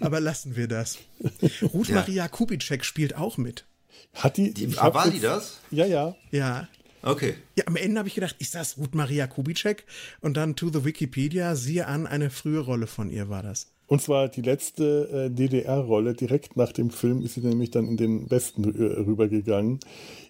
Aber 0.00 0.20
lassen 0.20 0.56
wir 0.56 0.68
das. 0.68 0.98
Ruth 1.62 1.88
ja. 1.88 1.96
Maria 1.96 2.28
Kubitschek 2.28 2.84
spielt 2.84 3.16
auch 3.16 3.36
mit. 3.36 3.66
Hat 4.14 4.36
die, 4.36 4.52
die 4.54 4.76
war 4.76 5.04
jetzt, 5.04 5.16
die 5.16 5.20
das? 5.20 5.60
Ja, 5.70 5.86
ja. 5.86 6.16
Ja. 6.30 6.68
Okay. 7.02 7.36
Ja, 7.56 7.64
am 7.66 7.76
Ende 7.76 7.98
habe 7.98 8.08
ich 8.08 8.14
gedacht, 8.14 8.36
ist 8.38 8.54
das 8.54 8.76
Ruth 8.76 8.94
Maria 8.94 9.26
Kubitschek? 9.26 9.84
Und 10.20 10.36
dann 10.36 10.56
to 10.56 10.70
the 10.72 10.84
Wikipedia, 10.84 11.54
siehe 11.54 11.86
an, 11.86 12.06
eine 12.06 12.30
frühe 12.30 12.60
Rolle 12.60 12.86
von 12.86 13.10
ihr 13.10 13.28
war 13.28 13.42
das. 13.42 13.68
Und 13.88 14.02
zwar 14.02 14.28
die 14.28 14.42
letzte 14.42 15.28
äh, 15.28 15.30
DDR-Rolle. 15.30 16.12
Direkt 16.14 16.56
nach 16.56 16.72
dem 16.72 16.90
Film 16.90 17.22
ist 17.22 17.34
sie 17.34 17.40
nämlich 17.40 17.70
dann 17.70 17.88
in 17.88 17.96
den 17.96 18.30
Westen 18.30 18.64
äh, 18.64 19.00
rübergegangen. 19.00 19.80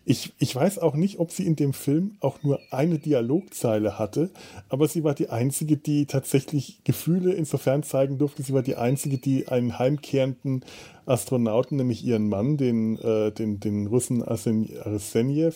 Ich, 0.04 0.32
ich 0.38 0.54
weiß 0.54 0.78
auch 0.78 0.94
nicht, 0.94 1.18
ob 1.18 1.32
sie 1.32 1.44
in 1.44 1.56
dem 1.56 1.74
Film 1.74 2.16
auch 2.20 2.42
nur 2.42 2.60
eine 2.70 2.98
Dialogzeile 2.98 3.98
hatte, 3.98 4.30
aber 4.70 4.88
sie 4.88 5.04
war 5.04 5.14
die 5.14 5.28
einzige, 5.28 5.76
die 5.76 6.06
tatsächlich 6.06 6.80
Gefühle 6.84 7.34
insofern 7.34 7.82
zeigen 7.82 8.16
durfte. 8.16 8.42
Sie 8.42 8.54
war 8.54 8.62
die 8.62 8.76
einzige, 8.76 9.18
die 9.18 9.48
einen 9.48 9.78
heimkehrenden 9.78 10.64
Astronauten, 11.04 11.76
nämlich 11.76 12.04
ihren 12.04 12.28
Mann, 12.28 12.56
den, 12.56 12.96
äh, 12.98 13.32
den, 13.32 13.60
den 13.60 13.88
Russen 13.88 14.22
Arsenjew, 14.22 15.52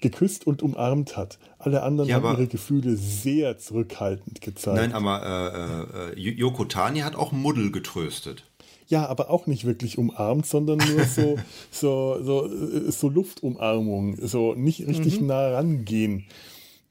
geküsst 0.00 0.46
und 0.46 0.62
umarmt 0.62 1.16
hat. 1.16 1.38
Alle 1.58 1.82
anderen 1.82 2.08
ja, 2.08 2.16
haben 2.16 2.36
ihre 2.36 2.46
Gefühle 2.46 2.96
sehr 2.96 3.58
zurückhaltend 3.58 4.40
gezeigt. 4.40 4.76
Nein, 4.76 4.92
aber 4.92 6.12
äh, 6.14 6.20
äh, 6.20 6.30
Yoko 6.30 6.64
Tani 6.64 7.00
hat 7.00 7.16
auch 7.16 7.32
Muddel 7.32 7.70
getröstet. 7.72 8.44
Ja, 8.88 9.06
aber 9.06 9.30
auch 9.30 9.46
nicht 9.46 9.64
wirklich 9.64 9.98
umarmt, 9.98 10.46
sondern 10.46 10.78
nur 10.78 11.04
so, 11.04 11.36
so, 11.70 12.22
so, 12.22 12.46
äh, 12.46 12.92
so 12.92 13.08
Luftumarmung, 13.08 14.16
so 14.24 14.54
nicht 14.54 14.86
richtig 14.86 15.20
mhm. 15.20 15.28
nah 15.28 15.48
rangehen. 15.48 16.26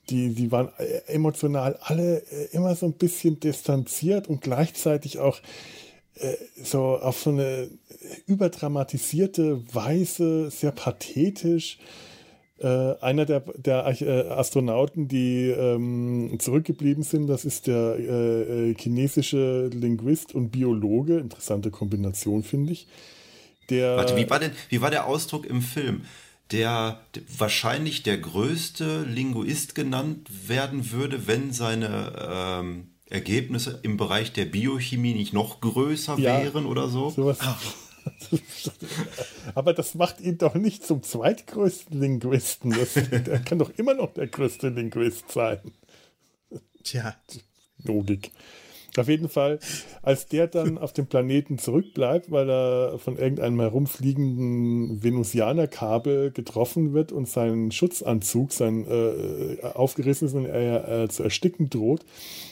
Die, 0.10 0.34
die 0.36 0.52
waren 0.52 0.70
äh, 0.78 1.02
emotional 1.08 1.78
alle 1.82 2.18
äh, 2.32 2.48
immer 2.52 2.76
so 2.76 2.86
ein 2.86 2.94
bisschen 2.94 3.40
distanziert 3.40 4.28
und 4.28 4.42
gleichzeitig 4.42 5.20
auch 5.20 5.40
so 6.64 6.98
auf 6.98 7.20
so 7.20 7.30
eine 7.30 7.70
überdramatisierte 8.26 9.62
Weise, 9.74 10.50
sehr 10.50 10.72
pathetisch. 10.72 11.78
Äh, 12.58 12.96
einer 13.02 13.26
der, 13.26 13.42
der 13.58 13.86
äh, 14.02 14.30
Astronauten, 14.30 15.10
die 15.10 15.50
ähm, 15.50 16.38
zurückgeblieben 16.40 17.04
sind, 17.04 17.28
das 17.28 17.44
ist 17.44 17.68
der 17.68 17.98
äh, 18.00 18.70
äh, 18.70 18.76
chinesische 18.76 19.68
Linguist 19.74 20.34
und 20.34 20.52
Biologe. 20.52 21.18
Interessante 21.18 21.70
Kombination, 21.70 22.44
finde 22.44 22.72
ich. 22.72 22.88
Der, 23.70 23.98
Warte, 23.98 24.16
wie 24.16 24.30
war, 24.30 24.40
denn, 24.40 24.52
wie 24.70 24.82
war 24.82 24.90
der 24.90 25.06
Ausdruck 25.06 25.46
im 25.46 25.62
Film? 25.62 26.04
Der, 26.52 27.02
der 27.16 27.24
wahrscheinlich 27.38 28.04
der 28.04 28.20
größte 28.20 29.04
Linguist 29.04 29.76
genannt 29.76 30.30
werden 30.48 30.92
würde, 30.92 31.28
wenn 31.28 31.52
seine 31.52 32.14
ähm, 32.62 32.88
Ergebnisse 33.10 33.80
im 33.84 33.98
Bereich 33.98 34.32
der 34.32 34.46
Biochemie 34.46 35.14
nicht 35.14 35.34
noch 35.34 35.60
größer 35.60 36.18
ja, 36.20 36.42
wären 36.42 36.66
oder 36.66 36.88
so. 36.88 37.10
Sowas. 37.10 37.40
Ah. 37.42 37.58
Aber 39.56 39.74
das 39.74 39.96
macht 39.96 40.22
ihn 40.22 40.38
doch 40.38 40.56
nicht 40.56 40.86
zum 40.86 41.04
zweitgrößten 41.04 42.00
Linguisten. 42.00 42.72
Das, 42.72 42.94
der 42.94 43.40
kann 43.40 43.60
doch 43.60 43.72
immer 43.78 43.94
noch 43.94 44.14
der 44.14 44.28
größte 44.28 44.70
Linguist 44.70 45.32
sein. 45.32 45.60
Tja. 46.84 47.16
Logik. 47.84 48.32
Auf 48.98 49.08
jeden 49.08 49.30
Fall, 49.30 49.60
als 50.02 50.28
der 50.28 50.48
dann 50.48 50.78
auf 50.78 50.94
dem 50.94 51.08
Planeten 51.08 51.58
zurückbleibt, 51.58 52.32
weil 52.32 52.50
er 52.50 53.00
von 53.00 53.18
irgendeinem 53.18 53.60
herumfliegenden 53.60 55.04
Venusianerkabel 55.04 56.32
getroffen 56.32 56.94
wird 56.94 57.12
und 57.12 57.28
sein 57.28 57.72
Schutzanzug, 57.72 58.52
sein 58.52 58.86
äh, 58.88 59.64
aufgerissen 59.64 60.28
ist 60.28 60.34
und 60.34 60.46
er 60.46 61.04
äh, 61.04 61.08
zu 61.10 61.24
ersticken 61.24 61.70
droht, 61.70 62.06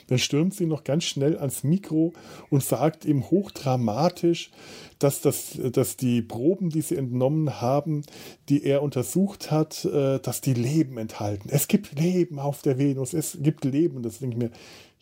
dann 0.08 0.20
stürmt 0.20 0.54
sie 0.54 0.66
noch 0.66 0.84
ganz 0.84 1.06
schnell 1.06 1.38
ans 1.38 1.64
Mikro 1.64 2.14
und 2.50 2.64
sagt 2.64 3.06
ihm 3.06 3.30
hochdramatisch, 3.30 4.52
dass, 5.00 5.22
das, 5.22 5.60
dass 5.72 5.98
die 5.98 6.22
Proben, 6.22 6.70
die 6.70 6.82
sie 6.82 6.96
entnommen 6.96 7.62
haben, 7.62 8.04
die 8.50 8.64
er 8.64 8.82
untersucht 8.82 9.52
hat, 9.52 9.86
äh, 9.86 10.20
dass 10.20 10.42
die 10.42 10.54
Leben 10.54 10.98
enthalten. 10.98 11.50
Es 11.52 11.68
gibt 11.68 12.00
Leben 12.00 12.40
auf 12.40 12.62
der 12.62 12.78
Venus, 12.78 13.14
es 13.14 13.38
gibt 13.42 13.66
Leben. 13.66 14.02
Das 14.02 14.20
denke 14.20 14.36
ich 14.36 14.44
mir, 14.44 14.52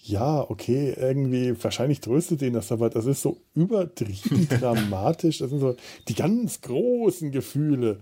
ja, 0.04 0.50
okay, 0.50 0.96
irgendwie, 0.98 1.56
wahrscheinlich 1.64 2.02
tröstet 2.02 2.42
ihn 2.42 2.54
das, 2.54 2.72
aber 2.72 2.90
das 2.90 3.06
ist 3.06 3.22
so 3.22 3.38
übertrieben 3.54 4.48
dramatisch. 4.60 5.40
Das 5.40 5.50
sind 5.50 5.60
so 5.60 5.76
die 6.08 6.16
ganz 6.16 6.62
großen 6.62 7.32
Gefühle. 7.32 8.00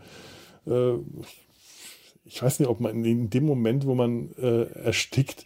Äh, 0.66 0.94
ich 2.24 2.42
weiß 2.42 2.60
nicht, 2.60 2.70
ob 2.70 2.80
man 2.80 3.04
in 3.04 3.30
dem 3.30 3.46
Moment, 3.46 3.86
wo 3.86 3.96
man 3.96 4.32
äh, 4.36 4.72
erstickt, 4.84 5.46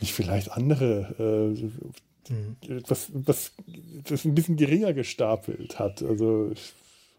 nicht 0.00 0.12
vielleicht 0.12 0.52
andere, 0.52 1.54
äh, 2.28 2.32
mhm. 2.32 2.56
was, 2.88 3.10
was 3.12 3.52
das 4.04 4.24
ein 4.24 4.34
bisschen 4.34 4.56
geringer 4.56 4.92
gestapelt 4.94 5.78
hat. 5.78 6.02
Also, 6.02 6.50
ich 6.52 6.72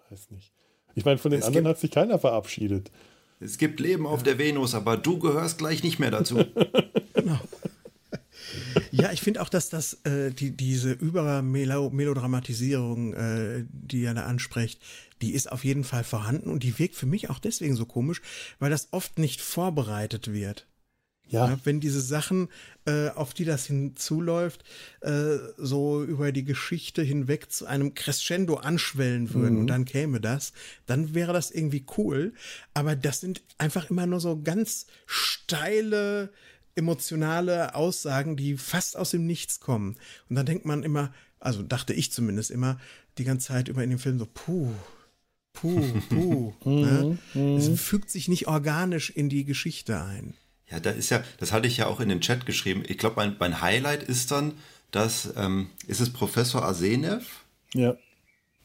weiß 0.10 0.32
nicht. 0.32 0.52
Ich 0.96 1.06
meine, 1.06 1.18
von 1.18 1.32
den 1.32 1.42
es 1.42 1.46
anderen 1.46 1.68
hat 1.68 1.78
sich 1.78 1.92
keiner 1.92 2.18
verabschiedet. 2.18 2.90
Es 3.40 3.58
gibt 3.58 3.80
Leben 3.80 4.08
auf 4.08 4.24
der 4.24 4.38
Venus, 4.38 4.74
aber 4.74 4.96
du 4.98 5.20
gehörst 5.20 5.58
gleich 5.58 5.84
nicht 5.84 6.00
mehr 6.00 6.12
dazu. 6.12 6.36
genau. 7.14 7.40
Ja, 8.92 9.12
ich 9.12 9.22
finde 9.22 9.42
auch, 9.42 9.50
dass 9.50 9.70
das 9.70 10.06
äh, 10.06 10.32
die, 10.32 10.52
diese 10.52 10.92
Übermelodramatisierung, 10.92 13.14
äh, 13.14 13.66
die 13.70 14.04
er 14.04 14.14
da 14.14 14.26
anspricht, 14.26 14.82
die 15.22 15.34
ist 15.34 15.52
auf 15.52 15.64
jeden 15.64 15.84
Fall 15.84 16.04
vorhanden 16.04 16.50
und 16.50 16.64
die 16.64 16.78
wirkt 16.80 16.96
für 16.96 17.06
mich 17.06 17.30
auch 17.30 17.40
deswegen 17.40 17.76
so 17.76 17.86
komisch, 17.86 18.22
weil 18.60 18.70
das 18.70 18.90
oft 18.92 19.20
nicht 19.20 19.42
vorbereitet 19.42 20.34
wird. 20.34 20.68
Ja. 21.28 21.50
ja. 21.50 21.60
wenn 21.64 21.80
diese 21.80 22.02
Sachen, 22.02 22.50
äh, 22.86 23.10
auf 23.10 23.34
die 23.34 23.46
das 23.46 23.66
hinzuläuft, 23.66 24.64
äh, 25.02 25.38
so 25.58 26.04
über 26.04 26.32
die 26.32 26.44
Geschichte 26.44 27.02
hinweg 27.02 27.52
zu 27.52 27.66
einem 27.66 27.96
Crescendo 27.96 28.56
anschwellen 28.56 29.34
würden 29.34 29.56
mhm. 29.56 29.62
und 29.62 29.68
dann 29.68 29.86
käme 29.86 30.22
das, 30.22 30.54
dann 30.86 31.16
wäre 31.16 31.34
das 31.34 31.52
irgendwie 31.52 31.86
cool. 31.98 32.34
Aber 32.74 32.96
das 32.96 33.22
sind 33.22 33.42
einfach 33.58 33.90
immer 33.90 34.06
nur 34.06 34.20
so 34.20 34.42
ganz 34.42 34.86
steile 35.08 36.32
emotionale 36.76 37.74
Aussagen, 37.76 38.36
die 38.36 38.58
fast 38.58 38.98
aus 38.98 39.12
dem 39.12 39.26
Nichts 39.26 39.60
kommen. 39.60 39.98
Und 40.30 40.36
dann 40.36 40.46
denkt 40.46 40.66
man 40.66 40.84
immer, 40.84 41.14
also 41.40 41.64
dachte 41.64 41.94
ich 41.94 42.12
zumindest 42.12 42.52
immer, 42.52 42.78
die 43.18 43.24
ganze 43.24 43.48
Zeit 43.48 43.68
über 43.68 43.84
in 43.84 43.90
dem 43.90 44.00
Film 44.00 44.20
so, 44.20 44.26
puh, 44.26 44.72
puh, 45.54 46.02
puh. 46.10 46.54
ne? 46.66 47.18
Mhm, 47.34 47.58
es 47.58 47.70
mhm. 47.70 47.78
fügt 47.78 48.10
sich 48.10 48.28
nicht 48.28 48.48
organisch 48.48 49.10
in 49.10 49.30
die 49.30 49.46
Geschichte 49.46 50.02
ein. 50.02 50.34
Ja, 50.70 50.80
da 50.80 50.92
ist 50.92 51.12
ja, 51.12 51.24
das 51.38 51.52
hatte 51.52 51.68
ich 51.68 51.78
ja 51.78 51.88
auch 51.88 52.00
in 52.00 52.10
den 52.10 52.22
Chat 52.22 52.46
geschrieben. 52.46 52.84
Ich 52.88 52.98
glaube, 52.98 53.16
mein, 53.18 53.36
mein 53.40 53.62
Highlight 53.62 54.04
ist 54.04 54.32
dann, 54.32 54.54
dass, 54.92 55.34
ähm, 55.36 55.70
ist 55.88 56.02
es 56.02 56.12
Professor 56.12 56.64
Arsenev? 56.64 57.26
Ja. 57.74 57.96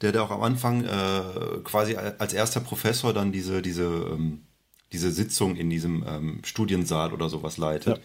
Der 0.01 0.13
da 0.13 0.23
auch 0.23 0.31
am 0.31 0.43
Anfang 0.43 0.85
äh, 0.85 1.61
quasi 1.63 1.95
als 1.97 2.33
erster 2.33 2.61
Professor 2.61 3.13
dann 3.13 3.33
diese, 3.33 3.61
diese 3.61 3.85
ähm, 3.85 4.41
diese 4.93 5.11
Sitzung 5.13 5.57
in 5.57 5.71
diesem 5.71 6.05
ähm, 6.07 6.41
Studiensaal 6.45 7.13
oder 7.13 7.29
sowas 7.29 7.57
leitet, 7.57 7.99
ja. 7.99 8.03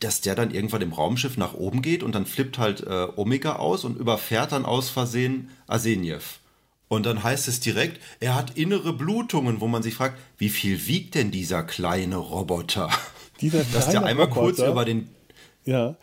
dass 0.00 0.20
der 0.20 0.34
dann 0.34 0.50
irgendwann 0.50 0.82
im 0.82 0.92
Raumschiff 0.92 1.36
nach 1.36 1.54
oben 1.54 1.82
geht 1.82 2.02
und 2.02 2.14
dann 2.14 2.26
flippt 2.26 2.58
halt 2.58 2.82
äh, 2.82 3.08
Omega 3.16 3.56
aus 3.56 3.84
und 3.84 3.98
überfährt 3.98 4.52
dann 4.52 4.64
aus 4.64 4.90
Versehen 4.90 5.50
Arseniev. 5.66 6.40
Und 6.88 7.04
dann 7.04 7.22
heißt 7.22 7.48
es 7.48 7.58
direkt, 7.60 8.00
er 8.20 8.36
hat 8.36 8.56
innere 8.56 8.92
Blutungen, 8.92 9.60
wo 9.60 9.66
man 9.66 9.82
sich 9.82 9.94
fragt, 9.94 10.18
wie 10.38 10.50
viel 10.50 10.86
wiegt 10.86 11.16
denn 11.16 11.30
dieser 11.30 11.62
kleine 11.62 12.16
Roboter? 12.16 12.90
Dieser 13.40 13.64
kleine 13.64 13.74
Dass 13.74 13.90
der 13.90 14.04
einmal 14.04 14.26
Roboter, 14.26 14.40
kurz 14.40 14.58
über 14.60 14.84
den. 14.84 15.08
Ja, 15.64 15.96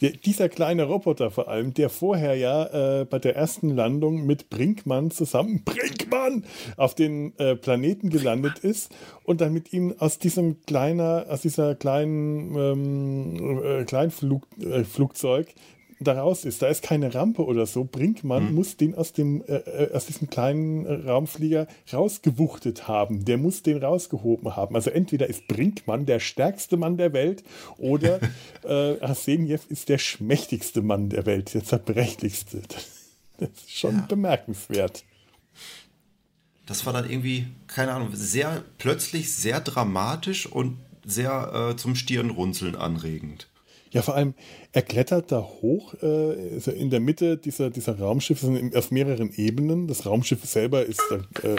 der, 0.00 0.10
dieser 0.10 0.48
kleine 0.48 0.84
Roboter 0.84 1.30
vor 1.30 1.48
allem, 1.48 1.74
der 1.74 1.88
vorher 1.88 2.34
ja 2.34 3.00
äh, 3.00 3.04
bei 3.04 3.18
der 3.18 3.36
ersten 3.36 3.70
Landung 3.70 4.26
mit 4.26 4.50
Brinkmann 4.50 5.10
zusammen, 5.10 5.62
Brinkmann, 5.64 6.44
auf 6.76 6.94
den 6.94 7.38
äh, 7.38 7.56
Planeten 7.56 8.10
gelandet 8.10 8.58
ist 8.58 8.94
und 9.24 9.40
dann 9.40 9.52
mit 9.52 9.72
ihm 9.72 9.94
aus 9.98 10.18
diesem 10.18 10.62
kleiner, 10.62 11.26
aus 11.28 11.42
dieser 11.42 11.74
kleinen 11.74 12.56
ähm, 12.56 13.62
äh, 13.62 13.84
Kleinflugzeug 13.84 15.54
daraus 16.00 16.44
ist. 16.44 16.62
Da 16.62 16.68
ist 16.68 16.82
keine 16.82 17.14
Rampe 17.14 17.44
oder 17.44 17.66
so. 17.66 17.84
Brinkmann 17.84 18.48
mhm. 18.48 18.54
muss 18.54 18.76
den 18.76 18.94
aus, 18.94 19.12
dem, 19.12 19.42
äh, 19.46 19.56
äh 19.56 19.92
aus 19.92 20.06
diesem 20.06 20.28
kleinen 20.28 20.86
Raumflieger 20.86 21.66
rausgewuchtet 21.92 22.88
haben. 22.88 23.24
Der 23.24 23.38
muss 23.38 23.62
den 23.62 23.82
rausgehoben 23.82 24.56
haben. 24.56 24.74
Also 24.74 24.90
entweder 24.90 25.28
ist 25.28 25.48
Brinkmann 25.48 26.06
der 26.06 26.20
stärkste 26.20 26.76
Mann 26.76 26.96
der 26.96 27.12
Welt 27.12 27.44
oder 27.78 28.20
äh, 28.64 29.00
Arseniev 29.00 29.66
ist 29.68 29.88
der 29.88 29.98
schmächtigste 29.98 30.82
Mann 30.82 31.08
der 31.08 31.26
Welt, 31.26 31.54
der 31.54 31.64
zerbrechlichste. 31.64 32.62
Das 33.38 33.50
ist 33.50 33.70
schon 33.70 33.96
ja. 33.96 34.06
bemerkenswert. 34.06 35.04
Das 36.66 36.84
war 36.84 36.92
dann 36.92 37.08
irgendwie, 37.08 37.46
keine 37.68 37.92
Ahnung, 37.92 38.10
sehr 38.12 38.64
plötzlich 38.78 39.32
sehr 39.32 39.60
dramatisch 39.60 40.46
und 40.46 40.78
sehr 41.04 41.70
äh, 41.70 41.76
zum 41.76 41.94
Stirnrunzeln 41.94 42.74
anregend. 42.74 43.48
Ja, 43.96 44.02
vor 44.02 44.14
allem, 44.14 44.34
er 44.72 44.82
klettert 44.82 45.32
da 45.32 45.40
hoch, 45.40 45.94
äh, 46.02 46.58
in 46.58 46.90
der 46.90 47.00
Mitte 47.00 47.38
dieser, 47.38 47.70
dieser 47.70 47.98
Raumschiffe, 47.98 48.44
sind 48.44 48.76
auf 48.76 48.90
mehreren 48.90 49.32
Ebenen. 49.32 49.88
Das 49.88 50.04
Raumschiff 50.04 50.44
selber 50.44 50.84
ist 50.84 51.00
äh, 51.42 51.56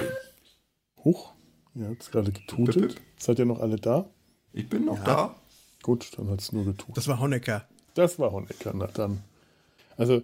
hoch. 1.04 1.34
Ja, 1.74 1.88
hat 1.88 1.98
es 2.00 2.12
gerade 2.12 2.32
getutet. 2.32 3.02
Seid 3.18 3.40
ihr 3.40 3.46
noch 3.46 3.60
alle 3.60 3.78
da? 3.78 4.08
Ich 4.54 4.70
bin 4.70 4.86
noch 4.86 5.00
ja. 5.00 5.04
da. 5.04 5.36
Gut, 5.82 6.12
dann 6.16 6.30
hat 6.30 6.42
es 6.42 6.52
nur 6.52 6.64
getutet. 6.64 6.96
Das 6.96 7.08
war 7.08 7.20
Honecker. 7.20 7.68
Das 7.96 8.20
war 8.20 8.32
Honecker, 8.32 8.72
na 8.76 8.86
dann. 8.86 9.24
Also, 9.98 10.22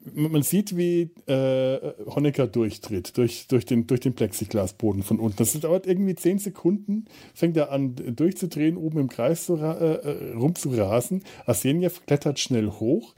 man 0.00 0.42
sieht, 0.42 0.76
wie 0.76 1.10
äh, 1.26 1.92
Honecker 2.06 2.46
durchtritt, 2.46 3.16
durch, 3.16 3.48
durch, 3.48 3.64
den, 3.64 3.86
durch 3.86 4.00
den 4.00 4.14
Plexiglasboden 4.14 5.02
von 5.02 5.18
unten. 5.18 5.36
Das 5.38 5.58
dauert 5.58 5.86
irgendwie 5.86 6.14
zehn 6.14 6.38
Sekunden, 6.38 7.06
fängt 7.34 7.56
er 7.56 7.72
an 7.72 7.96
durchzudrehen, 7.96 8.76
oben 8.76 9.00
im 9.00 9.08
Kreis 9.08 9.46
zu, 9.46 9.56
äh, 9.56 9.94
äh, 9.94 10.32
rumzurasen. 10.34 11.22
Arsenjev 11.46 12.06
klettert 12.06 12.38
schnell 12.38 12.68
hoch, 12.70 13.14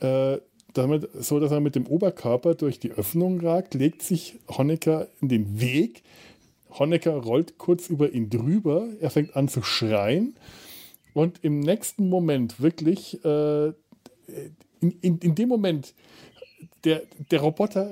äh, 0.00 0.38
damit, 0.72 1.08
so 1.20 1.40
dass 1.40 1.52
er 1.52 1.60
mit 1.60 1.74
dem 1.74 1.86
Oberkörper 1.86 2.54
durch 2.54 2.78
die 2.78 2.92
Öffnung 2.92 3.40
ragt, 3.40 3.74
legt 3.74 4.02
sich 4.02 4.38
Honecker 4.48 5.08
in 5.20 5.28
den 5.28 5.60
Weg, 5.60 6.02
Honecker 6.70 7.14
rollt 7.14 7.58
kurz 7.58 7.88
über 7.88 8.12
ihn 8.12 8.28
drüber, 8.28 8.88
er 9.00 9.10
fängt 9.10 9.36
an 9.36 9.48
zu 9.48 9.62
schreien 9.62 10.34
und 11.14 11.42
im 11.42 11.60
nächsten 11.60 12.08
Moment 12.08 12.60
wirklich, 12.60 13.24
äh, 13.24 13.72
in, 15.00 15.18
in, 15.18 15.34
dem 15.34 15.48
Moment, 15.48 15.94
der, 16.84 17.02
der 17.30 17.40
Roboter 17.40 17.90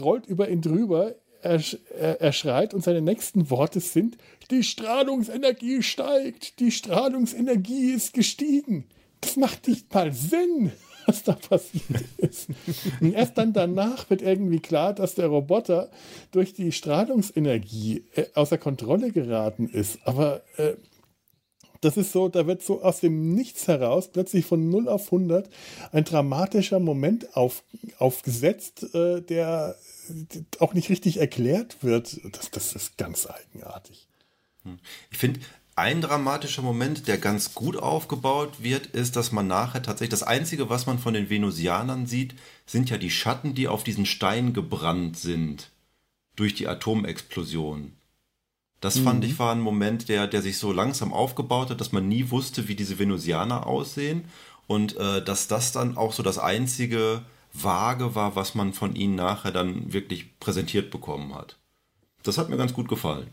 rollt 0.00 0.26
über 0.26 0.48
ihn 0.48 0.62
drüber, 0.62 1.14
er, 1.42 1.60
er, 1.98 2.20
er, 2.20 2.32
schreit 2.32 2.74
und 2.74 2.84
seine 2.84 3.00
nächsten 3.00 3.48
Worte 3.50 3.80
sind, 3.80 4.18
die 4.50 4.62
Strahlungsenergie 4.62 5.82
steigt, 5.82 6.60
die 6.60 6.70
Strahlungsenergie 6.70 7.92
ist 7.92 8.12
gestiegen. 8.12 8.84
Das 9.22 9.36
macht 9.36 9.68
nicht 9.68 9.92
mal 9.92 10.12
Sinn 10.12 10.72
was 11.06 11.22
da 11.24 11.32
passiert 11.32 12.04
ist. 12.18 12.48
Und 13.00 13.14
erst 13.14 13.38
dann 13.38 13.52
danach 13.52 14.08
wird 14.10 14.22
irgendwie 14.22 14.60
klar, 14.60 14.94
dass 14.94 15.14
der 15.14 15.26
Roboter 15.26 15.90
durch 16.30 16.54
die 16.54 16.72
Strahlungsenergie 16.72 18.04
äh, 18.14 18.26
außer 18.34 18.58
Kontrolle 18.58 19.10
geraten 19.10 19.68
ist. 19.68 19.98
Aber 20.04 20.42
äh, 20.56 20.74
das 21.80 21.96
ist 21.96 22.12
so, 22.12 22.28
da 22.28 22.46
wird 22.46 22.62
so 22.62 22.82
aus 22.82 23.00
dem 23.00 23.34
Nichts 23.34 23.68
heraus 23.68 24.10
plötzlich 24.12 24.44
von 24.44 24.68
0 24.68 24.88
auf 24.88 25.06
100 25.06 25.48
ein 25.92 26.04
dramatischer 26.04 26.80
Moment 26.80 27.36
auf, 27.36 27.62
aufgesetzt, 27.98 28.94
äh, 28.94 29.22
der 29.22 29.76
auch 30.58 30.74
nicht 30.74 30.90
richtig 30.90 31.18
erklärt 31.18 31.82
wird. 31.82 32.20
Das, 32.32 32.50
das 32.50 32.74
ist 32.74 32.98
ganz 32.98 33.26
eigenartig. 33.26 34.08
Ich 35.10 35.18
finde, 35.18 35.40
ein 35.76 36.02
dramatischer 36.02 36.60
Moment, 36.60 37.08
der 37.08 37.16
ganz 37.16 37.54
gut 37.54 37.76
aufgebaut 37.76 38.62
wird, 38.62 38.86
ist, 38.86 39.16
dass 39.16 39.32
man 39.32 39.46
nachher 39.46 39.82
tatsächlich 39.82 40.10
das 40.10 40.22
Einzige, 40.22 40.68
was 40.68 40.84
man 40.84 40.98
von 40.98 41.14
den 41.14 41.30
Venusianern 41.30 42.06
sieht, 42.06 42.34
sind 42.66 42.90
ja 42.90 42.98
die 42.98 43.10
Schatten, 43.10 43.54
die 43.54 43.68
auf 43.68 43.84
diesen 43.84 44.04
Stein 44.04 44.52
gebrannt 44.52 45.18
sind 45.18 45.70
durch 46.36 46.54
die 46.54 46.68
Atomexplosion. 46.68 47.92
Das 48.80 48.96
mhm. 48.96 49.04
fand 49.04 49.24
ich 49.24 49.38
war 49.38 49.52
ein 49.52 49.60
Moment, 49.60 50.08
der, 50.08 50.26
der 50.26 50.42
sich 50.42 50.58
so 50.58 50.72
langsam 50.72 51.12
aufgebaut 51.12 51.70
hat, 51.70 51.80
dass 51.80 51.92
man 51.92 52.08
nie 52.08 52.30
wusste, 52.30 52.68
wie 52.68 52.74
diese 52.74 52.98
Venusianer 52.98 53.66
aussehen 53.66 54.24
und 54.66 54.96
äh, 54.96 55.22
dass 55.22 55.48
das 55.48 55.72
dann 55.72 55.96
auch 55.96 56.12
so 56.12 56.22
das 56.22 56.38
einzige 56.38 57.22
Vage 57.52 58.14
war, 58.14 58.36
was 58.36 58.54
man 58.54 58.72
von 58.72 58.94
ihnen 58.94 59.16
nachher 59.16 59.50
dann 59.50 59.92
wirklich 59.92 60.38
präsentiert 60.38 60.90
bekommen 60.90 61.34
hat. 61.34 61.56
Das 62.22 62.38
hat 62.38 62.48
mir 62.48 62.56
ganz 62.56 62.72
gut 62.72 62.88
gefallen. 62.88 63.28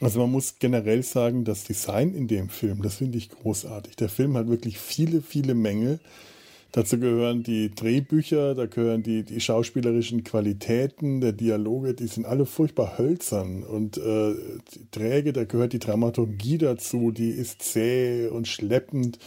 Also 0.00 0.20
man 0.20 0.30
muss 0.30 0.58
generell 0.58 1.02
sagen, 1.02 1.44
das 1.44 1.64
Design 1.64 2.14
in 2.14 2.26
dem 2.26 2.48
Film, 2.48 2.82
das 2.82 2.96
finde 2.96 3.18
ich 3.18 3.30
großartig. 3.30 3.94
Der 3.96 4.08
Film 4.08 4.36
hat 4.36 4.48
wirklich 4.48 4.78
viele, 4.78 5.22
viele 5.22 5.54
Mängel. 5.54 6.00
Dazu 6.72 6.98
gehören 6.98 7.42
die 7.42 7.70
Drehbücher, 7.74 8.54
da 8.54 8.64
gehören 8.64 9.02
die, 9.02 9.24
die 9.24 9.40
schauspielerischen 9.40 10.24
Qualitäten, 10.24 11.20
der 11.20 11.32
Dialoge, 11.32 11.92
die 11.92 12.06
sind 12.06 12.24
alle 12.24 12.46
furchtbar 12.46 12.96
hölzern 12.96 13.62
und 13.62 13.98
äh, 13.98 14.34
träge, 14.90 15.34
da 15.34 15.44
gehört 15.44 15.74
die 15.74 15.78
Dramaturgie 15.78 16.56
dazu, 16.56 17.10
die 17.10 17.28
ist 17.28 17.60
zäh 17.60 18.28
und 18.28 18.48
schleppend. 18.48 19.18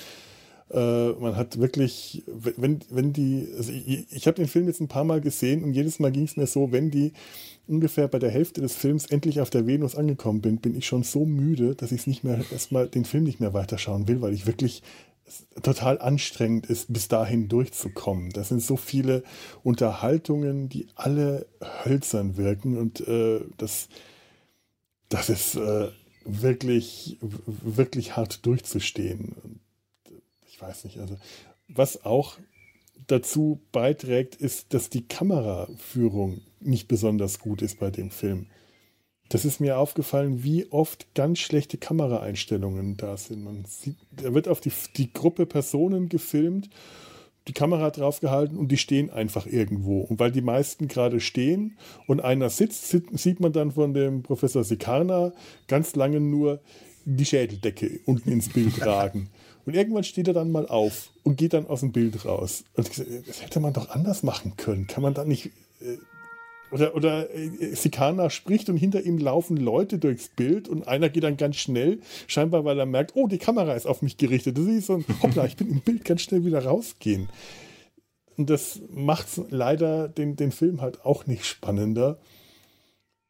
Äh, 0.72 1.10
man 1.12 1.36
hat 1.36 1.60
wirklich, 1.60 2.24
wenn, 2.26 2.80
wenn 2.89 3.14
die, 3.14 3.48
also 3.56 3.72
ich, 3.72 4.08
ich 4.10 4.26
habe 4.26 4.38
den 4.38 4.48
Film 4.48 4.66
jetzt 4.66 4.82
ein 4.82 4.88
paar 4.88 5.04
Mal 5.04 5.22
gesehen 5.22 5.64
und 5.64 5.74
jedes 5.74 6.00
Mal 6.00 6.12
ging 6.12 6.24
es 6.24 6.38
mir 6.38 6.48
so, 6.48 6.72
wenn 6.72 6.89
die 6.89 7.14
ungefähr 7.68 8.08
bei 8.08 8.18
der 8.18 8.32
Hälfte 8.32 8.62
des 8.62 8.74
Films 8.74 9.06
endlich 9.06 9.39
auf 9.39 9.52
der 9.52 9.68
Venus 9.68 9.96
angekommen 9.96 10.41
bin, 10.41 10.58
bin 10.58 10.76
ich 10.76 10.88
schon 10.88 11.04
so 11.04 11.26
müde, 11.26 11.76
dass 11.76 11.91
ich 11.91 12.08
nicht 12.08 12.24
mehr 12.24 12.39
erstmal 12.52 12.88
den 12.88 13.06
Film 13.06 13.24
nicht 13.24 13.39
mehr 13.39 13.54
weiterschauen 13.54 14.08
will, 14.08 14.22
weil 14.22 14.34
ich 14.34 14.48
wirklich 14.48 14.82
total 15.61 15.99
anstrengend 15.99 16.67
ist, 16.67 16.91
bis 16.93 17.07
dahin 17.07 17.47
durchzukommen. 17.47 18.32
Das 18.32 18.49
sind 18.49 18.61
so 18.61 18.78
viele 18.78 19.23
Unterhaltungen, 19.63 20.69
die 20.69 20.88
alle 20.95 21.47
hölzern 21.84 22.38
wirken 22.38 22.78
und 22.78 23.07
äh, 23.07 23.41
das, 23.57 23.88
das 25.09 25.30
ist 25.30 25.55
äh, 25.55 25.89
wirklich, 26.26 27.17
wirklich 27.21 28.15
hart 28.15 28.45
durchzustehen. 28.45 29.59
Ich 30.47 30.61
weiß 30.61 30.84
nicht, 30.86 30.99
also 30.99 31.17
was 31.67 32.05
auch 32.05 32.38
dazu 33.07 33.61
beiträgt, 33.71 34.36
ist, 34.36 34.73
dass 34.73 34.89
die 34.89 35.07
Kameraführung 35.07 36.41
nicht 36.59 36.88
besonders 36.88 37.39
gut 37.39 37.61
ist 37.61 37.80
bei 37.80 37.91
dem 37.91 38.11
Film. 38.11 38.47
Das 39.30 39.43
ist 39.43 39.59
mir 39.59 39.80
aufgefallen, 39.80 40.43
wie 40.43 40.71
oft 40.71 41.13
ganz 41.15 41.39
schlechte 41.39 41.78
Kameraeinstellungen 41.78 42.95
da 42.95 43.17
sind. 43.17 43.43
Man 43.43 43.65
sieht, 43.65 43.95
da 44.11 44.34
wird 44.34 44.47
auf 44.47 44.61
die, 44.61 44.71
die 44.97 45.11
Gruppe 45.11 45.45
Personen 45.45 46.09
gefilmt, 46.09 46.69
die 47.47 47.53
Kamera 47.53 47.89
draufgehalten 47.91 48.57
und 48.57 48.71
die 48.71 48.78
stehen 48.78 49.09
einfach 49.09 49.45
irgendwo. 49.45 50.01
Und 50.01 50.19
weil 50.19 50.32
die 50.32 50.41
meisten 50.41 50.88
gerade 50.88 51.19
stehen 51.19 51.78
und 52.07 52.21
einer 52.21 52.49
sitzt, 52.49 52.88
sieht 52.88 53.39
man 53.39 53.51
dann 53.51 53.71
von 53.71 53.93
dem 53.93 54.23
Professor 54.23 54.63
Sikarna 54.63 55.32
ganz 55.67 55.95
lange 55.95 56.19
nur 56.19 56.59
die 57.05 57.26
Schädeldecke 57.26 57.99
unten 58.05 58.32
ins 58.32 58.49
Bild 58.49 58.82
ragen. 58.86 59.30
Und 59.65 59.76
irgendwann 59.76 60.03
steht 60.03 60.28
er 60.28 60.34
dann 60.34 60.51
mal 60.51 60.67
auf 60.67 61.09
und 61.23 61.38
geht 61.38 61.53
dann 61.53 61.65
aus 61.65 61.80
dem 61.80 61.91
Bild 61.91 62.26
raus. 62.26 62.63
Und 62.76 62.88
das 62.88 63.41
hätte 63.41 63.59
man 63.59 63.73
doch 63.73 63.89
anders 63.89 64.21
machen 64.21 64.53
können. 64.57 64.86
Kann 64.88 65.01
man 65.01 65.13
da 65.13 65.26
nicht. 65.26 65.51
Oder, 66.76 66.93
oder 66.93 67.34
äh, 67.34 67.73
Sikana 67.73 68.30
spricht 68.30 68.67
und 68.67 68.76
hinter 68.76 69.01
ihm 69.01 69.17
laufen 69.17 69.55
Leute 69.55 69.97
durchs 69.97 70.28
Bild 70.28 70.67
und 70.67 70.86
einer 70.89 71.07
geht 71.07 71.23
dann 71.23 71.38
ganz 71.38 71.55
schnell, 71.55 72.01
scheinbar 72.28 72.65
weil 72.65 72.78
er 72.78 72.86
merkt, 72.86 73.13
oh, 73.15 73.28
die 73.30 73.38
Kamera 73.38 73.76
ist 73.76 73.86
auf 73.86 74.01
mich 74.01 74.17
gerichtet. 74.17 74.57
Das 74.57 74.65
ist 74.65 74.88
so 74.88 74.95
ein, 74.95 75.05
hoppla, 75.23 75.45
ich 75.45 75.55
bin 75.55 75.69
im 75.69 75.80
Bild 75.80 76.03
ganz 76.03 76.23
schnell 76.23 76.43
wieder 76.43 76.65
rausgehen. 76.65 77.30
Und 78.36 78.49
das 78.49 78.82
macht 78.91 79.28
leider 79.49 80.09
den, 80.09 80.36
den 80.36 80.51
Film 80.51 80.82
halt 80.82 81.05
auch 81.05 81.26
nicht 81.28 81.45
spannender. 81.45 82.19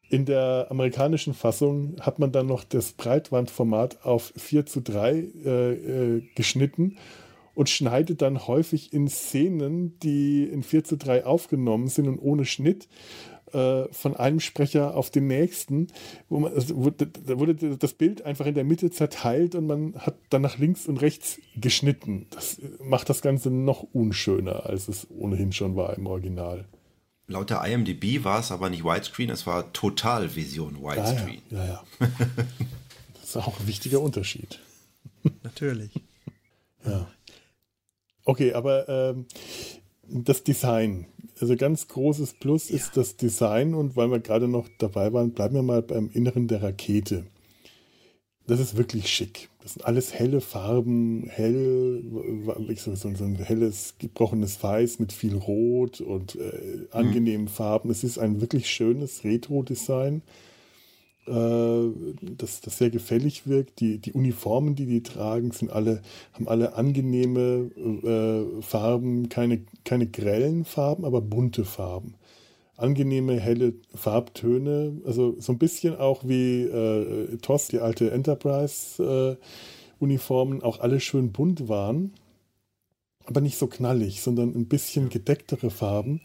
In 0.08 0.24
der 0.24 0.66
amerikanischen 0.70 1.32
Fassung 1.32 1.94
hat 2.00 2.18
man 2.18 2.32
dann 2.32 2.46
noch 2.46 2.64
das 2.64 2.94
Breitbandformat 2.94 4.04
auf 4.04 4.32
4 4.36 4.66
zu 4.66 4.80
3 4.80 5.12
äh, 5.12 5.72
äh, 5.72 6.22
geschnitten 6.34 6.96
und 7.54 7.70
schneidet 7.70 8.22
dann 8.22 8.48
häufig 8.48 8.92
in 8.92 9.06
Szenen, 9.06 9.98
die 10.00 10.44
in 10.44 10.64
4 10.64 10.82
zu 10.82 10.96
3 10.96 11.24
aufgenommen 11.24 11.86
sind 11.86 12.08
und 12.08 12.18
ohne 12.18 12.44
Schnitt 12.44 12.88
von 13.52 14.16
einem 14.16 14.40
Sprecher 14.40 14.96
auf 14.96 15.10
den 15.10 15.28
nächsten, 15.28 15.88
wo 16.28 16.40
man, 16.40 16.52
also, 16.52 16.76
wo, 16.76 16.90
da 16.90 17.38
wurde 17.38 17.54
das 17.54 17.94
Bild 17.94 18.22
einfach 18.22 18.46
in 18.46 18.54
der 18.54 18.64
Mitte 18.64 18.90
zerteilt 18.90 19.54
und 19.54 19.66
man 19.66 19.94
hat 19.96 20.16
dann 20.30 20.42
nach 20.42 20.58
links 20.58 20.86
und 20.86 21.00
rechts 21.00 21.38
geschnitten. 21.56 22.26
Das 22.30 22.60
macht 22.82 23.08
das 23.08 23.22
Ganze 23.22 23.50
noch 23.50 23.82
unschöner, 23.92 24.66
als 24.66 24.88
es 24.88 25.06
ohnehin 25.10 25.52
schon 25.52 25.76
war 25.76 25.96
im 25.96 26.06
Original. 26.06 26.66
Laut 27.28 27.50
der 27.50 27.64
IMDb 27.64 28.22
war 28.24 28.40
es 28.40 28.52
aber 28.52 28.70
nicht 28.70 28.84
Widescreen, 28.84 29.30
es 29.30 29.46
war 29.46 29.72
Totalvision 29.72 30.80
Widescreen. 30.80 31.42
Ja, 31.50 31.58
ja, 31.58 31.64
ja, 31.64 31.84
ja. 32.00 32.08
das 33.14 33.30
ist 33.30 33.36
auch 33.36 33.58
ein 33.58 33.66
wichtiger 33.66 34.00
Unterschied. 34.00 34.60
Natürlich. 35.42 35.90
Ja. 36.84 37.08
Okay, 38.24 38.52
aber 38.52 38.88
ähm, 38.88 39.26
das 40.08 40.44
Design. 40.44 41.06
Also 41.40 41.56
ganz 41.56 41.88
großes 41.88 42.34
Plus 42.34 42.70
ja. 42.70 42.76
ist 42.76 42.96
das 42.96 43.16
Design 43.16 43.74
und 43.74 43.96
weil 43.96 44.10
wir 44.10 44.20
gerade 44.20 44.48
noch 44.48 44.68
dabei 44.78 45.12
waren, 45.12 45.32
bleiben 45.32 45.54
wir 45.54 45.62
mal 45.62 45.82
beim 45.82 46.10
Inneren 46.12 46.48
der 46.48 46.62
Rakete. 46.62 47.26
Das 48.46 48.60
ist 48.60 48.76
wirklich 48.76 49.08
schick. 49.08 49.48
Das 49.60 49.74
sind 49.74 49.84
alles 49.84 50.14
helle 50.14 50.40
Farben, 50.40 51.28
hell, 51.28 52.04
so, 52.76 52.94
so, 52.94 53.12
so 53.12 53.24
ein 53.24 53.34
helles, 53.34 53.96
gebrochenes 53.98 54.62
Weiß 54.62 55.00
mit 55.00 55.12
viel 55.12 55.34
Rot 55.34 56.00
und 56.00 56.36
äh, 56.36 56.86
angenehmen 56.92 57.46
mhm. 57.46 57.50
Farben. 57.50 57.90
Es 57.90 58.04
ist 58.04 58.18
ein 58.18 58.40
wirklich 58.40 58.70
schönes 58.70 59.24
Retro-Design, 59.24 60.22
das, 61.26 62.60
das 62.60 62.78
sehr 62.78 62.90
gefällig 62.90 63.46
wirkt. 63.46 63.80
Die, 63.80 63.98
die 63.98 64.12
Uniformen, 64.12 64.74
die 64.74 64.86
die 64.86 65.02
tragen, 65.02 65.50
sind 65.50 65.70
alle, 65.70 66.02
haben 66.32 66.48
alle 66.48 66.74
angenehme 66.74 67.70
äh, 67.76 68.62
Farben, 68.62 69.28
keine, 69.28 69.62
keine 69.84 70.06
grellen 70.06 70.64
Farben, 70.64 71.04
aber 71.04 71.20
bunte 71.20 71.64
Farben 71.64 72.14
angenehme, 72.76 73.40
helle 73.40 73.72
Farbtöne. 73.94 75.00
Also 75.04 75.34
so 75.40 75.52
ein 75.52 75.58
bisschen 75.58 75.96
auch 75.96 76.22
wie 76.24 76.62
äh, 76.62 77.36
TOS, 77.38 77.68
die 77.68 77.78
alte 77.80 78.10
Enterprise-Uniformen, 78.10 80.60
äh, 80.60 80.62
auch 80.62 80.80
alle 80.80 81.00
schön 81.00 81.32
bunt 81.32 81.68
waren. 81.68 82.12
Aber 83.24 83.40
nicht 83.40 83.56
so 83.58 83.66
knallig, 83.66 84.22
sondern 84.22 84.54
ein 84.54 84.66
bisschen 84.66 85.08
gedecktere 85.08 85.70
Farben. 85.70 86.20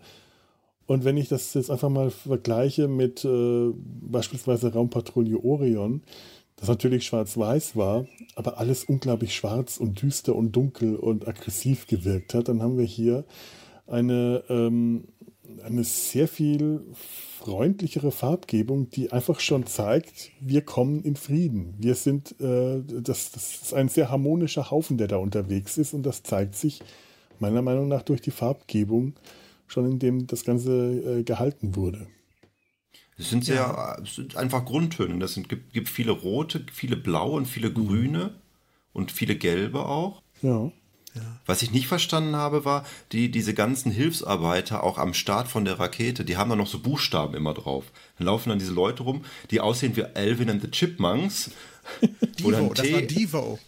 Und 0.91 1.05
wenn 1.05 1.15
ich 1.15 1.29
das 1.29 1.53
jetzt 1.53 1.71
einfach 1.71 1.87
mal 1.87 2.11
vergleiche 2.11 2.89
mit 2.89 3.23
äh, 3.23 3.71
beispielsweise 4.01 4.73
Raumpatrouille 4.73 5.41
Orion, 5.41 6.01
das 6.57 6.67
natürlich 6.67 7.05
schwarz-weiß 7.05 7.77
war, 7.77 8.07
aber 8.35 8.57
alles 8.57 8.83
unglaublich 8.83 9.33
schwarz 9.33 9.77
und 9.77 10.01
düster 10.01 10.35
und 10.35 10.51
dunkel 10.51 10.97
und 10.97 11.29
aggressiv 11.29 11.87
gewirkt 11.87 12.33
hat, 12.33 12.49
dann 12.49 12.61
haben 12.61 12.77
wir 12.77 12.83
hier 12.83 13.23
eine 13.87 14.43
ähm, 14.49 15.05
eine 15.63 15.85
sehr 15.85 16.27
viel 16.27 16.81
freundlichere 17.39 18.11
Farbgebung, 18.11 18.89
die 18.89 19.13
einfach 19.13 19.39
schon 19.39 19.65
zeigt, 19.67 20.31
wir 20.41 20.61
kommen 20.61 21.03
in 21.03 21.15
Frieden. 21.15 21.73
Wir 21.79 21.95
sind, 21.95 22.35
äh, 22.41 22.81
das, 22.85 23.31
das 23.31 23.61
ist 23.61 23.73
ein 23.73 23.87
sehr 23.87 24.09
harmonischer 24.09 24.71
Haufen, 24.71 24.97
der 24.97 25.07
da 25.07 25.15
unterwegs 25.15 25.77
ist 25.77 25.93
und 25.93 26.05
das 26.05 26.21
zeigt 26.23 26.55
sich 26.55 26.81
meiner 27.39 27.61
Meinung 27.61 27.87
nach 27.87 28.01
durch 28.01 28.19
die 28.19 28.31
Farbgebung 28.31 29.13
schon, 29.71 29.89
in 29.89 29.99
dem 29.99 30.27
das 30.27 30.43
Ganze 30.43 31.19
äh, 31.19 31.23
gehalten 31.23 31.75
wurde. 31.75 32.07
Es 33.17 33.29
sind 33.29 33.45
sehr, 33.45 33.55
ja. 33.55 33.97
sind 34.05 34.35
einfach 34.35 34.65
Grundtöne. 34.65 35.19
Das 35.19 35.33
sind, 35.33 35.47
gibt, 35.47 35.73
gibt 35.73 35.89
viele 35.89 36.11
rote, 36.11 36.65
viele 36.71 36.97
blaue 36.97 37.37
und 37.37 37.45
viele 37.45 37.71
grüne 37.71 38.25
mhm. 38.25 38.29
und 38.93 39.11
viele 39.11 39.35
gelbe 39.35 39.85
auch. 39.85 40.21
Ja. 40.41 40.71
Ja. 41.13 41.21
Was 41.45 41.61
ich 41.61 41.71
nicht 41.71 41.87
verstanden 41.87 42.37
habe, 42.37 42.63
war, 42.63 42.85
die, 43.11 43.29
diese 43.29 43.53
ganzen 43.53 43.91
Hilfsarbeiter 43.91 44.83
auch 44.83 44.97
am 44.97 45.13
Start 45.13 45.49
von 45.49 45.65
der 45.65 45.77
Rakete, 45.77 46.23
die 46.23 46.37
haben 46.37 46.49
da 46.49 46.55
noch 46.55 46.67
so 46.67 46.79
Buchstaben 46.79 47.35
immer 47.35 47.53
drauf. 47.53 47.91
Dann 48.17 48.27
laufen 48.27 48.49
dann 48.49 48.59
diese 48.59 48.73
Leute 48.73 49.03
rum, 49.03 49.25
die 49.51 49.59
aussehen 49.59 49.95
wie 49.97 50.05
Alvin 50.05 50.49
and 50.49 50.61
the 50.61 50.71
Chipmunks. 50.71 51.51
Divo, 52.39 52.73
das 52.73 52.93
war 52.93 53.01
Divo. 53.01 53.59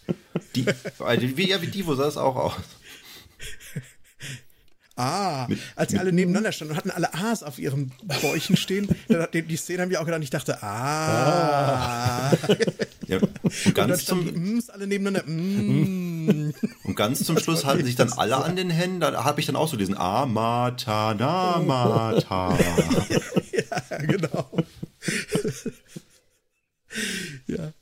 Die, 0.54 0.64
also 1.00 1.36
wie, 1.36 1.50
ja, 1.50 1.60
wie 1.60 1.66
Divo 1.66 1.94
sah 1.94 2.06
es 2.06 2.16
auch 2.16 2.36
aus. 2.36 2.54
Ah, 4.96 5.46
Mit, 5.48 5.58
als 5.74 5.90
sie 5.90 5.98
alle 5.98 6.12
nebeneinander 6.12 6.52
standen 6.52 6.72
und 6.72 6.78
hatten 6.78 6.90
alle 6.92 7.12
A's 7.14 7.42
auf 7.42 7.58
ihren 7.58 7.90
Bäuchen 8.22 8.56
stehen, 8.56 8.88
dann, 9.08 9.26
die, 9.32 9.42
die 9.42 9.56
Szene 9.56 9.82
haben 9.82 9.90
wir 9.90 10.00
auch 10.00 10.04
gedacht, 10.04 10.22
ich 10.22 10.30
dachte, 10.30 10.62
ah. 10.62 12.30
ah. 12.30 12.36
Ja, 13.06 13.18
und 13.42 13.74
ganz 13.74 14.00
und 14.00 14.06
zum, 14.06 14.24
die 14.24 14.30
M's 14.34 14.70
alle 14.70 14.86
nebeneinander. 14.86 15.28
Mm. 15.28 16.54
Und 16.84 16.94
ganz 16.96 17.24
zum 17.24 17.38
Schluss 17.38 17.64
halten 17.66 17.84
sich 17.84 17.96
dann 17.96 18.12
alle 18.12 18.36
an 18.36 18.56
den 18.56 18.70
Händen. 18.70 19.00
Da 19.00 19.24
habe 19.24 19.40
ich 19.40 19.46
dann 19.46 19.56
auch 19.56 19.68
so 19.68 19.76
diesen 19.76 19.96
Amata, 19.96 21.14
Namata. 21.14 22.56
ja, 23.52 23.98
genau. 23.98 24.64
ja. 27.46 27.72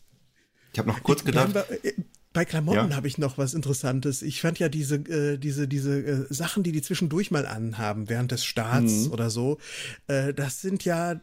Ich 0.72 0.78
habe 0.78 0.88
noch 0.88 1.02
kurz 1.02 1.24
gedacht. 1.24 1.54
Bei 2.32 2.44
Klamotten 2.44 2.90
ja. 2.90 2.96
habe 2.96 3.08
ich 3.08 3.18
noch 3.18 3.38
was 3.38 3.54
Interessantes. 3.54 4.22
Ich 4.22 4.40
fand 4.40 4.58
ja 4.58 4.68
diese, 4.68 4.96
äh, 4.96 5.38
diese, 5.38 5.68
diese 5.68 5.98
äh, 6.00 6.26
Sachen, 6.30 6.62
die 6.62 6.72
die 6.72 6.82
zwischendurch 6.82 7.30
mal 7.30 7.46
anhaben, 7.46 8.08
während 8.08 8.32
des 8.32 8.44
Starts 8.44 9.06
mhm. 9.06 9.12
oder 9.12 9.30
so, 9.30 9.58
äh, 10.06 10.32
das 10.32 10.60
sind 10.60 10.84
ja 10.84 11.20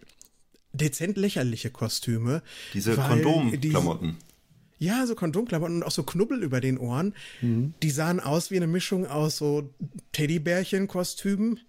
dezent 0.74 1.18
lächerliche 1.18 1.72
Kostüme. 1.72 2.44
Diese 2.74 2.96
Kondomklamotten. 2.96 4.18
Die, 4.80 4.86
ja, 4.86 5.06
so 5.06 5.16
Kondomklamotten 5.16 5.78
und 5.78 5.84
auch 5.84 5.92
so 5.92 6.04
Knubbel 6.04 6.42
über 6.42 6.62
den 6.62 6.78
Ohren. 6.78 7.14
Mhm. 7.42 7.74
Die 7.84 7.90
sahen 7.90 8.20
aus 8.20 8.50
wie 8.50 8.58
eine 8.58 8.68
Mischung 8.68 9.06
aus 9.06 9.38
so 9.38 9.74
Teddybärchen-Kostümen 10.14 11.60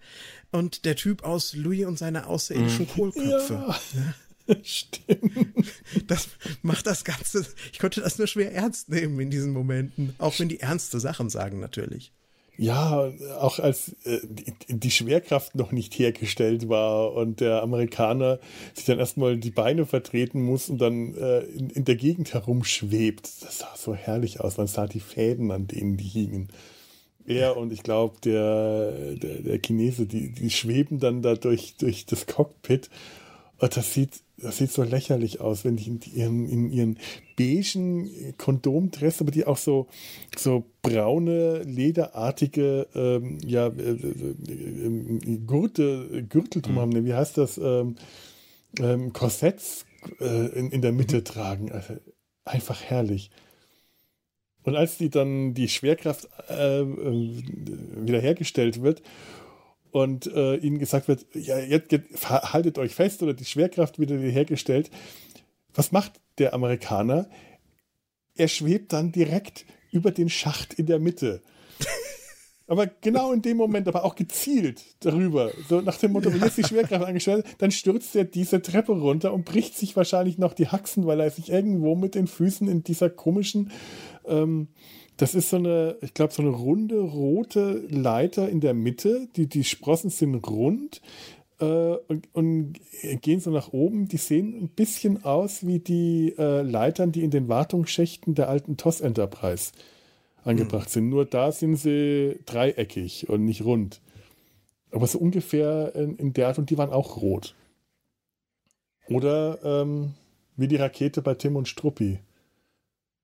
und 0.51 0.85
der 0.85 0.95
Typ 0.95 1.23
aus 1.23 1.53
Louis 1.53 1.85
und 1.85 1.97
seine 1.97 2.27
außerirdischen 2.27 2.85
mhm. 2.85 2.89
Kohlköpfe. 2.89 3.53
Ja. 3.53 3.79
Ja. 3.93 4.13
Stimmt. 4.63 5.71
Das 6.07 6.29
macht 6.61 6.87
das 6.87 7.03
Ganze. 7.03 7.45
Ich 7.71 7.79
konnte 7.79 8.01
das 8.01 8.17
nur 8.17 8.27
schwer 8.27 8.53
ernst 8.53 8.89
nehmen 8.89 9.19
in 9.19 9.29
diesen 9.29 9.51
Momenten. 9.51 10.15
Auch 10.17 10.37
wenn 10.39 10.49
die 10.49 10.59
ernste 10.59 10.99
Sachen 10.99 11.29
sagen, 11.29 11.59
natürlich. 11.59 12.11
Ja, 12.57 13.11
auch 13.39 13.57
als 13.59 13.95
äh, 14.03 14.19
die, 14.67 14.91
Schwerkraft 14.91 15.55
noch 15.55 15.71
nicht 15.71 15.97
hergestellt 15.97 16.69
war 16.69 17.13
und 17.13 17.39
der 17.39 17.63
Amerikaner 17.63 18.39
sich 18.75 18.85
dann 18.85 18.99
erstmal 18.99 19.37
die 19.37 19.49
Beine 19.49 19.85
vertreten 19.85 20.43
muss 20.43 20.69
und 20.69 20.79
dann 20.79 21.15
äh, 21.15 21.39
in, 21.39 21.69
in, 21.71 21.85
der 21.85 21.95
Gegend 21.95 22.33
herumschwebt. 22.33 23.27
Das 23.41 23.59
sah 23.59 23.73
so 23.75 23.95
herrlich 23.95 24.41
aus. 24.41 24.57
Man 24.57 24.67
sah 24.67 24.85
die 24.85 24.99
Fäden, 24.99 25.49
an 25.49 25.65
denen 25.65 25.97
die 25.97 26.03
hingen. 26.03 26.49
Er 27.25 27.57
und 27.57 27.71
ich 27.71 27.83
glaube, 27.83 28.17
der, 28.23 29.15
der, 29.15 29.41
der, 29.41 29.59
Chinese, 29.59 30.05
die, 30.05 30.31
die 30.31 30.49
schweben 30.49 30.99
dann 30.99 31.21
da 31.21 31.35
durch, 31.35 31.77
durch 31.77 32.05
das 32.05 32.27
Cockpit. 32.27 32.89
Und 33.57 33.75
das 33.75 33.93
sieht 33.93 34.21
das 34.41 34.57
sieht 34.57 34.71
so 34.71 34.83
lächerlich 34.83 35.39
aus, 35.41 35.63
wenn 35.65 35.75
die 35.75 35.87
in 35.87 35.99
ihren, 36.13 36.49
in 36.49 36.71
ihren 36.71 36.97
beigen 37.37 38.35
Kondomdress, 38.37 39.21
aber 39.21 39.31
die 39.31 39.45
auch 39.45 39.57
so, 39.57 39.87
so 40.37 40.65
braune, 40.81 41.63
lederartige 41.63 42.87
ähm, 42.95 43.37
ja, 43.45 43.67
äh, 43.67 43.91
äh, 43.91 45.37
Gurte, 45.45 46.25
Gürtel 46.27 46.61
drum 46.61 46.75
mhm. 46.75 46.79
haben. 46.79 47.05
Wie 47.05 47.13
heißt 47.13 47.37
das? 47.37 47.57
Ähm, 47.57 47.95
ähm, 48.79 49.13
Korsetts 49.13 49.85
äh, 50.19 50.47
in, 50.57 50.71
in 50.71 50.81
der 50.81 50.91
Mitte 50.91 51.17
mhm. 51.17 51.25
tragen. 51.25 51.71
Also 51.71 51.95
einfach 52.45 52.81
herrlich. 52.81 53.31
Und 54.63 54.75
als 54.75 54.97
die 54.97 55.09
dann 55.09 55.53
die 55.53 55.67
Schwerkraft 55.67 56.29
äh, 56.49 56.81
äh 56.81 57.43
wiederhergestellt 57.95 58.81
wird 58.81 59.01
und 59.91 60.27
äh, 60.27 60.55
ihnen 60.55 60.79
gesagt 60.79 61.07
wird, 61.07 61.25
ja, 61.33 61.59
jetzt, 61.59 61.91
jetzt 61.91 62.29
haltet 62.29 62.77
euch 62.77 62.95
fest 62.95 63.21
oder 63.23 63.33
die 63.33 63.45
Schwerkraft 63.45 63.99
wieder 63.99 64.17
hergestellt. 64.17 64.89
Was 65.73 65.91
macht 65.91 66.13
der 66.37 66.53
Amerikaner? 66.53 67.29
Er 68.35 68.47
schwebt 68.47 68.93
dann 68.93 69.11
direkt 69.11 69.65
über 69.91 70.11
den 70.11 70.29
Schacht 70.29 70.73
in 70.73 70.85
der 70.85 70.99
Mitte. 70.99 71.41
Aber 72.67 72.87
genau 72.87 73.33
in 73.33 73.41
dem 73.41 73.57
Moment, 73.57 73.89
aber 73.89 74.05
auch 74.05 74.15
gezielt 74.15 74.81
darüber. 75.01 75.51
So 75.67 75.81
nach 75.81 75.97
dem 75.97 76.13
Motto, 76.13 76.31
wenn 76.31 76.39
jetzt 76.39 76.57
die 76.57 76.63
Schwerkraft 76.63 77.03
angestellt 77.03 77.45
dann 77.57 77.69
stürzt 77.69 78.15
er 78.15 78.23
diese 78.23 78.61
Treppe 78.61 78.93
runter 78.93 79.33
und 79.33 79.43
bricht 79.43 79.75
sich 79.75 79.97
wahrscheinlich 79.97 80.37
noch 80.37 80.53
die 80.53 80.69
Haxen, 80.69 81.05
weil 81.05 81.19
er 81.19 81.29
sich 81.31 81.49
irgendwo 81.49 81.95
mit 81.95 82.15
den 82.15 82.27
Füßen 82.27 82.69
in 82.69 82.81
dieser 82.81 83.09
komischen 83.09 83.71
ähm, 84.25 84.69
das 85.17 85.35
ist 85.35 85.49
so 85.49 85.57
eine, 85.57 85.97
ich 86.01 86.13
glaube, 86.13 86.33
so 86.33 86.41
eine 86.41 86.51
runde 86.51 86.99
rote 86.99 87.85
Leiter 87.89 88.49
in 88.49 88.59
der 88.59 88.73
Mitte. 88.73 89.27
Die, 89.35 89.47
die 89.47 89.63
Sprossen 89.63 90.09
sind 90.09 90.35
rund 90.47 91.01
äh, 91.59 91.65
und, 91.65 92.27
und, 92.33 92.73
gehen 93.21 93.39
so 93.39 93.51
nach 93.51 93.71
oben. 93.71 94.07
Die 94.07 94.17
sehen 94.17 94.55
ein 94.59 94.69
bisschen 94.69 95.23
aus 95.23 95.65
wie 95.65 95.79
die 95.79 96.33
äh, 96.37 96.61
Leitern, 96.61 97.11
die 97.11 97.23
in 97.23 97.31
den 97.31 97.47
Wartungsschächten 97.47 98.35
der 98.35 98.49
alten 98.49 98.77
TOS 98.77 99.01
Enterprise 99.01 99.71
angebracht 100.43 100.89
mhm. 100.89 100.91
sind. 100.91 101.09
Nur 101.09 101.25
da 101.25 101.51
sind 101.51 101.75
sie 101.75 102.39
dreieckig 102.45 103.29
und 103.29 103.45
nicht 103.45 103.63
rund. 103.63 104.01
Aber 104.91 105.07
so 105.07 105.19
ungefähr 105.19 105.93
in, 105.95 106.17
in 106.17 106.33
der 106.33 106.47
Art 106.47 106.57
und 106.57 106.69
die 106.69 106.77
waren 106.77 106.89
auch 106.89 107.21
rot. 107.21 107.55
Oder 109.07 109.59
ähm, 109.63 110.13
wie 110.55 110.67
die 110.67 110.75
Rakete 110.75 111.21
bei 111.21 111.35
Tim 111.35 111.55
und 111.55 111.67
Struppi. 111.67 112.19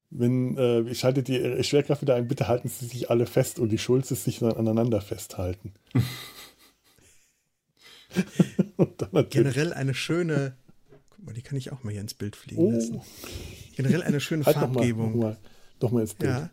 Wenn, 0.10 0.58
äh, 0.58 0.82
ich 0.82 1.00
schalte 1.00 1.22
die 1.22 1.64
Schwerkraft 1.64 2.02
wieder 2.02 2.16
ein, 2.16 2.28
bitte 2.28 2.48
halten 2.48 2.70
Sie 2.70 2.86
sich 2.86 3.10
alle 3.10 3.26
fest 3.26 3.60
und 3.60 3.70
die 3.70 3.78
Schulzes 3.78 4.24
sich 4.24 4.42
aneinander 4.42 5.02
festhalten. 5.02 5.74
Generell 9.30 9.74
eine 9.74 9.94
schöne, 9.94 10.56
guck 11.10 11.26
mal, 11.26 11.34
die 11.34 11.42
kann 11.42 11.58
ich 11.58 11.74
auch 11.74 11.84
mal 11.84 11.92
hier 11.92 12.02
ins 12.02 12.14
Bild 12.14 12.36
fliegen 12.38 12.62
oh. 12.62 12.72
lassen. 12.72 13.02
Generell 13.76 14.04
eine 14.04 14.22
schöne 14.22 14.46
halt 14.46 14.56
Farbgebung. 14.56 15.14
Doch 15.14 15.20
mal, 15.20 15.38
doch 15.80 15.92
mal 15.92 16.02
ins 16.02 16.14
Bild. 16.14 16.32
Ja. 16.32 16.50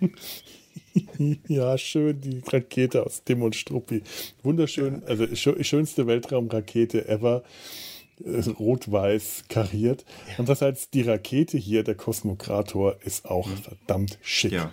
ja, 1.48 1.78
schön, 1.78 2.20
die 2.20 2.42
Rakete 2.46 3.04
aus 3.04 3.22
Tim 3.24 3.42
und 3.42 3.54
Struppi. 3.54 4.02
Wunderschön, 4.42 5.02
ja. 5.02 5.06
also 5.06 5.26
schönste 5.34 6.06
Weltraumrakete 6.06 7.06
ever. 7.08 7.42
Äh, 8.24 8.50
rot-weiß 8.50 9.44
kariert. 9.48 10.04
Ja. 10.28 10.34
Andererseits 10.38 10.90
die 10.90 11.02
Rakete 11.02 11.58
hier, 11.58 11.84
der 11.84 11.94
Kosmokrator, 11.94 12.96
ist 13.04 13.26
auch 13.26 13.46
mhm. 13.46 13.56
verdammt 13.56 14.18
schick. 14.22 14.52
Ja. 14.52 14.72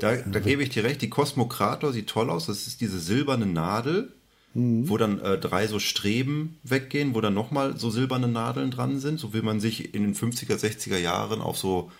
Da, 0.00 0.16
da 0.16 0.40
gebe 0.40 0.62
ich 0.62 0.70
dir 0.70 0.84
recht, 0.84 1.02
die 1.02 1.10
Kosmokrator 1.10 1.92
sieht 1.92 2.08
toll 2.08 2.30
aus. 2.30 2.46
Das 2.46 2.66
ist 2.66 2.80
diese 2.80 2.98
silberne 2.98 3.46
Nadel, 3.46 4.12
mhm. 4.54 4.88
wo 4.88 4.96
dann 4.96 5.20
äh, 5.20 5.38
drei 5.38 5.66
so 5.66 5.78
Streben 5.78 6.58
weggehen, 6.62 7.14
wo 7.14 7.20
dann 7.20 7.34
nochmal 7.34 7.76
so 7.76 7.90
silberne 7.90 8.28
Nadeln 8.28 8.70
dran 8.70 8.98
sind, 8.98 9.20
so 9.20 9.34
wie 9.34 9.42
man 9.42 9.60
sich 9.60 9.94
in 9.94 10.02
den 10.02 10.14
50er, 10.14 10.56
60er 10.56 10.98
Jahren 10.98 11.40
auf 11.40 11.58
so 11.58 11.92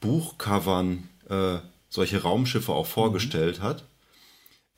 Buchcovern 0.00 1.08
äh, 1.28 1.58
solche 1.88 2.22
Raumschiffe 2.22 2.72
auch 2.72 2.86
vorgestellt 2.86 3.60
mhm. 3.60 3.62
hat. 3.62 3.84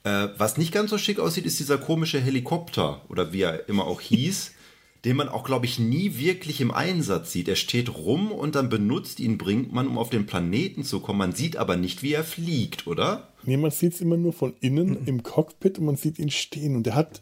Äh, 0.04 0.28
was 0.36 0.56
nicht 0.56 0.72
ganz 0.72 0.90
so 0.90 0.98
schick 0.98 1.20
aussieht, 1.20 1.46
ist 1.46 1.58
dieser 1.58 1.78
komische 1.78 2.20
Helikopter 2.20 3.02
oder 3.08 3.32
wie 3.32 3.42
er 3.42 3.68
immer 3.68 3.86
auch 3.86 4.00
hieß 4.00 4.52
den 5.04 5.16
man 5.16 5.28
auch, 5.28 5.42
glaube 5.44 5.66
ich, 5.66 5.78
nie 5.78 6.16
wirklich 6.16 6.60
im 6.60 6.70
Einsatz 6.70 7.32
sieht. 7.32 7.48
Er 7.48 7.56
steht 7.56 7.92
rum 7.92 8.30
und 8.30 8.54
dann 8.54 8.68
benutzt 8.68 9.18
ihn, 9.18 9.36
bringt 9.36 9.72
man, 9.72 9.88
um 9.88 9.98
auf 9.98 10.10
den 10.10 10.26
Planeten 10.26 10.84
zu 10.84 11.00
kommen. 11.00 11.18
Man 11.18 11.32
sieht 11.32 11.56
aber 11.56 11.76
nicht, 11.76 12.02
wie 12.02 12.12
er 12.12 12.24
fliegt, 12.24 12.86
oder? 12.86 13.32
Nee, 13.44 13.56
man 13.56 13.72
sieht 13.72 13.94
es 13.94 14.00
immer 14.00 14.16
nur 14.16 14.32
von 14.32 14.54
innen 14.60 14.90
mhm. 14.90 15.06
im 15.06 15.22
Cockpit 15.24 15.78
und 15.78 15.86
man 15.86 15.96
sieht 15.96 16.20
ihn 16.20 16.30
stehen. 16.30 16.76
Und 16.76 16.86
er 16.86 16.94
hat 16.94 17.20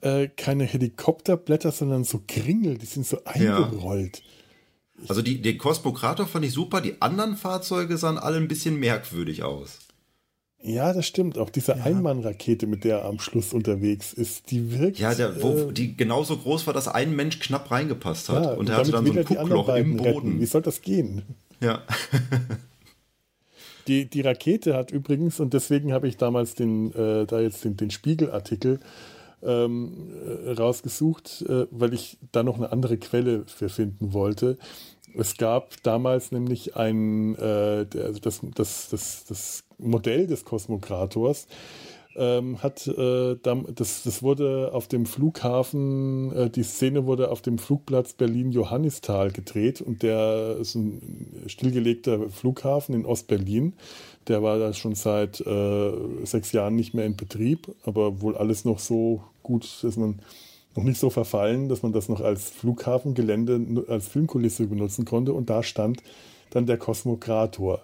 äh, 0.00 0.28
keine 0.28 0.64
Helikopterblätter, 0.64 1.70
sondern 1.70 2.02
so 2.02 2.22
Kringel, 2.26 2.76
die 2.76 2.86
sind 2.86 3.06
so 3.06 3.24
eingerollt. 3.24 4.18
Ja. 4.18 5.08
Also 5.08 5.22
die, 5.22 5.40
den 5.40 5.58
Cosmokrator 5.58 6.26
fand 6.26 6.44
ich 6.44 6.52
super, 6.52 6.80
die 6.80 7.00
anderen 7.00 7.36
Fahrzeuge 7.36 7.96
sahen 7.96 8.18
alle 8.18 8.36
ein 8.36 8.48
bisschen 8.48 8.78
merkwürdig 8.78 9.42
aus. 9.42 9.78
Ja, 10.62 10.92
das 10.92 11.06
stimmt. 11.06 11.38
Auch 11.38 11.50
diese 11.50 11.72
ja. 11.72 11.82
Einmannrakete, 11.82 12.66
mit 12.66 12.84
der 12.84 13.00
er 13.00 13.04
am 13.06 13.18
Schluss 13.18 13.52
unterwegs 13.52 14.12
ist, 14.12 14.50
die 14.50 14.78
wirkt. 14.78 14.98
Ja, 14.98 15.14
der, 15.14 15.42
wo, 15.42 15.68
äh, 15.68 15.72
die 15.72 15.96
genauso 15.96 16.36
groß 16.36 16.66
war, 16.66 16.74
dass 16.74 16.86
ein 16.86 17.14
Mensch 17.16 17.40
knapp 17.40 17.70
reingepasst 17.70 18.28
hat. 18.28 18.44
Ja, 18.44 18.52
und 18.52 18.68
er 18.68 18.76
hatte 18.76 18.92
dann 18.92 19.06
so 19.06 19.12
ein 19.12 19.24
Guckloch 19.24 19.68
im 19.74 19.96
Boden. 19.96 20.08
Retten. 20.08 20.40
Wie 20.40 20.46
soll 20.46 20.62
das 20.62 20.80
gehen? 20.80 21.22
Ja. 21.60 21.82
die, 23.88 24.08
die 24.08 24.20
Rakete 24.20 24.74
hat 24.74 24.92
übrigens, 24.92 25.40
und 25.40 25.52
deswegen 25.52 25.92
habe 25.92 26.06
ich 26.06 26.16
damals 26.16 26.54
den, 26.54 26.92
äh, 26.94 27.26
da 27.26 27.40
jetzt 27.40 27.64
den, 27.64 27.76
den 27.76 27.90
Spiegelartikel 27.90 28.78
ähm, 29.42 30.10
äh, 30.46 30.52
rausgesucht, 30.52 31.44
äh, 31.48 31.66
weil 31.72 31.92
ich 31.92 32.18
da 32.30 32.44
noch 32.44 32.56
eine 32.56 32.70
andere 32.70 32.98
Quelle 32.98 33.44
für 33.46 33.68
finden 33.68 34.12
wollte. 34.12 34.58
Es 35.14 35.36
gab 35.36 35.82
damals 35.82 36.30
nämlich 36.30 36.76
ein, 36.76 37.34
äh, 37.36 37.86
also 37.96 38.20
das, 38.20 38.40
das, 38.54 38.88
das, 38.90 39.24
das 39.24 39.64
Modell 39.82 40.26
des 40.26 40.44
Kosmokrators 40.44 41.46
ähm, 42.16 42.62
hat 42.62 42.86
äh, 42.86 43.36
das, 43.42 44.02
das 44.02 44.22
wurde 44.22 44.70
auf 44.72 44.88
dem 44.88 45.06
Flughafen, 45.06 46.34
äh, 46.34 46.50
die 46.50 46.62
Szene 46.62 47.06
wurde 47.06 47.30
auf 47.30 47.40
dem 47.40 47.58
Flugplatz 47.58 48.12
Berlin-Johannisthal 48.12 49.30
gedreht 49.30 49.80
und 49.80 50.02
der 50.02 50.56
ist 50.60 50.74
ein 50.74 51.44
stillgelegter 51.46 52.28
Flughafen 52.28 52.94
in 52.94 53.06
Ostberlin. 53.06 53.74
Der 54.28 54.42
war 54.42 54.58
da 54.58 54.72
schon 54.72 54.94
seit 54.94 55.40
äh, 55.40 55.92
sechs 56.24 56.52
Jahren 56.52 56.76
nicht 56.76 56.94
mehr 56.94 57.06
in 57.06 57.16
Betrieb, 57.16 57.74
aber 57.84 58.20
wohl 58.20 58.36
alles 58.36 58.64
noch 58.64 58.78
so 58.78 59.22
gut, 59.42 59.78
dass 59.82 59.96
man 59.96 60.20
noch 60.74 60.84
nicht 60.84 60.98
so 60.98 61.10
verfallen, 61.10 61.68
dass 61.68 61.82
man 61.82 61.92
das 61.92 62.08
noch 62.08 62.20
als 62.20 62.48
Flughafengelände, 62.50 63.84
als 63.88 64.08
Filmkulisse 64.08 64.66
benutzen 64.66 65.04
konnte. 65.04 65.32
Und 65.32 65.50
da 65.50 65.62
stand 65.62 66.02
dann 66.50 66.66
der 66.66 66.78
Kosmokrator 66.78 67.80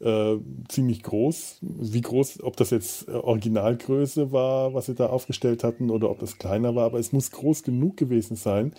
äh, 0.00 0.36
ziemlich 0.68 1.02
groß. 1.02 1.58
Wie 1.62 2.00
groß, 2.00 2.42
ob 2.42 2.56
das 2.56 2.70
jetzt 2.70 3.08
äh, 3.08 3.12
Originalgröße 3.12 4.32
war, 4.32 4.74
was 4.74 4.86
sie 4.86 4.94
da 4.94 5.06
aufgestellt 5.06 5.64
hatten, 5.64 5.90
oder 5.90 6.10
ob 6.10 6.18
das 6.18 6.38
kleiner 6.38 6.74
war, 6.74 6.84
aber 6.84 6.98
es 6.98 7.12
muss 7.12 7.30
groß 7.30 7.62
genug 7.62 7.96
gewesen 7.96 8.36
sein, 8.36 8.74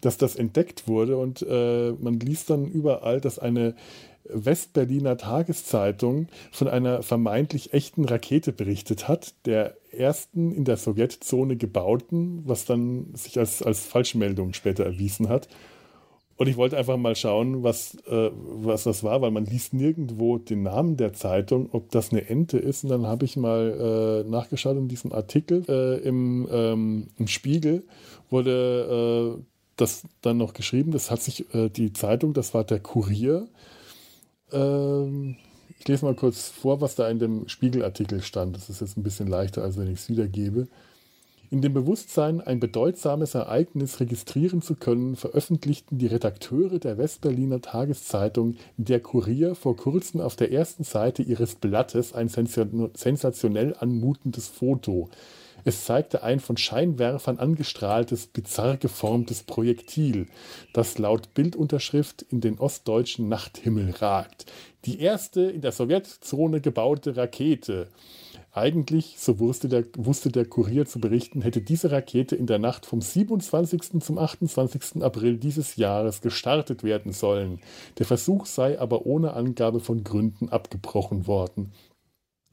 dass 0.00 0.18
das 0.18 0.36
entdeckt 0.36 0.88
wurde. 0.88 1.16
Und 1.16 1.44
äh, 1.48 1.92
man 1.92 2.20
liest 2.20 2.50
dann 2.50 2.66
überall, 2.66 3.20
dass 3.20 3.38
eine 3.38 3.74
Westberliner 4.24 5.16
Tageszeitung 5.16 6.28
von 6.52 6.68
einer 6.68 7.02
vermeintlich 7.02 7.72
echten 7.72 8.04
Rakete 8.04 8.52
berichtet 8.52 9.08
hat, 9.08 9.34
der 9.46 9.76
ersten 9.90 10.52
in 10.52 10.64
der 10.64 10.76
Sowjetzone 10.76 11.56
gebauten, 11.56 12.42
was 12.46 12.64
dann 12.64 13.14
sich 13.14 13.38
als, 13.38 13.62
als 13.62 13.86
Falschmeldung 13.86 14.54
später 14.54 14.84
erwiesen 14.84 15.28
hat. 15.28 15.48
Und 16.42 16.48
ich 16.48 16.56
wollte 16.56 16.76
einfach 16.76 16.96
mal 16.96 17.14
schauen, 17.14 17.62
was, 17.62 17.94
äh, 18.08 18.30
was 18.34 18.82
das 18.82 19.04
war, 19.04 19.22
weil 19.22 19.30
man 19.30 19.46
liest 19.46 19.74
nirgendwo 19.74 20.38
den 20.38 20.64
Namen 20.64 20.96
der 20.96 21.12
Zeitung, 21.12 21.68
ob 21.70 21.92
das 21.92 22.10
eine 22.10 22.28
Ente 22.28 22.58
ist. 22.58 22.82
Und 22.82 22.90
dann 22.90 23.06
habe 23.06 23.24
ich 23.24 23.36
mal 23.36 24.24
äh, 24.26 24.28
nachgeschaut 24.28 24.76
in 24.76 24.88
diesem 24.88 25.12
Artikel 25.12 25.64
äh, 25.68 25.98
im, 25.98 26.48
ähm, 26.50 27.06
im 27.16 27.28
Spiegel 27.28 27.84
wurde 28.28 29.38
äh, 29.38 29.42
das 29.76 30.02
dann 30.20 30.38
noch 30.38 30.52
geschrieben. 30.52 30.90
Das 30.90 31.12
hat 31.12 31.22
sich 31.22 31.54
äh, 31.54 31.68
die 31.68 31.92
Zeitung, 31.92 32.32
das 32.32 32.54
war 32.54 32.64
der 32.64 32.80
Kurier. 32.80 33.46
Ähm, 34.50 35.36
ich 35.78 35.86
lese 35.86 36.04
mal 36.04 36.16
kurz 36.16 36.48
vor, 36.48 36.80
was 36.80 36.96
da 36.96 37.08
in 37.08 37.20
dem 37.20 37.46
Spiegelartikel 37.48 38.20
stand. 38.20 38.56
Das 38.56 38.68
ist 38.68 38.80
jetzt 38.80 38.96
ein 38.96 39.04
bisschen 39.04 39.28
leichter, 39.28 39.62
als 39.62 39.76
wenn 39.76 39.86
ich 39.86 40.00
es 40.00 40.08
wiedergebe. 40.08 40.66
In 41.52 41.60
dem 41.60 41.74
Bewusstsein, 41.74 42.40
ein 42.40 42.60
bedeutsames 42.60 43.34
Ereignis 43.34 44.00
registrieren 44.00 44.62
zu 44.62 44.74
können, 44.74 45.16
veröffentlichten 45.16 45.98
die 45.98 46.06
Redakteure 46.06 46.78
der 46.78 46.96
Westberliner 46.96 47.60
Tageszeitung 47.60 48.56
Der 48.78 49.00
Kurier 49.00 49.54
vor 49.54 49.76
kurzem 49.76 50.22
auf 50.22 50.34
der 50.34 50.50
ersten 50.50 50.82
Seite 50.82 51.22
ihres 51.22 51.56
Blattes 51.56 52.14
ein 52.14 52.30
sensationell 52.30 53.76
anmutendes 53.78 54.48
Foto. 54.48 55.10
Es 55.62 55.84
zeigte 55.84 56.22
ein 56.22 56.40
von 56.40 56.56
Scheinwerfern 56.56 57.38
angestrahltes, 57.38 58.28
bizarr 58.28 58.78
geformtes 58.78 59.42
Projektil, 59.42 60.28
das 60.72 60.96
laut 60.96 61.34
Bildunterschrift 61.34 62.22
in 62.22 62.40
den 62.40 62.58
ostdeutschen 62.58 63.28
Nachthimmel 63.28 63.90
ragt. 63.98 64.46
Die 64.86 65.00
erste 65.00 65.42
in 65.42 65.60
der 65.60 65.72
Sowjetzone 65.72 66.62
gebaute 66.62 67.14
Rakete. 67.14 67.88
Eigentlich, 68.54 69.14
so 69.18 69.38
wusste 69.38 69.66
der, 69.70 69.86
wusste 69.96 70.30
der 70.30 70.44
Kurier 70.44 70.84
zu 70.84 71.00
berichten, 71.00 71.40
hätte 71.40 71.62
diese 71.62 71.90
Rakete 71.90 72.36
in 72.36 72.46
der 72.46 72.58
Nacht 72.58 72.84
vom 72.84 73.00
27. 73.00 74.02
zum 74.02 74.18
28. 74.18 75.02
April 75.02 75.38
dieses 75.38 75.76
Jahres 75.76 76.20
gestartet 76.20 76.84
werden 76.84 77.12
sollen. 77.12 77.60
Der 77.98 78.04
Versuch 78.04 78.44
sei 78.44 78.78
aber 78.78 79.06
ohne 79.06 79.32
Angabe 79.32 79.80
von 79.80 80.04
Gründen 80.04 80.50
abgebrochen 80.50 81.26
worden 81.26 81.72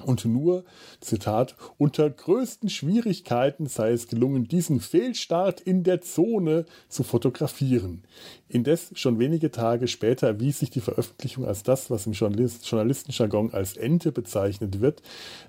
und 0.03 0.25
nur, 0.25 0.63
Zitat, 1.01 1.55
unter 1.77 2.09
größten 2.09 2.69
Schwierigkeiten 2.69 3.67
sei 3.67 3.91
es 3.91 4.07
gelungen, 4.07 4.47
diesen 4.47 4.79
Fehlstart 4.79 5.61
in 5.61 5.83
der 5.83 6.01
Zone 6.01 6.65
zu 6.87 7.03
fotografieren. 7.03 8.03
Indes 8.47 8.91
schon 8.95 9.19
wenige 9.19 9.51
Tage 9.51 9.87
später 9.87 10.27
erwies 10.27 10.59
sich 10.59 10.69
die 10.69 10.81
Veröffentlichung 10.81 11.45
als 11.45 11.63
das, 11.63 11.89
was 11.89 12.05
im 12.05 12.13
Journalist 12.13 12.65
Journalistenjargon 12.69 13.53
als 13.53 13.77
Ente 13.77 14.11
bezeichnet 14.11 14.81
wird. 14.81 15.01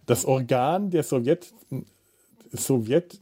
Das 0.07 0.25
Organ 0.25 0.91
der 0.91 1.03
Sowjet 1.03 1.53
Sowjet, 2.53 3.21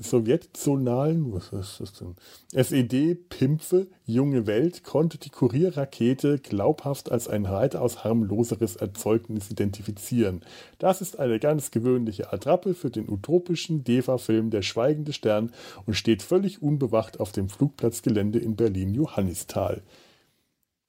Sowjetzonalen, 0.00 1.32
was 1.32 1.52
ist 1.52 1.80
das 1.80 1.92
denn? 1.92 2.14
SED-Pimpfe, 2.52 3.86
junge 4.06 4.46
Welt, 4.46 4.82
konnte 4.82 5.18
die 5.18 5.28
Kurierrakete 5.28 6.38
glaubhaft 6.38 7.12
als 7.12 7.28
ein 7.28 7.44
weitaus 7.44 8.02
harmloseres 8.02 8.76
Erzeugnis 8.76 9.50
identifizieren. 9.50 10.42
Das 10.78 11.02
ist 11.02 11.18
eine 11.18 11.38
ganz 11.38 11.70
gewöhnliche 11.70 12.32
Attrappe 12.32 12.74
für 12.74 12.90
den 12.90 13.10
utopischen 13.10 13.84
DEFA-Film 13.84 14.48
Der 14.50 14.62
Schweigende 14.62 15.12
Stern 15.12 15.52
und 15.84 15.94
steht 15.94 16.22
völlig 16.22 16.62
unbewacht 16.62 17.20
auf 17.20 17.32
dem 17.32 17.50
Flugplatzgelände 17.50 18.38
in 18.38 18.56
Berlin-Johannisthal. 18.56 19.82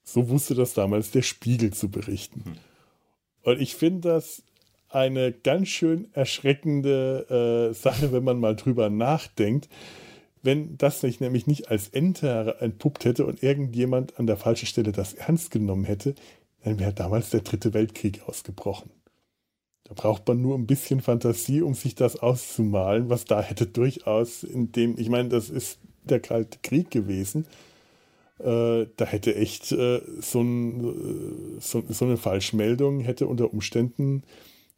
So 0.06 0.30
wusste 0.30 0.56
das 0.56 0.74
damals 0.74 1.12
der 1.12 1.24
Spiegel 1.24 1.74
zu 1.74 1.90
berichten. 1.90 2.44
Hm. 2.46 2.54
Und 3.44 3.62
ich 3.62 3.76
finde 3.76 4.10
das 4.10 4.42
eine 4.90 5.32
ganz 5.32 5.68
schön 5.68 6.08
erschreckende 6.14 7.70
äh, 7.72 7.74
Sache, 7.74 8.12
wenn 8.12 8.24
man 8.24 8.40
mal 8.40 8.56
drüber 8.56 8.90
nachdenkt. 8.90 9.70
Wenn 10.42 10.78
das 10.78 11.02
sich 11.02 11.20
nämlich 11.20 11.48
nicht 11.48 11.70
als 11.70 11.90
Ente 11.90 12.58
entpuppt 12.60 13.06
hätte 13.06 13.26
und 13.26 13.42
irgendjemand 13.42 14.20
an 14.20 14.28
der 14.28 14.38
falschen 14.38 14.68
Stelle 14.68 14.92
das 14.92 15.14
ernst 15.14 15.52
genommen 15.52 15.86
hätte, 15.86 16.14
dann 16.64 16.80
wäre 16.80 16.94
damals 16.94 17.32
der 17.32 17.42
dritte 17.42 17.74
Weltkrieg 17.74 18.22
ausgebrochen. 18.28 18.92
Da 19.86 19.94
braucht 19.94 20.28
man 20.28 20.42
nur 20.42 20.58
ein 20.58 20.66
bisschen 20.66 21.02
Fantasie, 21.02 21.62
um 21.62 21.76
sich 21.76 21.94
das 21.96 22.18
auszumalen, 22.18 23.10
was 23.10 23.26
da 23.26 23.42
hätte 23.42 23.68
durchaus 23.68 24.44
in 24.44 24.72
dem, 24.72 24.96
ich 24.98 25.10
meine, 25.10 25.30
das 25.30 25.50
ist 25.50 25.80
der 26.04 26.20
Kalte 26.20 26.58
Krieg 26.64 26.90
gewesen. 26.90 27.46
Äh, 28.40 28.88
da 28.98 29.06
hätte 29.06 29.36
echt 29.36 29.72
äh, 29.72 30.02
so, 30.20 30.42
ein, 30.42 31.58
so, 31.60 31.84
so, 31.88 32.06
eine 32.06 32.18
Falschmeldung 32.18 33.00
hätte 33.00 33.28
unter 33.28 33.54
Umständen 33.54 34.24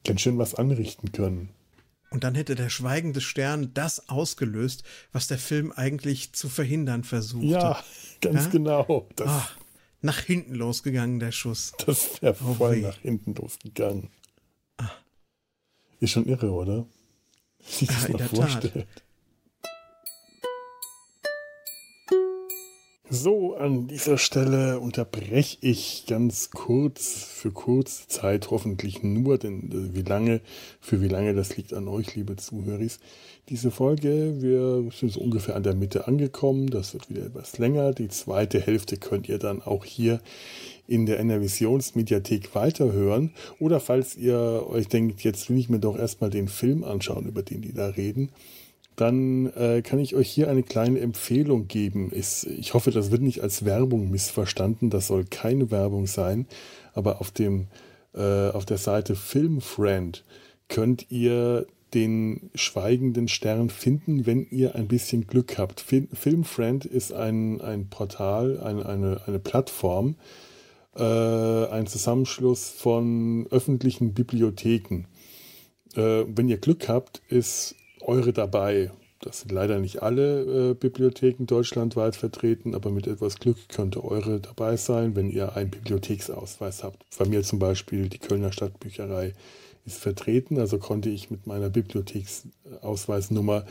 ganz 0.07 0.21
schön 0.21 0.37
was 0.37 0.55
anrichten 0.55 1.11
können. 1.11 1.49
Und 2.09 2.23
dann 2.23 2.35
hätte 2.35 2.55
der 2.55 2.69
schweigende 2.69 3.21
Stern 3.21 3.73
das 3.73 4.09
ausgelöst, 4.09 4.83
was 5.11 5.27
der 5.27 5.37
Film 5.37 5.73
eigentlich 5.73 6.33
zu 6.33 6.47
verhindern 6.47 7.03
versuchte. 7.03 7.47
Ja, 7.47 7.83
ganz 8.21 8.45
ja? 8.45 8.49
genau. 8.49 9.07
Das, 9.15 9.27
Ach, 9.27 9.57
nach 10.01 10.19
hinten 10.19 10.55
losgegangen, 10.55 11.19
der 11.19 11.31
Schuss. 11.31 11.73
Das 11.85 12.21
wäre 12.21 12.35
oh, 12.45 12.53
voll 12.53 12.77
weh. 12.77 12.81
nach 12.81 12.97
hinten 12.97 13.35
losgegangen. 13.35 14.09
Ah. 14.77 14.89
Ist 15.99 16.11
schon 16.11 16.25
irre, 16.25 16.49
oder? 16.51 16.85
Sich 17.59 17.89
das 17.89 18.07
ja, 18.07 18.17
mal 18.17 18.27
vorstellt. 18.27 18.73
Tat. 18.73 18.87
So, 23.09 23.55
an 23.55 23.87
dieser 23.87 24.17
Stelle 24.17 24.81
unterbreche 24.81 25.57
ich 25.61 26.03
ganz 26.09 26.51
kurz, 26.51 27.23
für 27.23 27.51
kurze 27.51 28.05
Zeit 28.09 28.51
hoffentlich 28.51 29.01
nur, 29.01 29.37
denn 29.37 29.71
äh, 29.71 29.95
wie 29.95 30.01
lange, 30.01 30.41
für 30.81 31.01
wie 31.01 31.07
lange, 31.07 31.33
das 31.33 31.55
liegt 31.55 31.73
an 31.73 31.87
euch, 31.87 32.15
liebe 32.15 32.35
Zuhörer. 32.35 32.85
Diese 33.47 33.71
Folge, 33.71 34.41
wir 34.41 34.91
sind 34.91 35.13
so 35.13 35.21
ungefähr 35.21 35.55
an 35.55 35.63
der 35.63 35.73
Mitte 35.73 36.05
angekommen, 36.05 36.69
das 36.69 36.93
wird 36.93 37.09
wieder 37.09 37.25
etwas 37.27 37.57
länger. 37.57 37.93
Die 37.93 38.09
zweite 38.09 38.59
Hälfte 38.59 38.97
könnt 38.97 39.29
ihr 39.29 39.39
dann 39.39 39.61
auch 39.61 39.85
hier 39.85 40.19
in 40.85 41.05
der 41.05 41.21
Enervisionsmediathek 41.21 42.55
weiterhören. 42.55 43.31
Oder 43.57 43.79
falls 43.79 44.17
ihr 44.17 44.65
euch 44.67 44.89
denkt, 44.89 45.23
jetzt 45.23 45.49
will 45.49 45.57
ich 45.57 45.69
mir 45.69 45.79
doch 45.79 45.97
erstmal 45.97 46.29
den 46.29 46.49
Film 46.49 46.83
anschauen, 46.83 47.25
über 47.25 47.41
den 47.41 47.61
die 47.61 47.73
da 47.73 47.87
reden, 47.87 48.31
dann 48.97 49.45
äh, 49.53 49.83
kann 49.83 49.99
ich 49.99 50.15
euch 50.15 50.27
hier 50.27 50.49
eine 50.49 50.63
kleine 50.63 50.99
Empfehlung 50.99 51.67
geben. 51.67 52.11
Ich, 52.13 52.47
ich 52.47 52.73
hoffe, 52.73 52.89
das 52.89 53.11
wird 53.11 53.21
nicht 53.21 53.41
als 53.41 53.63
Werbung 53.63 54.09
missverstanden. 54.09 54.89
Das 54.89 55.07
soll 55.07 55.23
keine 55.23 55.69
Werbung 55.69 56.07
sein. 56.07 56.47
Aber 56.93 57.21
auf, 57.21 57.29
dem, 57.29 57.67
äh, 58.15 58.49
auf 58.49 58.65
der 58.65 58.79
Seite 58.79 59.15
Filmfriend 59.15 60.25
könnt 60.67 61.11
ihr 61.11 61.67
den 61.93 62.49
schweigenden 62.55 63.27
Stern 63.27 63.69
finden, 63.69 64.25
wenn 64.25 64.47
ihr 64.49 64.73
ein 64.73 64.87
bisschen 64.87 65.27
Glück 65.27 65.59
habt. 65.59 65.79
Filmfriend 65.79 66.85
ist 66.85 67.13
ein, 67.13 67.61
ein 67.61 67.89
Portal, 67.89 68.59
ein, 68.59 68.81
eine, 68.81 69.21
eine 69.27 69.39
Plattform, 69.39 70.15
äh, 70.95 71.03
ein 71.03 71.85
Zusammenschluss 71.85 72.71
von 72.71 73.45
öffentlichen 73.51 74.15
Bibliotheken. 74.15 75.05
Äh, 75.95 76.25
wenn 76.27 76.49
ihr 76.49 76.57
Glück 76.57 76.89
habt, 76.89 77.21
ist 77.29 77.75
eure 78.07 78.33
dabei. 78.33 78.91
Das 79.19 79.41
sind 79.41 79.51
leider 79.51 79.79
nicht 79.79 80.03
alle 80.03 80.71
äh, 80.71 80.73
Bibliotheken 80.73 81.45
deutschlandweit 81.45 82.15
vertreten, 82.15 82.75
aber 82.75 82.91
mit 82.91 83.07
etwas 83.07 83.39
Glück 83.39 83.57
könnte 83.69 84.03
eure 84.03 84.39
dabei 84.39 84.77
sein, 84.77 85.15
wenn 85.15 85.29
ihr 85.29 85.55
einen 85.55 85.71
Bibliotheksausweis 85.71 86.83
habt. 86.83 87.03
Bei 87.17 87.25
mir 87.25 87.41
zum 87.43 87.59
Beispiel 87.59 88.09
die 88.09 88.19
Kölner 88.19 88.51
Stadtbücherei 88.51 89.33
ist 89.85 89.97
vertreten, 89.97 90.59
also 90.59 90.77
konnte 90.77 91.09
ich 91.09 91.31
mit 91.31 91.47
meiner 91.47 91.69
Bibliotheksausweisnummer 91.69 93.65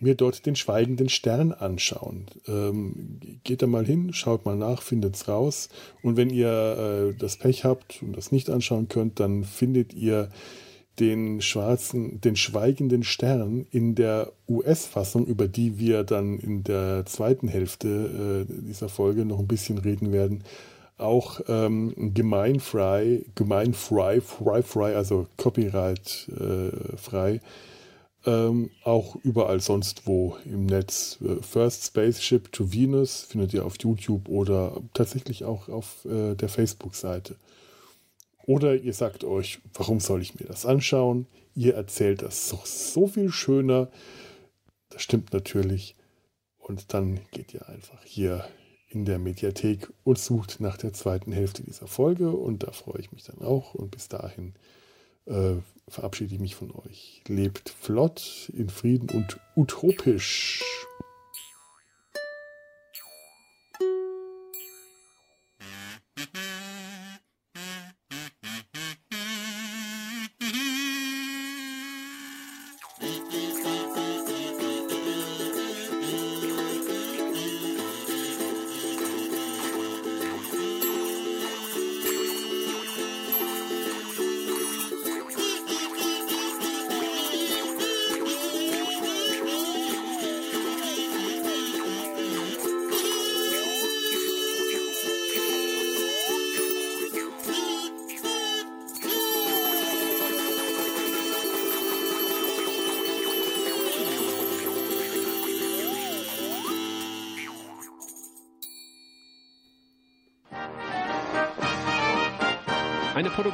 mir 0.00 0.16
dort 0.16 0.46
den 0.46 0.56
schweigenden 0.56 1.08
Stern 1.08 1.52
anschauen. 1.52 2.26
Ähm, 2.48 3.20
geht 3.44 3.62
da 3.62 3.68
mal 3.68 3.86
hin, 3.86 4.12
schaut 4.12 4.44
mal 4.44 4.56
nach, 4.56 4.82
findet 4.82 5.14
es 5.14 5.28
raus. 5.28 5.68
Und 6.02 6.16
wenn 6.16 6.30
ihr 6.30 7.12
äh, 7.12 7.18
das 7.18 7.36
Pech 7.36 7.64
habt 7.64 8.02
und 8.02 8.16
das 8.16 8.32
nicht 8.32 8.50
anschauen 8.50 8.88
könnt, 8.88 9.20
dann 9.20 9.44
findet 9.44 9.94
ihr 9.94 10.28
den 11.00 11.40
schwarzen, 11.40 12.20
den 12.20 12.36
schweigenden 12.36 13.02
Stern 13.02 13.66
in 13.70 13.94
der 13.94 14.32
US-Fassung, 14.48 15.26
über 15.26 15.48
die 15.48 15.78
wir 15.78 16.04
dann 16.04 16.38
in 16.38 16.64
der 16.64 17.06
zweiten 17.06 17.48
Hälfte 17.48 18.46
äh, 18.48 18.52
dieser 18.68 18.88
Folge 18.88 19.24
noch 19.24 19.38
ein 19.38 19.46
bisschen 19.46 19.78
reden 19.78 20.12
werden, 20.12 20.44
auch 20.98 21.40
ähm, 21.48 22.12
gemeinfrei, 22.14 23.24
gemeinfrei, 23.34 24.20
frei, 24.20 24.62
frei, 24.62 24.96
also 24.96 25.26
copyright 25.36 26.30
äh, 26.38 26.96
frei, 26.96 27.40
ähm, 28.24 28.70
auch 28.84 29.16
überall 29.24 29.60
sonst 29.60 30.06
wo 30.06 30.36
im 30.44 30.66
Netz. 30.66 31.18
Äh, 31.22 31.42
First 31.42 31.86
Spaceship 31.86 32.52
to 32.52 32.72
Venus 32.72 33.22
findet 33.22 33.54
ihr 33.54 33.64
auf 33.64 33.74
YouTube 33.80 34.28
oder 34.28 34.80
tatsächlich 34.94 35.44
auch 35.44 35.68
auf 35.68 36.04
äh, 36.04 36.34
der 36.34 36.48
Facebook-Seite. 36.48 37.36
Oder 38.46 38.76
ihr 38.76 38.92
sagt 38.92 39.24
euch, 39.24 39.60
warum 39.74 40.00
soll 40.00 40.22
ich 40.22 40.38
mir 40.38 40.46
das 40.46 40.66
anschauen? 40.66 41.26
Ihr 41.54 41.74
erzählt 41.74 42.22
das 42.22 42.48
doch 42.48 42.66
so 42.66 43.06
viel 43.06 43.30
schöner. 43.30 43.90
Das 44.88 45.02
stimmt 45.02 45.32
natürlich. 45.32 45.94
Und 46.58 46.94
dann 46.94 47.20
geht 47.30 47.54
ihr 47.54 47.68
einfach 47.68 48.02
hier 48.04 48.46
in 48.88 49.04
der 49.04 49.18
Mediathek 49.18 49.90
und 50.04 50.18
sucht 50.18 50.60
nach 50.60 50.76
der 50.76 50.92
zweiten 50.92 51.32
Hälfte 51.32 51.62
dieser 51.62 51.86
Folge. 51.86 52.30
Und 52.30 52.62
da 52.62 52.72
freue 52.72 53.00
ich 53.00 53.12
mich 53.12 53.24
dann 53.24 53.40
auch. 53.40 53.74
Und 53.74 53.90
bis 53.90 54.08
dahin 54.08 54.54
äh, 55.26 55.54
verabschiede 55.88 56.34
ich 56.34 56.40
mich 56.40 56.54
von 56.54 56.70
euch. 56.72 57.22
Lebt 57.26 57.68
flott, 57.68 58.50
in 58.54 58.68
Frieden 58.68 59.08
und 59.10 59.38
utopisch. 59.56 60.62